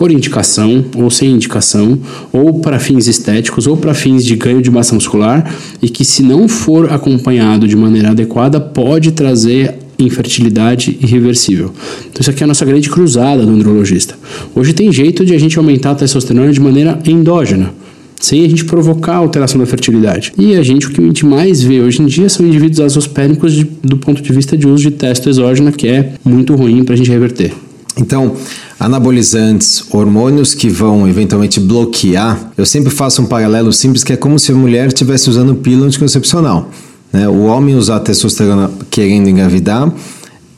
por 0.00 0.10
indicação 0.10 0.82
ou 0.96 1.10
sem 1.10 1.30
indicação, 1.30 1.98
ou 2.32 2.60
para 2.60 2.78
fins 2.78 3.06
estéticos 3.06 3.66
ou 3.66 3.76
para 3.76 3.92
fins 3.92 4.24
de 4.24 4.34
ganho 4.34 4.62
de 4.62 4.70
massa 4.70 4.94
muscular, 4.94 5.54
e 5.82 5.90
que 5.90 6.06
se 6.06 6.22
não 6.22 6.48
for 6.48 6.90
acompanhado 6.90 7.68
de 7.68 7.76
maneira 7.76 8.12
adequada, 8.12 8.58
pode 8.58 9.12
trazer 9.12 9.79
infertilidade 10.04 10.98
irreversível. 11.00 11.72
Então 12.10 12.20
isso 12.20 12.30
aqui 12.30 12.42
é 12.42 12.44
a 12.44 12.48
nossa 12.48 12.64
grande 12.64 12.88
cruzada 12.88 13.44
do 13.44 13.52
andrologista. 13.52 14.18
Hoje 14.54 14.72
tem 14.72 14.92
jeito 14.92 15.24
de 15.24 15.34
a 15.34 15.38
gente 15.38 15.58
aumentar 15.58 15.92
a 15.92 15.94
testosterona 15.94 16.52
de 16.52 16.60
maneira 16.60 16.98
endógena 17.06 17.72
sem 18.20 18.44
a 18.44 18.48
gente 18.48 18.66
provocar 18.66 19.16
alteração 19.16 19.58
da 19.58 19.66
fertilidade. 19.66 20.32
E 20.36 20.54
a 20.54 20.62
gente, 20.62 20.86
o 20.86 20.90
que 20.90 21.00
a 21.00 21.04
gente 21.04 21.24
mais 21.24 21.62
vê 21.62 21.80
hoje 21.80 22.02
em 22.02 22.06
dia 22.06 22.28
são 22.28 22.46
indivíduos 22.46 22.80
azospérmicos 22.80 23.54
de, 23.54 23.64
do 23.82 23.96
ponto 23.96 24.20
de 24.20 24.32
vista 24.32 24.56
de 24.56 24.68
uso 24.68 24.82
de 24.82 24.90
testo 24.90 25.28
exógena, 25.28 25.72
que 25.72 25.88
é 25.88 26.12
muito 26.22 26.54
ruim 26.54 26.84
para 26.84 26.94
a 26.94 26.98
gente 26.98 27.10
reverter. 27.10 27.52
Então, 27.96 28.36
anabolizantes, 28.78 29.84
hormônios 29.90 30.54
que 30.54 30.68
vão 30.68 31.08
eventualmente 31.08 31.58
bloquear, 31.58 32.52
eu 32.56 32.66
sempre 32.66 32.90
faço 32.90 33.22
um 33.22 33.26
paralelo 33.26 33.72
simples 33.72 34.04
que 34.04 34.12
é 34.12 34.16
como 34.16 34.38
se 34.38 34.52
a 34.52 34.54
mulher 34.54 34.88
estivesse 34.88 35.28
usando 35.28 35.54
pílula 35.54 35.86
anticoncepcional. 35.86 36.70
Né? 37.12 37.28
O 37.28 37.44
homem 37.44 37.74
usar 37.74 38.00
testosterona 38.00 38.70
querendo 38.90 39.28
engravidar 39.28 39.92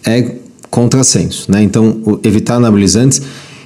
é 0.05 0.37
contrassenso. 0.71 1.51
Né? 1.51 1.63
Então, 1.63 2.21
evitar 2.23 2.57
anabolizantes, 2.57 3.23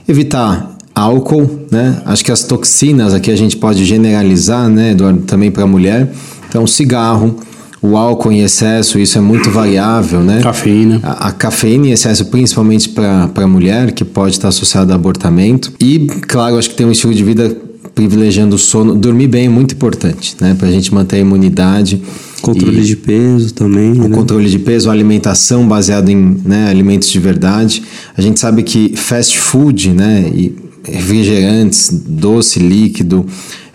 evitar 0.08 0.76
álcool, 0.96 1.66
né? 1.70 2.00
Acho 2.06 2.24
que 2.24 2.32
as 2.32 2.42
toxinas 2.44 3.12
aqui 3.12 3.30
a 3.30 3.36
gente 3.36 3.58
pode 3.58 3.84
generalizar, 3.84 4.66
né, 4.66 4.92
Eduardo, 4.92 5.20
também 5.22 5.50
para 5.50 5.64
a 5.64 5.66
mulher. 5.66 6.10
Então, 6.48 6.66
cigarro, 6.66 7.36
o 7.82 7.98
álcool 7.98 8.32
em 8.32 8.40
excesso, 8.40 8.98
isso 8.98 9.18
é 9.18 9.20
muito 9.20 9.50
variável, 9.50 10.20
né? 10.20 10.40
Cafeína. 10.42 11.00
A, 11.02 11.28
a 11.28 11.32
cafeína 11.32 11.88
em 11.88 11.90
excesso, 11.90 12.24
principalmente 12.26 12.88
para 12.88 13.30
a 13.34 13.46
mulher, 13.46 13.92
que 13.92 14.04
pode 14.04 14.32
estar 14.32 14.48
associada 14.48 14.94
a 14.94 14.96
abortamento. 14.96 15.70
E, 15.78 16.06
claro, 16.26 16.56
acho 16.56 16.70
que 16.70 16.76
tem 16.76 16.86
um 16.86 16.92
estilo 16.92 17.14
de 17.14 17.22
vida 17.22 17.54
privilegiando 17.96 18.54
o 18.54 18.58
sono. 18.58 18.94
Dormir 18.94 19.26
bem 19.26 19.46
é 19.46 19.48
muito 19.48 19.74
importante, 19.74 20.36
né? 20.38 20.54
Para 20.54 20.68
a 20.68 20.70
gente 20.70 20.94
manter 20.94 21.16
a 21.16 21.20
imunidade. 21.20 22.00
Controle 22.42 22.82
e 22.82 22.84
de 22.84 22.94
peso 22.94 23.54
também. 23.54 23.92
O 23.92 24.08
né? 24.08 24.14
controle 24.14 24.48
de 24.48 24.58
peso, 24.58 24.90
alimentação 24.90 25.66
baseada 25.66 26.12
em 26.12 26.38
né, 26.44 26.68
alimentos 26.68 27.10
de 27.10 27.18
verdade. 27.18 27.82
A 28.16 28.20
gente 28.20 28.38
sabe 28.38 28.62
que 28.62 28.94
fast 28.94 29.36
food, 29.38 29.90
né, 29.92 30.30
e 30.32 30.54
refrigerantes, 30.84 31.90
doce, 32.06 32.60
líquido, 32.60 33.26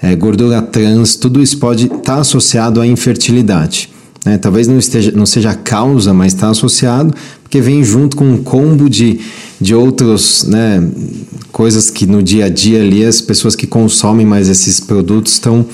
é, 0.02 0.16
gordura 0.16 0.62
trans, 0.62 1.16
tudo 1.16 1.42
isso 1.42 1.58
pode 1.58 1.86
estar 1.86 2.00
tá 2.00 2.18
associado 2.20 2.80
à 2.80 2.88
infertilidade. 2.88 3.90
Né? 4.24 4.38
Talvez 4.38 4.68
não, 4.68 4.78
esteja, 4.78 5.12
não 5.12 5.26
seja 5.26 5.50
a 5.50 5.56
causa, 5.56 6.14
mas 6.14 6.34
está 6.34 6.50
associado, 6.50 7.14
porque 7.52 7.60
vem 7.60 7.84
junto 7.84 8.16
com 8.16 8.24
um 8.24 8.42
combo 8.42 8.90
de, 8.90 9.20
de 9.60 9.76
outras 9.76 10.46
né, 10.46 10.82
coisas 11.52 11.90
que 11.90 12.06
no 12.06 12.24
dia 12.24 12.46
a 12.46 12.50
dia 12.50 12.80
ali 12.80 13.04
as 13.04 13.20
pessoas 13.20 13.58
que 13.58 13.68
consomem 13.68 14.26
mais 14.26 14.48
esses 14.48 14.80
produtos 14.80 15.34
estão 15.34 15.66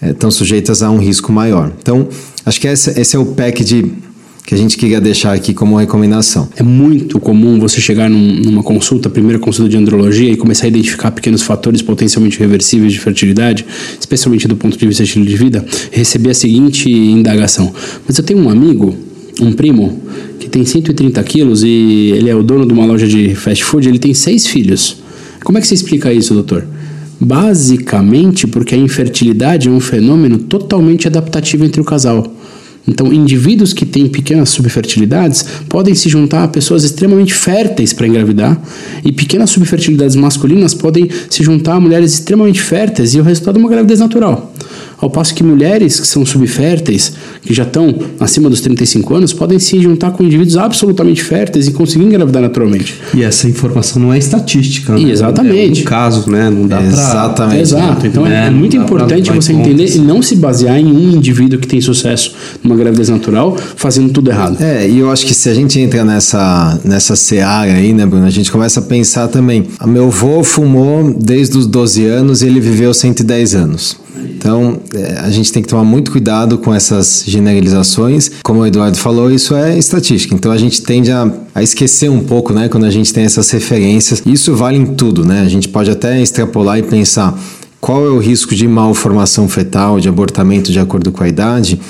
estão 0.00 0.28
é, 0.28 0.30
sujeitas 0.30 0.80
a 0.80 0.90
um 0.92 0.98
risco 0.98 1.32
maior. 1.32 1.72
Então, 1.82 2.06
acho 2.46 2.60
que 2.60 2.68
esse, 2.68 3.00
esse 3.00 3.16
é 3.16 3.18
o 3.18 3.26
pack 3.26 3.64
de 3.64 3.92
que 4.46 4.54
a 4.54 4.58
gente 4.58 4.76
queria 4.76 5.00
deixar 5.00 5.32
aqui 5.32 5.52
como 5.52 5.76
recomendação. 5.76 6.48
É 6.54 6.62
muito 6.62 7.18
comum 7.18 7.58
você 7.58 7.80
chegar 7.80 8.08
num, 8.08 8.36
numa 8.36 8.62
consulta, 8.62 9.10
primeira 9.10 9.40
consulta 9.40 9.68
de 9.68 9.76
andrologia, 9.76 10.30
e 10.30 10.36
começar 10.36 10.66
a 10.66 10.68
identificar 10.68 11.10
pequenos 11.10 11.42
fatores 11.42 11.82
potencialmente 11.82 12.38
reversíveis 12.38 12.92
de 12.92 13.00
fertilidade, 13.00 13.66
especialmente 13.98 14.46
do 14.46 14.54
ponto 14.54 14.78
de 14.78 14.86
vista 14.86 15.02
de 15.02 15.08
estilo 15.08 15.26
de 15.26 15.36
vida, 15.36 15.64
receber 15.90 16.30
a 16.30 16.34
seguinte 16.34 16.88
indagação. 16.88 17.74
Mas 18.06 18.18
eu 18.18 18.22
tenho 18.22 18.38
um 18.38 18.50
amigo, 18.50 18.94
um 19.40 19.52
primo, 19.52 20.00
que 20.38 20.48
tem 20.48 20.64
130 20.64 21.22
quilos 21.24 21.62
e 21.62 22.12
ele 22.14 22.30
é 22.30 22.34
o 22.34 22.42
dono 22.42 22.66
de 22.66 22.72
uma 22.72 22.84
loja 22.84 23.06
de 23.06 23.34
fast 23.34 23.64
food, 23.64 23.88
ele 23.88 23.98
tem 23.98 24.14
seis 24.14 24.46
filhos. 24.46 25.02
Como 25.42 25.58
é 25.58 25.60
que 25.60 25.66
você 25.66 25.74
explica 25.74 26.12
isso, 26.12 26.34
doutor? 26.34 26.66
Basicamente 27.20 28.46
porque 28.46 28.74
a 28.74 28.78
infertilidade 28.78 29.68
é 29.68 29.70
um 29.70 29.80
fenômeno 29.80 30.38
totalmente 30.38 31.06
adaptativo 31.06 31.64
entre 31.64 31.80
o 31.80 31.84
casal. 31.84 32.34
Então, 32.86 33.12
indivíduos 33.12 33.72
que 33.72 33.86
têm 33.86 34.06
pequenas 34.08 34.50
subfertilidades 34.50 35.44
podem 35.68 35.94
se 35.94 36.08
juntar 36.08 36.44
a 36.44 36.48
pessoas 36.48 36.84
extremamente 36.84 37.32
férteis 37.32 37.94
para 37.94 38.06
engravidar, 38.06 38.60
e 39.02 39.10
pequenas 39.10 39.50
subfertilidades 39.50 40.14
masculinas 40.16 40.74
podem 40.74 41.08
se 41.30 41.42
juntar 41.42 41.76
a 41.76 41.80
mulheres 41.80 42.12
extremamente 42.12 42.60
férteis 42.60 43.14
e 43.14 43.20
o 43.20 43.22
resultado 43.22 43.56
é 43.56 43.58
uma 43.58 43.70
gravidez 43.70 44.00
natural. 44.00 44.53
Ao 44.98 45.10
passo 45.10 45.34
que 45.34 45.42
mulheres 45.42 46.00
que 46.00 46.06
são 46.06 46.24
subférteis, 46.24 47.12
que 47.42 47.52
já 47.52 47.64
estão 47.64 47.94
acima 48.18 48.48
dos 48.48 48.60
35 48.60 49.14
anos, 49.14 49.32
podem 49.32 49.58
se 49.58 49.80
juntar 49.80 50.12
com 50.12 50.22
indivíduos 50.22 50.56
absolutamente 50.56 51.22
férteis 51.22 51.68
e 51.68 51.72
conseguir 51.72 52.04
engravidar 52.04 52.42
naturalmente. 52.42 53.00
E 53.12 53.22
essa 53.22 53.48
informação 53.48 54.00
não 54.00 54.12
é 54.12 54.18
estatística, 54.18 54.94
né? 54.94 55.10
Exatamente. 55.10 55.80
É 55.80 55.82
um 55.82 55.84
caso, 55.84 56.30
né? 56.30 56.48
Não 56.50 56.66
dá 56.66 56.78
pra... 56.78 56.86
Exatamente. 56.86 57.60
Exato. 57.60 58.06
Então 58.06 58.26
é, 58.26 58.44
É, 58.44 58.46
é 58.46 58.50
muito 58.50 58.76
pra 58.76 58.84
importante 58.84 59.30
você 59.30 59.52
entender 59.52 59.94
e 59.94 59.98
não 59.98 60.22
se 60.22 60.36
basear 60.36 60.78
em 60.78 60.86
um 60.86 61.10
indivíduo 61.12 61.58
que 61.58 61.66
tem 61.66 61.80
sucesso 61.80 62.32
numa 62.62 62.76
gravidez 62.76 63.08
natural 63.08 63.56
fazendo 63.76 64.10
tudo 64.12 64.30
errado. 64.30 64.56
É, 64.62 64.88
e 64.88 64.98
eu 64.98 65.10
acho 65.10 65.26
que 65.26 65.34
se 65.34 65.48
a 65.48 65.54
gente 65.54 65.78
entra 65.78 66.04
nessa, 66.04 66.78
nessa 66.84 67.16
seara 67.16 67.72
aí, 67.72 67.92
né, 67.92 68.06
Bruno, 68.06 68.26
a 68.26 68.30
gente 68.30 68.50
começa 68.50 68.80
a 68.80 68.82
pensar 68.82 69.28
também. 69.28 69.66
A 69.78 69.86
meu 69.86 70.06
avô 70.06 70.42
fumou 70.42 71.14
desde 71.18 71.58
os 71.58 71.66
12 71.66 72.06
anos 72.06 72.42
e 72.42 72.46
ele 72.46 72.60
viveu 72.60 72.92
110 72.92 73.54
anos. 73.54 73.96
Então, 74.44 74.78
é, 74.94 75.20
a 75.20 75.30
gente 75.30 75.50
tem 75.50 75.62
que 75.62 75.68
tomar 75.70 75.84
muito 75.84 76.10
cuidado 76.10 76.58
com 76.58 76.74
essas 76.74 77.24
generalizações. 77.26 78.30
Como 78.42 78.60
o 78.60 78.66
Eduardo 78.66 78.98
falou, 78.98 79.30
isso 79.30 79.54
é 79.54 79.78
estatística. 79.78 80.34
Então, 80.34 80.52
a 80.52 80.58
gente 80.58 80.82
tende 80.82 81.10
a, 81.10 81.32
a 81.54 81.62
esquecer 81.62 82.10
um 82.10 82.20
pouco, 82.20 82.52
né, 82.52 82.68
quando 82.68 82.84
a 82.84 82.90
gente 82.90 83.10
tem 83.10 83.24
essas 83.24 83.50
referências. 83.50 84.22
Isso 84.26 84.54
vale 84.54 84.76
em 84.76 84.84
tudo, 84.84 85.24
né? 85.24 85.40
A 85.40 85.48
gente 85.48 85.66
pode 85.66 85.90
até 85.90 86.20
extrapolar 86.20 86.78
e 86.78 86.82
pensar 86.82 87.40
qual 87.80 88.04
é 88.04 88.10
o 88.10 88.18
risco 88.18 88.54
de 88.54 88.68
malformação 88.68 89.48
fetal, 89.48 89.98
de 89.98 90.10
abortamento 90.10 90.70
de 90.70 90.78
acordo 90.78 91.10
com 91.10 91.24
a 91.24 91.28
idade. 91.28 91.80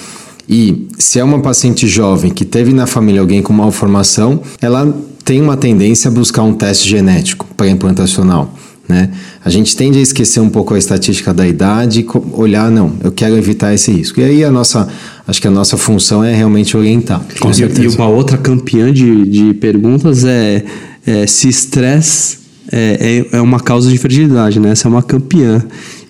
E 0.48 0.86
se 0.96 1.18
é 1.18 1.24
uma 1.24 1.40
paciente 1.40 1.88
jovem 1.88 2.30
que 2.30 2.44
teve 2.44 2.72
na 2.72 2.86
família 2.86 3.20
alguém 3.20 3.42
com 3.42 3.52
malformação, 3.52 4.40
ela 4.62 4.94
tem 5.24 5.40
uma 5.40 5.56
tendência 5.56 6.06
a 6.08 6.12
buscar 6.12 6.44
um 6.44 6.54
teste 6.54 6.88
genético 6.88 7.48
pré-implantacional. 7.56 8.54
Né? 8.88 9.10
A 9.42 9.48
gente 9.48 9.74
tende 9.76 9.98
a 9.98 10.02
esquecer 10.02 10.40
um 10.40 10.50
pouco 10.50 10.74
a 10.74 10.78
estatística 10.78 11.32
da 11.32 11.46
idade 11.46 12.00
e 12.00 12.06
olhar, 12.32 12.70
não, 12.70 12.92
eu 13.02 13.10
quero 13.10 13.36
evitar 13.36 13.72
esse 13.72 13.90
risco. 13.90 14.20
E 14.20 14.24
aí 14.24 14.44
a 14.44 14.50
nossa, 14.50 14.88
acho 15.26 15.40
que 15.40 15.48
a 15.48 15.50
nossa 15.50 15.76
função 15.76 16.22
é 16.22 16.34
realmente 16.34 16.76
orientar. 16.76 17.24
Com 17.40 17.50
E- 17.50 17.54
certeza. 17.54 17.82
E 17.82 17.98
uma 17.98 18.08
outra 18.08 18.36
campeã 18.36 18.92
de, 18.92 19.26
de 19.26 19.54
perguntas 19.54 20.24
é, 20.24 20.64
é 21.06 21.26
se 21.26 21.48
estresse 21.48 22.44
é, 22.70 23.24
é, 23.32 23.36
é 23.36 23.40
uma 23.40 23.60
causa 23.60 23.88
de 23.88 23.94
infertilidade, 23.94 24.58
né? 24.58 24.70
Essa 24.70 24.88
é 24.88 24.90
uma 24.90 25.02
campeã. 25.02 25.62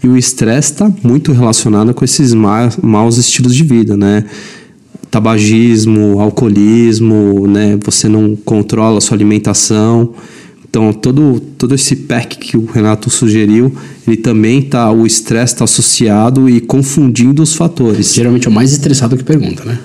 E 0.02 0.08
o 0.08 0.16
estresse 0.16 0.72
está 0.72 0.90
muito 1.02 1.32
relacionado 1.32 1.92
com 1.92 2.04
esses 2.04 2.32
ma 2.32 2.70
maus 2.82 3.18
estilos 3.18 3.54
de 3.54 3.64
vida, 3.64 3.96
né? 3.96 4.24
Tabagismo, 5.10 6.20
alcoolismo, 6.20 7.46
né? 7.46 7.78
Você 7.84 8.08
não 8.08 8.36
controla 8.36 8.98
a 8.98 9.00
sua 9.00 9.16
alimentação. 9.16 10.14
Então, 10.74 10.92
todo, 10.92 11.40
todo 11.56 11.72
esse 11.72 11.94
pack 11.94 12.36
que 12.36 12.56
o 12.56 12.64
Renato 12.64 13.08
sugeriu, 13.08 13.72
ele 14.08 14.16
também 14.16 14.60
tá, 14.60 14.90
o 14.90 15.06
estresse 15.06 15.54
está 15.54 15.62
associado 15.62 16.50
e 16.50 16.60
confundindo 16.60 17.44
os 17.44 17.54
fatores. 17.54 18.12
Geralmente 18.12 18.48
é 18.48 18.50
o 18.50 18.52
mais 18.52 18.72
estressado 18.72 19.16
que 19.16 19.22
pergunta, 19.22 19.64
né? 19.64 19.78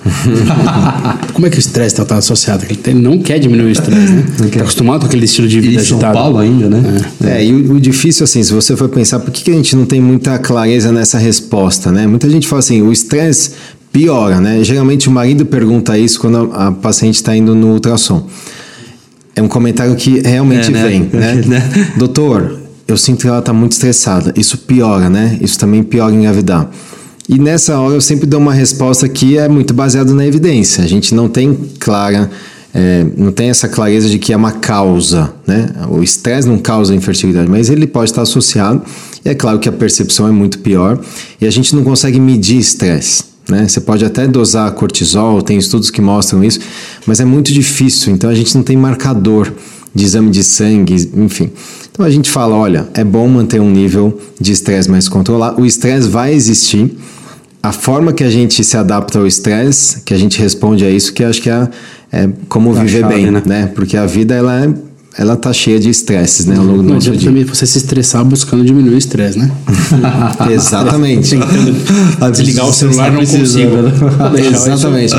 Como 1.32 1.46
é 1.46 1.50
que 1.50 1.58
o 1.58 1.60
estresse 1.60 2.02
está 2.02 2.16
associado? 2.16 2.66
Ele 2.68 2.98
não 2.98 3.20
quer 3.20 3.38
diminuir 3.38 3.68
o 3.68 3.70
estresse, 3.70 4.12
né? 4.12 4.24
Está 4.46 4.62
acostumado 4.62 5.02
com 5.02 5.06
aquele 5.06 5.26
estilo 5.26 5.46
de 5.46 5.58
E 5.58 5.60
vida 5.60 5.84
São 5.84 5.98
agitado. 5.98 6.12
Paulo 6.12 6.38
ainda, 6.38 6.68
né? 6.68 7.00
É, 7.22 7.44
e 7.44 7.52
o, 7.52 7.74
o 7.74 7.80
difícil, 7.80 8.24
assim, 8.24 8.42
se 8.42 8.52
você 8.52 8.76
for 8.76 8.88
pensar, 8.88 9.20
por 9.20 9.30
que, 9.30 9.44
que 9.44 9.50
a 9.52 9.54
gente 9.54 9.76
não 9.76 9.86
tem 9.86 10.00
muita 10.00 10.40
clareza 10.40 10.90
nessa 10.90 11.18
resposta, 11.18 11.92
né? 11.92 12.04
Muita 12.04 12.28
gente 12.28 12.48
fala 12.48 12.58
assim, 12.58 12.82
o 12.82 12.90
estresse 12.90 13.52
piora, 13.92 14.40
né? 14.40 14.64
Geralmente 14.64 15.08
o 15.08 15.12
marido 15.12 15.46
pergunta 15.46 15.96
isso 15.96 16.18
quando 16.18 16.50
a, 16.52 16.66
a 16.66 16.72
paciente 16.72 17.14
está 17.14 17.36
indo 17.36 17.54
no 17.54 17.74
ultrassom. 17.74 18.26
É 19.34 19.42
um 19.42 19.48
comentário 19.48 19.94
que 19.96 20.20
realmente 20.20 20.68
É, 20.68 20.70
né? 20.70 20.88
vem, 20.88 21.10
né? 21.12 21.34
Né? 21.46 21.92
Doutor, 21.96 22.58
eu 22.86 22.96
sinto 22.96 23.20
que 23.20 23.28
ela 23.28 23.38
está 23.38 23.52
muito 23.52 23.72
estressada. 23.72 24.32
Isso 24.36 24.58
piora, 24.58 25.08
né? 25.08 25.38
Isso 25.40 25.58
também 25.58 25.82
piora 25.82 26.12
engravidar. 26.12 26.68
E 27.28 27.38
nessa 27.38 27.78
hora 27.78 27.94
eu 27.94 28.00
sempre 28.00 28.26
dou 28.26 28.40
uma 28.40 28.52
resposta 28.52 29.08
que 29.08 29.38
é 29.38 29.48
muito 29.48 29.72
baseada 29.72 30.12
na 30.12 30.26
evidência. 30.26 30.82
A 30.82 30.86
gente 30.88 31.14
não 31.14 31.28
tem 31.28 31.56
clara, 31.78 32.28
é, 32.74 33.06
não 33.16 33.30
tem 33.30 33.50
essa 33.50 33.68
clareza 33.68 34.08
de 34.08 34.18
que 34.18 34.32
é 34.32 34.36
uma 34.36 34.50
causa, 34.50 35.32
né? 35.46 35.68
O 35.88 36.02
estresse 36.02 36.48
não 36.48 36.58
causa 36.58 36.92
infertilidade, 36.92 37.48
mas 37.48 37.70
ele 37.70 37.86
pode 37.86 38.10
estar 38.10 38.22
associado. 38.22 38.82
E 39.24 39.28
é 39.28 39.34
claro 39.34 39.60
que 39.60 39.68
a 39.68 39.72
percepção 39.72 40.26
é 40.26 40.32
muito 40.32 40.58
pior 40.58 40.98
e 41.40 41.46
a 41.46 41.50
gente 41.50 41.76
não 41.76 41.84
consegue 41.84 42.18
medir 42.18 42.58
estresse. 42.58 43.29
Né? 43.50 43.66
Você 43.68 43.80
pode 43.80 44.04
até 44.04 44.26
dosar 44.26 44.70
cortisol, 44.72 45.42
tem 45.42 45.58
estudos 45.58 45.90
que 45.90 46.00
mostram 46.00 46.44
isso, 46.44 46.60
mas 47.06 47.20
é 47.20 47.24
muito 47.24 47.52
difícil, 47.52 48.12
então 48.12 48.30
a 48.30 48.34
gente 48.34 48.54
não 48.56 48.62
tem 48.62 48.76
marcador 48.76 49.52
de 49.94 50.04
exame 50.04 50.30
de 50.30 50.44
sangue, 50.44 51.10
enfim. 51.16 51.50
Então 51.90 52.06
a 52.06 52.10
gente 52.10 52.30
fala, 52.30 52.56
olha, 52.56 52.88
é 52.94 53.02
bom 53.02 53.28
manter 53.28 53.60
um 53.60 53.70
nível 53.70 54.18
de 54.40 54.52
estresse 54.52 54.88
mais 54.88 55.08
controlado. 55.08 55.60
O 55.60 55.66
estresse 55.66 56.08
vai 56.08 56.32
existir. 56.32 56.96
A 57.62 57.72
forma 57.72 58.14
que 58.14 58.24
a 58.24 58.30
gente 58.30 58.64
se 58.64 58.74
adapta 58.74 59.18
ao 59.18 59.26
estresse, 59.26 60.00
que 60.00 60.14
a 60.14 60.16
gente 60.16 60.40
responde 60.40 60.82
a 60.82 60.90
isso, 60.90 61.12
que 61.12 61.22
eu 61.22 61.28
acho 61.28 61.42
que 61.42 61.50
é, 61.50 61.68
é 62.10 62.30
como 62.48 62.70
A 62.70 62.82
viver 62.82 63.02
chave, 63.02 63.14
bem, 63.14 63.30
né? 63.30 63.42
né? 63.44 63.66
Porque 63.74 63.98
a 63.98 64.06
vida 64.06 64.34
ela 64.34 64.64
é, 64.64 64.74
ela 65.18 65.36
tá 65.36 65.52
cheia 65.52 65.78
de 65.78 65.90
estresses, 65.90 66.46
né, 66.46 66.56
ao 66.56 66.64
longo 66.64 66.82
do 66.82 66.88
Não 66.88 66.96
adianta 66.96 67.18
dia. 67.18 67.28
também 67.28 67.44
você 67.44 67.66
se 67.66 67.78
estressar 67.78 68.24
buscando 68.24 68.64
diminuir 68.64 68.94
o 68.94 68.98
estresse, 68.98 69.38
né? 69.38 69.50
Exatamente. 70.50 71.36
Desligar 72.32 72.68
o 72.68 72.72
celular 72.72 73.10
não 73.12 73.20
consigo. 73.20 73.72
Isso. 74.38 74.68
Exatamente. 74.68 75.14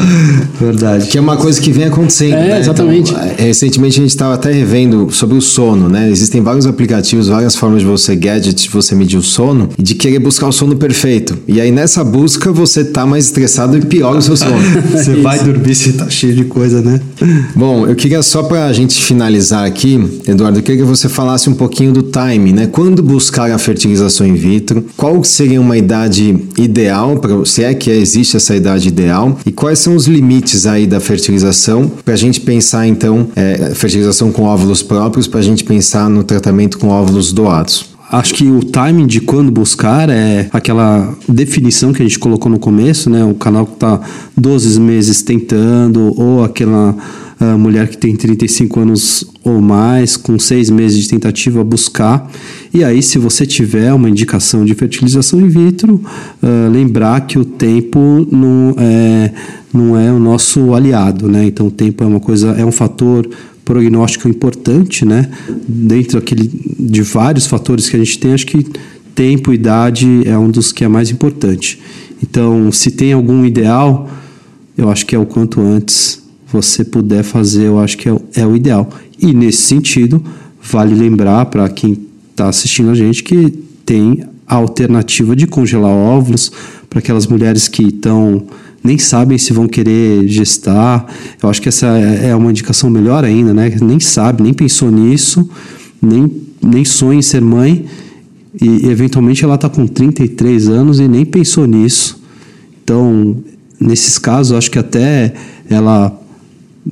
Verdade. 0.59 1.07
Que 1.07 1.17
é 1.17 1.21
uma 1.21 1.35
coisa 1.35 1.59
que 1.59 1.71
vem 1.71 1.85
acontecendo. 1.85 2.35
É, 2.35 2.47
né? 2.47 2.59
exatamente. 2.59 3.11
Então, 3.11 3.23
é, 3.23 3.35
recentemente 3.43 3.99
a 3.99 4.01
gente 4.01 4.11
estava 4.11 4.33
até 4.35 4.51
revendo 4.51 5.09
sobre 5.11 5.37
o 5.37 5.41
sono, 5.41 5.89
né? 5.89 6.09
Existem 6.09 6.41
vários 6.41 6.65
aplicativos, 6.65 7.27
várias 7.27 7.55
formas 7.55 7.81
de 7.81 7.87
você, 7.87 8.15
gadgets, 8.15 8.63
de 8.63 8.69
você 8.69 8.95
medir 8.95 9.17
o 9.17 9.21
sono 9.21 9.69
e 9.77 9.83
de 9.83 9.95
querer 9.95 10.19
buscar 10.19 10.47
o 10.47 10.51
sono 10.51 10.75
perfeito. 10.75 11.37
E 11.47 11.59
aí 11.59 11.71
nessa 11.71 12.03
busca 12.03 12.51
você 12.51 12.83
tá 12.83 13.05
mais 13.05 13.25
estressado 13.25 13.77
e 13.77 13.81
piora 13.81 14.17
o 14.17 14.21
seu 14.21 14.37
sono. 14.37 14.57
Você 14.91 15.15
vai 15.21 15.43
dormir 15.43 15.75
se 15.75 15.93
tá 15.93 16.09
cheio 16.09 16.33
de 16.33 16.45
coisa, 16.45 16.81
né? 16.81 16.99
Bom, 17.55 17.85
eu 17.85 17.95
queria 17.95 18.21
só 18.23 18.43
para 18.43 18.65
a 18.65 18.73
gente 18.73 19.01
finalizar 19.01 19.65
aqui, 19.65 19.80
Eduardo, 20.27 20.59
eu 20.59 20.63
queria 20.63 20.81
que 20.81 20.87
você 20.87 21.09
falasse 21.09 21.49
um 21.49 21.53
pouquinho 21.53 21.91
do 21.91 22.03
time, 22.03 22.53
né? 22.53 22.67
Quando 22.67 23.01
buscar 23.01 23.49
a 23.51 23.57
fertilização 23.57 24.27
in 24.27 24.35
vitro? 24.35 24.85
Qual 24.95 25.23
seria 25.23 25.59
uma 25.59 25.77
idade 25.77 26.37
ideal, 26.57 27.17
para 27.17 27.43
se 27.45 27.63
é 27.63 27.73
que 27.73 27.89
existe 27.89 28.37
essa 28.37 28.55
idade 28.55 28.87
ideal? 28.87 29.39
E 29.45 29.51
quais 29.51 29.79
são 29.79 29.95
os 29.95 30.07
limites 30.07 30.65
aí 30.65 30.85
da 30.85 30.99
fertilização 30.99 31.91
para 32.05 32.13
a 32.13 32.17
gente 32.17 32.41
pensar, 32.41 32.85
então, 32.85 33.27
é, 33.35 33.73
fertilização 33.73 34.31
com 34.31 34.43
óvulos 34.43 34.83
próprios, 34.83 35.27
para 35.27 35.39
a 35.39 35.43
gente 35.43 35.63
pensar 35.63 36.09
no 36.09 36.23
tratamento 36.23 36.77
com 36.77 36.87
óvulos 36.87 37.33
doados? 37.33 37.91
Acho 38.11 38.33
que 38.33 38.43
o 38.43 38.61
timing 38.61 39.07
de 39.07 39.21
quando 39.21 39.49
buscar 39.49 40.09
é 40.09 40.49
aquela 40.51 41.15
definição 41.29 41.93
que 41.93 42.01
a 42.01 42.05
gente 42.05 42.19
colocou 42.19 42.51
no 42.51 42.59
começo, 42.59 43.09
né? 43.09 43.23
O 43.23 43.33
canal 43.33 43.65
que 43.65 43.75
está 43.75 44.01
12 44.37 44.79
meses 44.81 45.21
tentando, 45.21 46.13
ou 46.19 46.43
aquela 46.43 46.93
ah, 47.43 47.57
mulher 47.57 47.87
que 47.87 47.97
tem 47.97 48.15
35 48.15 48.79
anos 48.79 49.25
ou 49.43 49.59
mais, 49.59 50.15
com 50.15 50.37
seis 50.37 50.69
meses 50.69 51.01
de 51.01 51.09
tentativa, 51.09 51.63
buscar. 51.63 52.31
E 52.71 52.83
aí, 52.83 53.01
se 53.01 53.17
você 53.17 53.47
tiver 53.47 53.91
uma 53.95 54.07
indicação 54.07 54.63
de 54.63 54.75
fertilização 54.75 55.41
in 55.41 55.47
vitro, 55.47 55.99
ah, 56.43 56.69
lembrar 56.71 57.21
que 57.21 57.39
o 57.39 57.43
tempo 57.43 58.27
não 58.31 58.75
é, 58.77 59.33
não 59.73 59.99
é 59.99 60.11
o 60.11 60.19
nosso 60.19 60.75
aliado, 60.75 61.27
né? 61.27 61.43
Então, 61.45 61.65
o 61.65 61.71
tempo 61.71 62.03
é 62.03 62.07
uma 62.07 62.19
coisa, 62.19 62.49
é 62.51 62.63
um 62.63 62.71
fator 62.71 63.27
prognóstico 63.65 64.29
importante, 64.29 65.03
né? 65.03 65.27
Dentro 65.67 66.19
aquele, 66.19 66.47
de 66.79 67.01
vários 67.01 67.47
fatores 67.47 67.89
que 67.89 67.95
a 67.95 67.99
gente 67.99 68.19
tem, 68.19 68.33
acho 68.33 68.45
que 68.45 68.63
tempo, 69.15 69.51
idade 69.51 70.21
é 70.25 70.37
um 70.37 70.51
dos 70.51 70.71
que 70.71 70.83
é 70.83 70.87
mais 70.87 71.09
importante. 71.09 71.81
Então, 72.21 72.71
se 72.71 72.91
tem 72.91 73.13
algum 73.13 73.43
ideal, 73.43 74.07
eu 74.77 74.91
acho 74.91 75.07
que 75.07 75.15
é 75.15 75.19
o 75.19 75.25
quanto 75.25 75.59
antes 75.59 76.20
você 76.51 76.83
puder 76.83 77.23
fazer, 77.23 77.65
eu 77.65 77.79
acho 77.79 77.97
que 77.97 78.07
é, 78.09 78.13
o- 78.13 78.21
é 78.35 78.45
o 78.45 78.55
ideal. 78.55 78.89
E 79.19 79.33
nesse 79.33 79.61
sentido, 79.63 80.23
vale 80.61 80.93
lembrar 80.95 81.45
para 81.45 81.67
quem 81.69 81.97
está 82.31 82.47
assistindo 82.49 82.89
a 82.89 82.95
gente 82.95 83.23
que 83.23 83.49
tem 83.85 84.23
a 84.47 84.55
alternativa 84.55 85.35
de 85.35 85.47
congelar 85.47 85.91
óvulos 85.91 86.51
para 86.89 86.99
aquelas 86.99 87.25
mulheres 87.27 87.67
que 87.67 87.83
estão 87.83 88.43
nem 88.83 88.97
sabem 88.97 89.37
se 89.37 89.53
vão 89.53 89.67
querer 89.67 90.27
gestar. 90.27 91.05
Eu 91.41 91.49
acho 91.49 91.61
que 91.61 91.69
essa 91.69 91.85
é 91.97 92.29
é 92.29 92.35
uma 92.35 92.49
indicação 92.49 92.89
melhor 92.89 93.23
ainda, 93.23 93.53
né? 93.53 93.71
Nem 93.81 93.99
sabe, 93.99 94.41
nem 94.41 94.53
pensou 94.53 94.89
nisso, 94.91 95.47
nem, 96.01 96.31
nem 96.61 96.83
sonha 96.83 97.19
em 97.19 97.21
ser 97.21 97.41
mãe 97.41 97.85
e 98.59 98.87
eventualmente 98.87 99.43
ela 99.45 99.55
está 99.55 99.69
com 99.69 99.85
33 99.87 100.67
anos 100.67 100.99
e 100.99 101.07
nem 101.07 101.23
pensou 101.23 101.65
nisso. 101.67 102.21
Então, 102.83 103.37
nesses 103.79 104.17
casos, 104.17 104.51
acho 104.57 104.69
que 104.71 104.79
até 104.79 105.33
ela, 105.69 106.19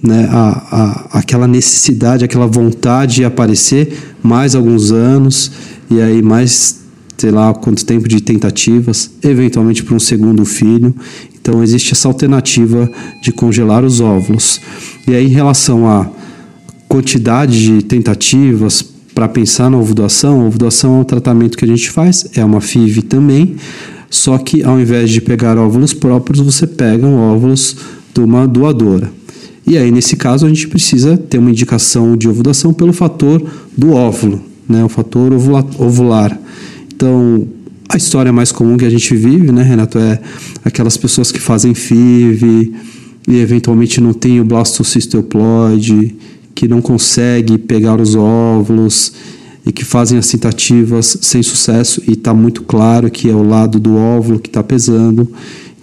né, 0.04 0.28
a, 0.32 1.10
a, 1.12 1.20
aquela 1.20 1.48
necessidade, 1.48 2.24
aquela 2.24 2.48
vontade 2.48 3.16
de 3.16 3.26
aparecer 3.26 3.98
mais 4.22 4.56
alguns 4.56 4.92
anos 4.92 5.52
e 5.90 6.00
aí 6.00 6.22
mais, 6.22 6.82
sei 7.18 7.32
lá, 7.32 7.54
quanto 7.54 7.86
tempo 7.86 8.08
de 8.08 8.22
tentativas, 8.22 9.10
eventualmente 9.24 9.84
para 9.84 9.96
um 9.96 10.00
segundo 10.00 10.46
filho. 10.46 10.94
Então, 11.42 11.64
existe 11.64 11.94
essa 11.94 12.08
alternativa 12.08 12.90
de 13.24 13.32
congelar 13.32 13.84
os 13.84 14.00
óvulos. 14.00 14.62
E 15.08 15.16
aí, 15.16 15.26
em 15.26 15.30
relação 15.30 15.88
à 15.88 16.08
quantidade 16.88 17.64
de 17.64 17.84
tentativas 17.84 18.84
para 19.16 19.28
pensar 19.28 19.70
na 19.70 19.78
ovulação, 19.78 20.42
a 20.42 20.46
ovulação 20.46 20.98
é 20.98 21.00
um 21.00 21.04
tratamento 21.04 21.58
que 21.58 21.66
a 21.66 21.68
gente 21.68 21.90
faz, 21.90 22.28
é 22.36 22.46
uma 22.46 22.62
FIV 22.62 23.02
também. 23.04 23.56
Só 24.10 24.38
que 24.38 24.64
ao 24.64 24.80
invés 24.80 25.10
de 25.10 25.22
pegar 25.22 25.58
óvulos 25.58 25.94
próprios, 25.94 26.40
você 26.40 26.66
pega 26.66 27.06
óvulos 27.06 27.76
de 28.14 28.22
uma 28.22 28.48
doadora. 28.48 29.19
E 29.70 29.78
aí, 29.78 29.92
nesse 29.92 30.16
caso, 30.16 30.48
a 30.48 30.50
gente 30.50 30.68
precisa 30.68 31.16
ter 31.16 31.38
uma 31.38 31.52
indicação 31.52 32.18
de 32.18 32.28
ovulação 32.28 32.74
pelo 32.74 32.92
fator 32.92 33.40
do 33.78 33.92
óvulo, 33.92 34.42
né, 34.68 34.84
o 34.84 34.90
fator 34.90 35.32
ovular. 35.32 36.36
Então, 36.92 37.48
a 37.88 37.96
história 37.96 38.34
mais 38.34 38.52
comum 38.52 38.78
que 38.78 38.86
a 38.86 38.90
gente 38.90 39.16
vive, 39.16 39.52
né, 39.52 39.62
Renato, 39.62 40.00
é 40.00 40.20
aquelas 40.66 40.98
pessoas 40.98 41.32
que 41.32 41.40
fazem 41.40 41.76
FIV 41.76 42.74
e 43.28 43.38
eventualmente 43.38 44.02
não 44.02 44.12
tem 44.12 44.42
o 44.42 44.44
blastocisto 44.44 45.18
euploide, 45.18 46.16
que 46.56 46.68
não 46.68 46.82
consegue 46.82 47.60
pegar 47.60 48.02
os 48.02 48.16
óvulos 48.16 49.14
e 49.64 49.72
que 49.72 49.86
fazem 49.86 50.18
as 50.18 50.28
tentativas 50.28 51.16
sem 51.22 51.44
sucesso 51.44 52.02
e 52.08 52.14
está 52.14 52.34
muito 52.34 52.64
claro 52.64 53.12
que 53.12 53.30
é 53.30 53.36
o 53.36 53.48
lado 53.48 53.80
do 53.80 53.96
óvulo 53.96 54.40
que 54.40 54.50
está 54.50 54.64
pesando. 54.64 55.32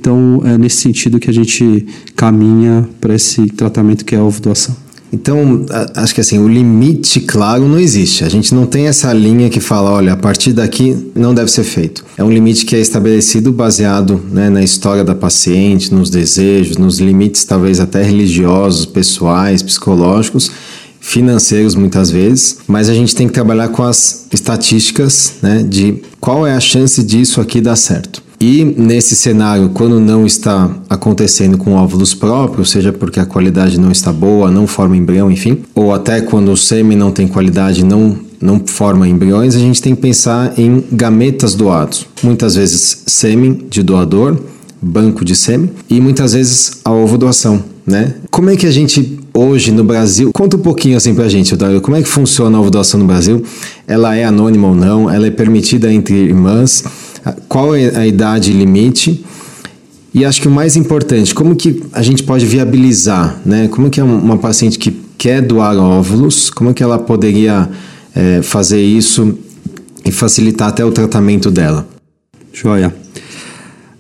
Então, 0.07 0.41
é 0.45 0.57
nesse 0.57 0.77
sentido 0.77 1.19
que 1.19 1.29
a 1.29 1.33
gente 1.33 1.85
caminha 2.15 2.89
para 3.01 3.13
esse 3.13 3.45
tratamento 3.49 4.05
que 4.05 4.15
é 4.15 4.19
a 4.19 4.23
ovodoação. 4.23 4.77
Então, 5.13 5.67
acho 5.97 6.15
que 6.15 6.21
assim, 6.21 6.39
o 6.39 6.47
limite 6.47 7.19
claro 7.21 7.67
não 7.67 7.79
existe. 7.79 8.23
A 8.23 8.29
gente 8.29 8.55
não 8.55 8.67
tem 8.67 8.87
essa 8.87 9.13
linha 9.13 9.51
que 9.51 9.59
fala, 9.59 9.91
olha, 9.91 10.13
a 10.13 10.17
partir 10.17 10.53
daqui 10.53 11.11
não 11.13 11.35
deve 11.35 11.51
ser 11.51 11.65
feito. 11.65 12.05
É 12.17 12.23
um 12.23 12.31
limite 12.31 12.65
que 12.65 12.77
é 12.77 12.81
estabelecido 12.81 13.51
baseado 13.51 14.21
né, 14.31 14.49
na 14.49 14.63
história 14.63 15.03
da 15.03 15.15
paciente, 15.15 15.93
nos 15.93 16.09
desejos, 16.09 16.77
nos 16.77 17.01
limites 17.01 17.45
talvez 17.45 17.81
até 17.81 18.03
religiosos, 18.03 18.87
pessoais, 18.87 19.61
psicológicos 19.61 20.53
financeiros 21.01 21.77
muitas 21.77 22.11
vezes, 22.11 22.59
mas 22.67 22.89
a 22.89 22.95
gente 22.95 23.15
tem 23.15 23.29
que 23.29 23.33
trabalhar 23.33 23.69
com 23.69 23.85
as 23.85 24.27
estatísticas 24.33 25.35
né, 25.41 25.63
de 25.63 26.03
qual 26.21 26.45
é 26.45 26.53
a 26.53 26.59
chance 26.59 27.01
disso 27.05 27.41
aqui 27.41 27.61
dar 27.61 27.77
certo. 27.77 28.26
E 28.41 28.65
nesse 28.65 29.17
cenário, 29.17 29.71
quando 29.71 29.99
não 29.99 30.27
está 30.27 30.71
acontecendo 30.89 31.57
com 31.57 31.73
óvulos 31.73 32.15
próprios, 32.15 32.71
seja 32.71 32.93
porque 32.93 33.19
a 33.19 33.27
qualidade 33.27 33.81
não 33.81 33.91
está 33.91 34.13
boa, 34.13 34.51
não 34.51 34.67
forma 34.67 34.97
embrião, 34.97 35.31
enfim, 35.31 35.63
ou 35.75 35.93
até 35.93 36.21
quando 36.21 36.53
o 36.53 36.57
sêmen 36.57 36.97
não 36.97 37.11
tem 37.11 37.27
qualidade, 37.27 37.85
não 37.85 38.27
não 38.39 38.61
forma 38.67 39.09
embriões, 39.09 39.57
a 39.57 39.59
gente 39.59 39.81
tem 39.81 39.95
que 39.95 40.03
pensar 40.03 40.59
em 40.59 40.85
gametas 40.93 41.55
doados. 41.55 42.07
Muitas 42.23 42.55
vezes 42.55 43.03
sêmen 43.07 43.67
de 43.71 43.83
doador, 43.83 44.37
banco 44.81 45.25
de 45.25 45.35
sêmen, 45.35 45.71
e 45.89 46.01
muitas 46.01 46.35
vezes 46.35 46.81
a 46.85 46.93
ovo 46.93 47.17
doação, 47.17 47.65
né? 47.87 48.15
Como 48.31 48.51
é 48.51 48.57
que 48.57 48.67
a 48.67 48.71
gente 48.71 49.19
hoje 49.33 49.71
no 49.71 49.85
Brasil, 49.85 50.31
conta 50.33 50.57
um 50.57 50.61
pouquinho 50.61 50.97
assim 50.97 51.15
pra 51.15 51.29
gente, 51.29 51.55
Dario, 51.57 51.81
como 51.81 51.97
é 51.97 52.03
que 52.03 52.09
funciona 52.09 52.57
a 52.57 52.61
ovo 52.61 52.71
doação 52.71 53.01
no 53.01 53.07
Brasil? 53.07 53.43
Ela 53.87 54.17
é 54.17 54.25
anônima 54.25 54.69
ou 54.69 54.75
não? 54.75 55.11
Ela 55.11 55.27
é 55.27 55.31
permitida 55.31 55.93
entre 55.93 56.15
irmãs? 56.15 56.85
Qual 57.49 57.75
é 57.75 57.97
a 57.97 58.07
idade 58.07 58.53
limite 58.53 59.25
e 60.17 60.25
acho 60.25 60.41
que 60.41 60.49
o 60.49 60.51
mais 60.51 60.77
importante, 60.77 61.35
como 61.35 61.55
que 61.55 61.83
a 61.93 62.01
gente 62.01 62.23
pode 62.23 62.47
viabilizar, 62.47 63.39
né? 63.45 63.69
Como 63.69 63.91
que 63.91 64.01
é 64.01 64.03
uma 64.03 64.39
paciente 64.39 64.79
que 64.79 64.91
quer 65.19 65.43
doar 65.43 65.77
óvulos, 65.77 66.49
como 66.49 66.73
que 66.73 66.83
ela 66.83 66.99
poderia 66.99 67.69
é, 68.15 68.41
fazer 68.41 68.81
isso 68.81 69.39
e 70.05 70.11
facilitar 70.11 70.69
até 70.69 70.85
o 70.85 70.91
tratamento 70.91 71.51
dela? 71.51 71.87
Joia. 72.53 73.06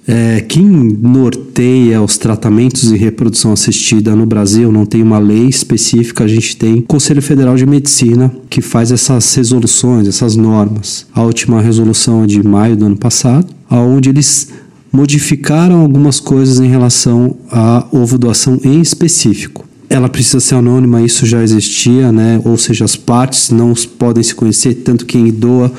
É, 0.09 0.41
quem 0.41 0.65
norteia 0.65 2.01
os 2.01 2.17
tratamentos 2.17 2.89
de 2.89 2.97
reprodução 2.97 3.53
assistida 3.53 4.15
no 4.15 4.25
Brasil 4.25 4.71
não 4.71 4.87
tem 4.87 5.03
uma 5.03 5.19
lei 5.19 5.49
específica, 5.49 6.23
a 6.23 6.29
gente 6.29 6.57
tem 6.57 6.75
o 6.75 6.83
Conselho 6.83 7.21
Federal 7.21 7.57
de 7.57 7.67
Medicina 7.67 8.33
que 8.49 8.61
faz 8.61 8.93
essas 8.93 9.35
resoluções, 9.35 10.07
essas 10.07 10.37
normas. 10.37 11.07
A 11.13 11.23
última 11.23 11.61
resolução 11.61 12.23
é 12.23 12.27
de 12.27 12.41
maio 12.41 12.77
do 12.77 12.87
ano 12.87 12.97
passado, 12.97 13.49
onde 13.69 14.11
eles 14.11 14.49
modificaram 14.93 15.81
algumas 15.81 16.21
coisas 16.21 16.61
em 16.61 16.69
relação 16.69 17.37
à 17.51 17.87
ovo 17.91 18.17
doação 18.17 18.61
em 18.63 18.81
específico. 18.81 19.67
Ela 19.91 20.09
precisa 20.09 20.41
ser 20.41 20.55
anônima, 20.55 21.03
isso 21.03 21.27
já 21.27 21.43
existia, 21.43 22.13
né? 22.13 22.41
Ou 22.45 22.57
seja, 22.57 22.85
as 22.85 22.97
partes 22.97 23.51
não 23.51 23.75
podem 23.99 24.23
se 24.23 24.35
conhecer, 24.35 24.75
tanto 24.75 25.05
quem 25.05 25.31
doa 25.31 25.73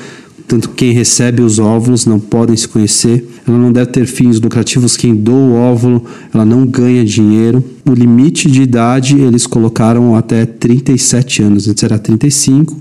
tanto 0.48 0.70
quem 0.70 0.92
recebe 0.92 1.42
os 1.42 1.58
óvulos 1.58 2.06
não 2.06 2.18
podem 2.18 2.56
se 2.56 2.66
conhecer. 2.66 3.28
Ela 3.46 3.58
não 3.58 3.70
deve 3.70 3.90
ter 3.90 4.06
fins 4.06 4.40
lucrativos. 4.40 4.96
Quem 4.96 5.14
doa 5.14 5.36
o 5.36 5.54
óvulo, 5.54 6.04
ela 6.32 6.44
não 6.44 6.66
ganha 6.66 7.04
dinheiro. 7.04 7.62
O 7.86 7.92
limite 7.92 8.50
de 8.50 8.62
idade 8.62 9.20
eles 9.20 9.46
colocaram 9.46 10.16
até 10.16 10.46
37 10.46 11.42
anos. 11.42 11.68
Antes 11.68 11.82
era 11.82 11.98
35, 11.98 12.74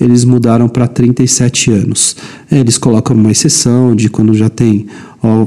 eles 0.00 0.24
mudaram 0.24 0.66
para 0.66 0.88
37 0.88 1.70
anos. 1.70 2.16
Eles 2.50 2.78
colocam 2.78 3.14
uma 3.14 3.30
exceção 3.30 3.94
de 3.94 4.08
quando 4.08 4.32
já 4.32 4.48
tem 4.48 4.86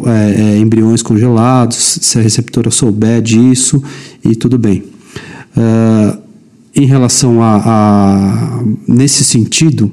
é, 0.06 0.42
é, 0.42 0.58
embriões 0.60 1.02
congelados, 1.02 1.98
se 2.02 2.20
a 2.20 2.22
receptora 2.22 2.70
souber 2.70 3.20
disso 3.20 3.82
e 4.24 4.36
tudo 4.36 4.60
bem. 4.60 4.84
Uh, 5.58 6.22
em 6.76 6.86
relação 6.86 7.42
a, 7.42 7.62
a, 7.64 8.64
nesse 8.88 9.24
sentido, 9.24 9.92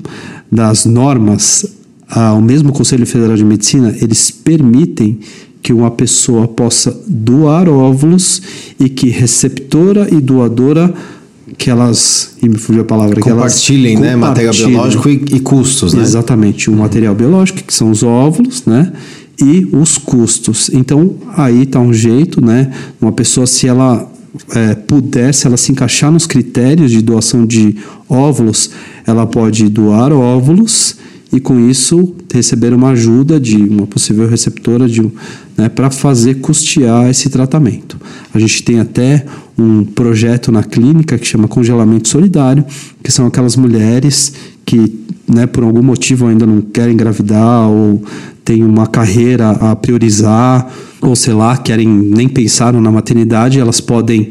das 0.51 0.85
normas, 0.85 1.67
ao 2.09 2.41
mesmo 2.41 2.73
Conselho 2.73 3.07
Federal 3.07 3.37
de 3.37 3.45
Medicina, 3.45 3.95
eles 4.01 4.31
permitem 4.31 5.19
que 5.63 5.73
uma 5.73 5.91
pessoa 5.91 6.49
possa 6.49 6.99
doar 7.07 7.69
óvulos 7.69 8.43
e 8.79 8.89
que 8.89 9.09
receptora 9.09 10.09
e 10.11 10.21
doadora 10.21 10.93
que 11.59 11.69
elas, 11.69 12.37
e 12.43 12.49
me 12.49 12.57
fugiu 12.57 12.83
a 12.83 12.85
palavra, 12.85 13.21
compartilhem, 13.21 13.97
que 13.97 14.03
elas 14.03 14.11
né, 14.11 14.17
material 14.17 14.55
biológico 14.55 15.09
e, 15.09 15.13
e 15.33 15.41
custos, 15.41 15.93
né? 15.93 16.03
Exatamente, 16.03 16.71
o 16.71 16.73
material 16.75 17.15
biológico, 17.15 17.63
que 17.63 17.75
são 17.75 17.91
os 17.91 18.03
óvulos, 18.03 18.65
né, 18.65 18.93
e 19.39 19.69
os 19.73 19.99
custos. 19.99 20.71
Então, 20.73 21.17
aí 21.37 21.65
está 21.65 21.79
um 21.79 21.93
jeito, 21.93 22.43
né, 22.43 22.73
uma 23.01 23.13
pessoa, 23.13 23.47
se 23.47 23.67
ela 23.67 24.11
é, 24.55 24.75
puder, 24.75 25.35
se 25.35 25.47
ela 25.47 25.57
se 25.57 25.73
encaixar 25.73 26.11
nos 26.11 26.27
critérios 26.27 26.91
de 26.91 27.03
doação 27.03 27.45
de 27.45 27.77
óvulos, 28.09 28.71
ela 29.11 29.27
pode 29.27 29.69
doar 29.69 30.13
óvulos 30.13 30.97
e 31.33 31.39
com 31.39 31.69
isso 31.69 32.15
receber 32.33 32.73
uma 32.73 32.91
ajuda 32.91 33.39
de 33.39 33.57
uma 33.57 33.87
possível 33.87 34.29
receptora 34.29 34.89
de 34.89 35.03
né, 35.57 35.69
para 35.69 35.91
fazer 35.91 36.37
custear 36.37 37.09
esse 37.09 37.29
tratamento. 37.29 37.97
A 38.35 38.39
gente 38.39 38.63
tem 38.63 38.81
até 38.81 39.25
um 39.57 39.85
projeto 39.85 40.51
na 40.51 40.63
clínica 40.63 41.19
que 41.19 41.27
chama 41.27 41.47
congelamento 41.47 42.09
solidário, 42.09 42.65
que 43.03 43.13
são 43.13 43.27
aquelas 43.27 43.57
mulheres 43.57 44.33
que 44.65 45.01
né, 45.29 45.47
por 45.47 45.63
algum 45.63 45.83
motivo 45.83 46.27
ainda 46.27 46.47
não 46.47 46.61
querem 46.61 46.95
engravidar 46.95 47.69
ou 47.69 48.03
têm 48.45 48.65
uma 48.65 48.87
carreira 48.87 49.51
a 49.51 49.77
priorizar 49.77 50.69
ou 51.01 51.17
sei 51.17 51.33
lá, 51.33 51.57
querem 51.57 51.89
nem 51.89 52.29
pensaram 52.29 52.81
na 52.81 52.91
maternidade, 52.91 53.59
elas 53.59 53.81
podem 53.81 54.31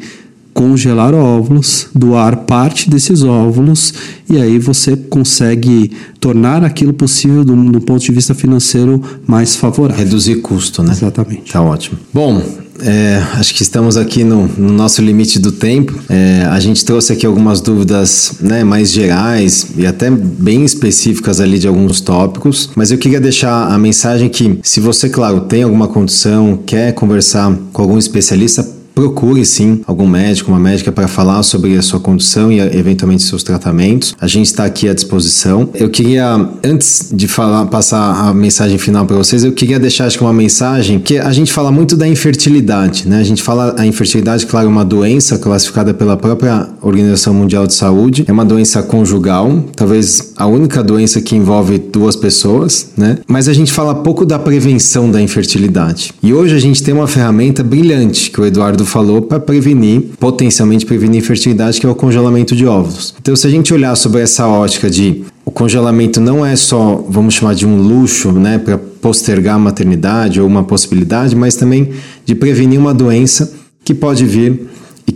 congelar 0.59 1.13
óvulos, 1.13 1.87
doar 1.95 2.35
parte 2.35 2.89
desses 2.89 3.23
óvulos 3.23 3.93
e 4.29 4.35
aí 4.35 4.59
você 4.59 4.93
consegue 4.97 5.89
tornar 6.19 6.65
aquilo 6.65 6.91
possível 6.91 7.45
do, 7.45 7.55
do 7.71 7.79
ponto 7.79 8.03
de 8.03 8.11
vista 8.11 8.35
financeiro 8.35 9.01
mais 9.25 9.55
favorável. 9.55 10.03
Reduzir 10.03 10.41
custo, 10.41 10.83
né? 10.83 10.91
Exatamente. 10.91 11.53
Tá 11.53 11.61
ótimo. 11.61 11.97
Bom, 12.13 12.43
é, 12.81 13.23
acho 13.35 13.55
que 13.55 13.63
estamos 13.63 13.95
aqui 13.95 14.25
no, 14.25 14.47
no 14.47 14.73
nosso 14.73 15.01
limite 15.01 15.39
do 15.39 15.53
tempo. 15.53 15.97
É, 16.09 16.45
a 16.51 16.59
gente 16.59 16.83
trouxe 16.83 17.13
aqui 17.13 17.25
algumas 17.25 17.61
dúvidas 17.61 18.33
né, 18.41 18.61
mais 18.61 18.91
gerais 18.91 19.67
e 19.77 19.87
até 19.87 20.11
bem 20.11 20.65
específicas 20.65 21.39
ali 21.39 21.57
de 21.57 21.69
alguns 21.69 22.01
tópicos, 22.01 22.69
mas 22.75 22.91
eu 22.91 22.97
queria 22.97 23.21
deixar 23.21 23.71
a 23.71 23.77
mensagem 23.77 24.27
que, 24.27 24.59
se 24.61 24.81
você, 24.81 25.07
claro, 25.07 25.39
tem 25.39 25.63
alguma 25.63 25.87
condição, 25.87 26.59
quer 26.65 26.91
conversar 26.91 27.57
com 27.71 27.81
algum 27.81 27.97
especialista, 27.97 28.78
procure 28.99 29.45
sim 29.45 29.81
algum 29.87 30.05
médico, 30.05 30.51
uma 30.51 30.59
médica 30.59 30.91
para 30.91 31.07
falar 31.07 31.41
sobre 31.41 31.77
a 31.77 31.81
sua 31.81 32.01
condição 32.01 32.51
e 32.51 32.59
eventualmente 32.59 33.23
seus 33.23 33.43
tratamentos. 33.43 34.13
A 34.19 34.27
gente 34.27 34.47
está 34.47 34.65
aqui 34.65 34.89
à 34.89 34.93
disposição. 34.93 35.69
Eu 35.73 35.89
queria, 35.89 36.49
antes 36.61 37.09
de 37.13 37.25
falar, 37.25 37.65
passar 37.67 38.27
a 38.27 38.33
mensagem 38.33 38.77
final 38.77 39.05
para 39.05 39.15
vocês, 39.15 39.45
eu 39.45 39.53
queria 39.53 39.79
deixar 39.79 40.05
acho 40.05 40.17
que 40.17 40.23
uma 40.23 40.33
mensagem 40.33 40.99
que 40.99 41.17
a 41.17 41.31
gente 41.31 41.53
fala 41.53 41.71
muito 41.71 41.95
da 41.95 42.05
infertilidade, 42.05 43.07
né? 43.07 43.19
A 43.19 43.23
gente 43.23 43.41
fala 43.41 43.73
a 43.77 43.85
infertilidade, 43.85 44.45
claro, 44.45 44.67
é 44.67 44.69
uma 44.69 44.83
doença 44.83 45.37
classificada 45.37 45.93
pela 45.93 46.17
própria 46.17 46.67
Organização 46.81 47.33
Mundial 47.33 47.65
de 47.65 47.75
Saúde, 47.75 48.25
é 48.27 48.31
uma 48.33 48.43
doença 48.43 48.83
conjugal, 48.83 49.63
talvez 49.77 50.28
a 50.39 50.47
única 50.47 50.81
doença 50.81 51.19
que 51.19 51.35
envolve 51.35 51.77
duas 51.77 52.15
pessoas, 52.15 52.91
né? 52.95 53.17
Mas 53.27 53.49
a 53.49 53.53
gente 53.53 53.73
fala 53.73 53.93
pouco 53.93 54.25
da 54.25 54.39
prevenção 54.39 55.11
da 55.11 55.21
infertilidade. 55.21 56.13
E 56.23 56.33
hoje 56.33 56.55
a 56.55 56.59
gente 56.59 56.81
tem 56.81 56.93
uma 56.93 57.07
ferramenta 57.07 57.61
brilhante 57.61 58.31
que 58.31 58.39
o 58.39 58.45
Eduardo 58.45 58.85
falou 58.85 59.21
para 59.21 59.37
prevenir, 59.37 60.01
potencialmente 60.17 60.85
prevenir 60.85 61.19
infertilidade, 61.19 61.81
que 61.81 61.85
é 61.85 61.89
o 61.89 61.93
congelamento 61.93 62.55
de 62.55 62.65
óvulos. 62.65 63.13
Então, 63.21 63.35
se 63.35 63.45
a 63.45 63.49
gente 63.49 63.73
olhar 63.73 63.93
sobre 63.97 64.21
essa 64.21 64.47
ótica 64.47 64.89
de 64.89 65.25
o 65.43 65.51
congelamento 65.51 66.21
não 66.21 66.45
é 66.45 66.55
só, 66.55 67.03
vamos 67.09 67.33
chamar 67.33 67.53
de 67.53 67.65
um 67.65 67.75
luxo, 67.81 68.31
né, 68.31 68.59
para 68.59 68.77
postergar 68.77 69.55
a 69.55 69.59
maternidade 69.59 70.39
ou 70.39 70.47
uma 70.47 70.63
possibilidade, 70.63 71.35
mas 71.35 71.55
também 71.55 71.89
de 72.23 72.33
prevenir 72.33 72.79
uma 72.79 72.93
doença 72.93 73.51
que 73.83 73.93
pode 73.93 74.25
vir 74.25 74.69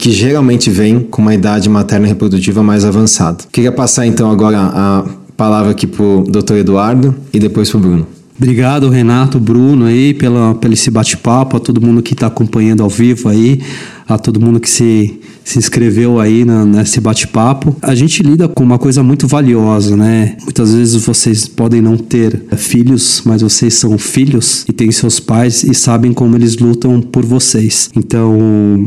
que 0.03 0.11
geralmente 0.11 0.69
vem 0.69 0.99
com 0.99 1.21
uma 1.21 1.33
idade 1.33 1.69
materna 1.69 2.05
reprodutiva 2.05 2.61
mais 2.61 2.83
avançada. 2.83 3.45
Queria 3.49 3.71
passar 3.71 4.05
então 4.05 4.29
agora 4.29 4.59
a 4.59 5.05
palavra 5.37 5.71
aqui 5.71 5.87
para 5.87 6.03
o 6.03 6.23
Dr. 6.23 6.55
Eduardo 6.55 7.15
e 7.31 7.39
depois 7.39 7.69
para 7.69 7.77
o 7.77 7.79
Bruno. 7.79 8.07
Obrigado, 8.37 8.89
Renato, 8.89 9.39
Bruno 9.39 9.85
aí, 9.85 10.13
pela, 10.13 10.55
pelo 10.55 10.73
esse 10.73 10.91
bate-papo, 10.91 11.55
a 11.55 11.59
todo 11.61 11.79
mundo 11.79 12.01
que 12.01 12.11
está 12.11 12.27
acompanhando 12.27 12.83
ao 12.83 12.89
vivo 12.89 13.29
aí, 13.29 13.61
a 14.05 14.17
todo 14.17 14.41
mundo 14.41 14.59
que 14.59 14.69
se, 14.69 15.21
se 15.43 15.59
inscreveu 15.59 16.19
aí 16.19 16.45
na, 16.45 16.65
nesse 16.65 16.99
bate-papo. 16.99 17.75
A 17.81 17.93
gente 17.93 18.23
lida 18.23 18.47
com 18.47 18.63
uma 18.63 18.79
coisa 18.79 19.03
muito 19.03 19.27
valiosa, 19.27 19.95
né? 19.95 20.37
Muitas 20.43 20.73
vezes 20.73 21.03
vocês 21.03 21.47
podem 21.47 21.81
não 21.81 21.97
ter 21.97 22.43
filhos, 22.55 23.21
mas 23.25 23.41
vocês 23.41 23.73
são 23.73 23.97
filhos 23.97 24.65
e 24.67 24.73
têm 24.73 24.91
seus 24.91 25.19
pais 25.19 25.63
e 25.63 25.73
sabem 25.73 26.13
como 26.13 26.35
eles 26.35 26.57
lutam 26.57 27.01
por 27.01 27.25
vocês. 27.25 27.89
Então, 27.95 28.37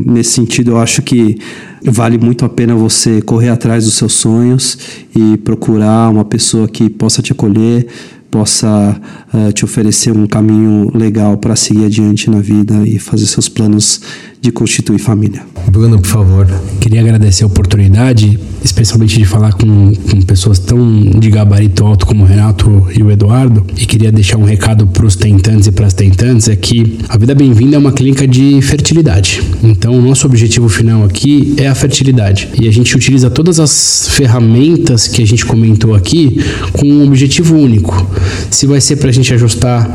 nesse 0.05 0.31
sentido, 0.31 0.71
eu 0.71 0.77
acho 0.77 1.01
que 1.01 1.37
vale 1.83 2.17
muito 2.17 2.43
a 2.43 2.49
pena 2.49 2.75
você 2.75 3.21
correr 3.21 3.49
atrás 3.49 3.85
dos 3.85 3.93
seus 3.93 4.13
sonhos 4.13 4.77
e 5.15 5.37
procurar 5.37 6.09
uma 6.09 6.25
pessoa 6.25 6.67
que 6.67 6.89
possa 6.89 7.21
te 7.21 7.31
acolher 7.31 7.87
possa 8.29 8.99
uh, 9.33 9.51
te 9.53 9.63
oferecer 9.63 10.11
um 10.11 10.27
caminho 10.27 10.91
legal 10.93 11.37
para 11.37 11.55
seguir 11.55 11.85
adiante 11.85 12.29
na 12.29 12.39
vida 12.39 12.83
e 12.85 12.99
fazer 12.99 13.25
seus 13.25 13.47
planos 13.47 14.01
de 14.47 14.51
constituir 14.51 14.99
família. 14.99 15.41
Bruno, 15.69 15.99
por 15.99 16.07
favor. 16.07 16.47
Queria 16.79 17.01
agradecer 17.01 17.43
a 17.43 17.47
oportunidade, 17.47 18.39
especialmente 18.63 19.17
de 19.17 19.25
falar 19.25 19.53
com, 19.53 19.93
com 19.93 20.21
pessoas 20.21 20.57
tão 20.57 21.01
de 21.19 21.29
gabarito 21.29 21.85
alto 21.85 22.05
como 22.05 22.23
o 22.23 22.27
Renato 22.27 22.87
e 22.95 23.03
o 23.03 23.11
Eduardo, 23.11 23.65
e 23.75 23.85
queria 23.85 24.11
deixar 24.11 24.37
um 24.37 24.45
recado 24.45 24.87
para 24.87 25.05
os 25.05 25.15
tentantes 25.15 25.67
e 25.67 25.71
para 25.71 25.85
as 25.85 25.93
tentantes 25.93 26.47
é 26.47 26.55
que 26.55 26.97
a 27.09 27.17
Vida 27.17 27.35
Bem-vinda 27.35 27.75
é 27.75 27.79
uma 27.79 27.91
clínica 27.91 28.25
de 28.25 28.61
fertilidade. 28.61 29.43
Então, 29.61 29.93
o 29.93 30.01
nosso 30.01 30.25
objetivo 30.25 30.69
final 30.69 31.03
aqui 31.03 31.53
é 31.57 31.67
a 31.67 31.75
fertilidade. 31.75 32.49
E 32.59 32.67
a 32.67 32.71
gente 32.71 32.95
utiliza 32.95 33.29
todas 33.29 33.59
as 33.59 34.07
ferramentas 34.11 35.07
que 35.07 35.21
a 35.21 35.27
gente 35.27 35.45
comentou 35.45 35.93
aqui 35.93 36.39
com 36.71 36.87
um 36.87 37.05
objetivo 37.05 37.55
único. 37.55 38.07
Se 38.49 38.65
vai 38.65 38.79
ser 38.79 38.95
para 38.95 39.09
a 39.09 39.13
gente 39.13 39.33
ajustar 39.33 39.91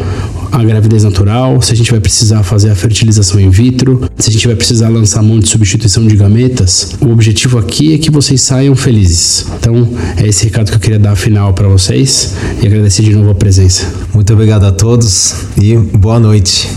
a 0.53 0.63
gravidez 0.63 1.03
natural, 1.03 1.63
se 1.63 1.73
a 1.73 1.77
gente 1.77 1.91
vai 1.91 1.99
precisar 1.99 2.43
fazer 2.43 2.71
a 2.71 2.75
fertilização 2.75 3.41
in 3.41 3.49
vitro, 3.49 4.09
se 4.19 4.29
a 4.29 4.33
gente 4.33 4.47
vai 4.47 4.55
precisar 4.55 4.91
lançar 4.91 5.23
mão 5.23 5.41
de 5.41 5.49
substituição 5.49 6.07
de 6.07 6.15
gametas, 6.15 6.95
o 7.01 7.09
objetivo 7.09 7.59
aqui 7.59 7.95
é 7.95 7.99
que 7.99 8.11
vocês 8.11 8.43
saiam 8.43 8.77
felizes. 8.77 9.47
Então, 9.59 9.89
é 10.17 10.29
esse 10.29 10.45
recado 10.45 10.71
que 10.71 10.77
eu 10.77 10.81
queria 10.81 10.99
dar 10.99 11.17
final 11.17 11.55
para 11.55 11.67
vocês 11.69 12.35
e 12.63 12.67
agradecer 12.67 13.03
de 13.03 13.15
novo 13.15 13.31
a 13.31 13.35
presença. 13.35 13.91
Muito 14.13 14.31
obrigado 14.33 14.65
a 14.65 14.73
todos 14.73 15.35
e 15.61 15.75
boa 15.75 16.21
noite. 16.21 16.69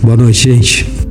Boa 0.00 0.16
noite, 0.16 0.44
gente. 0.44 1.03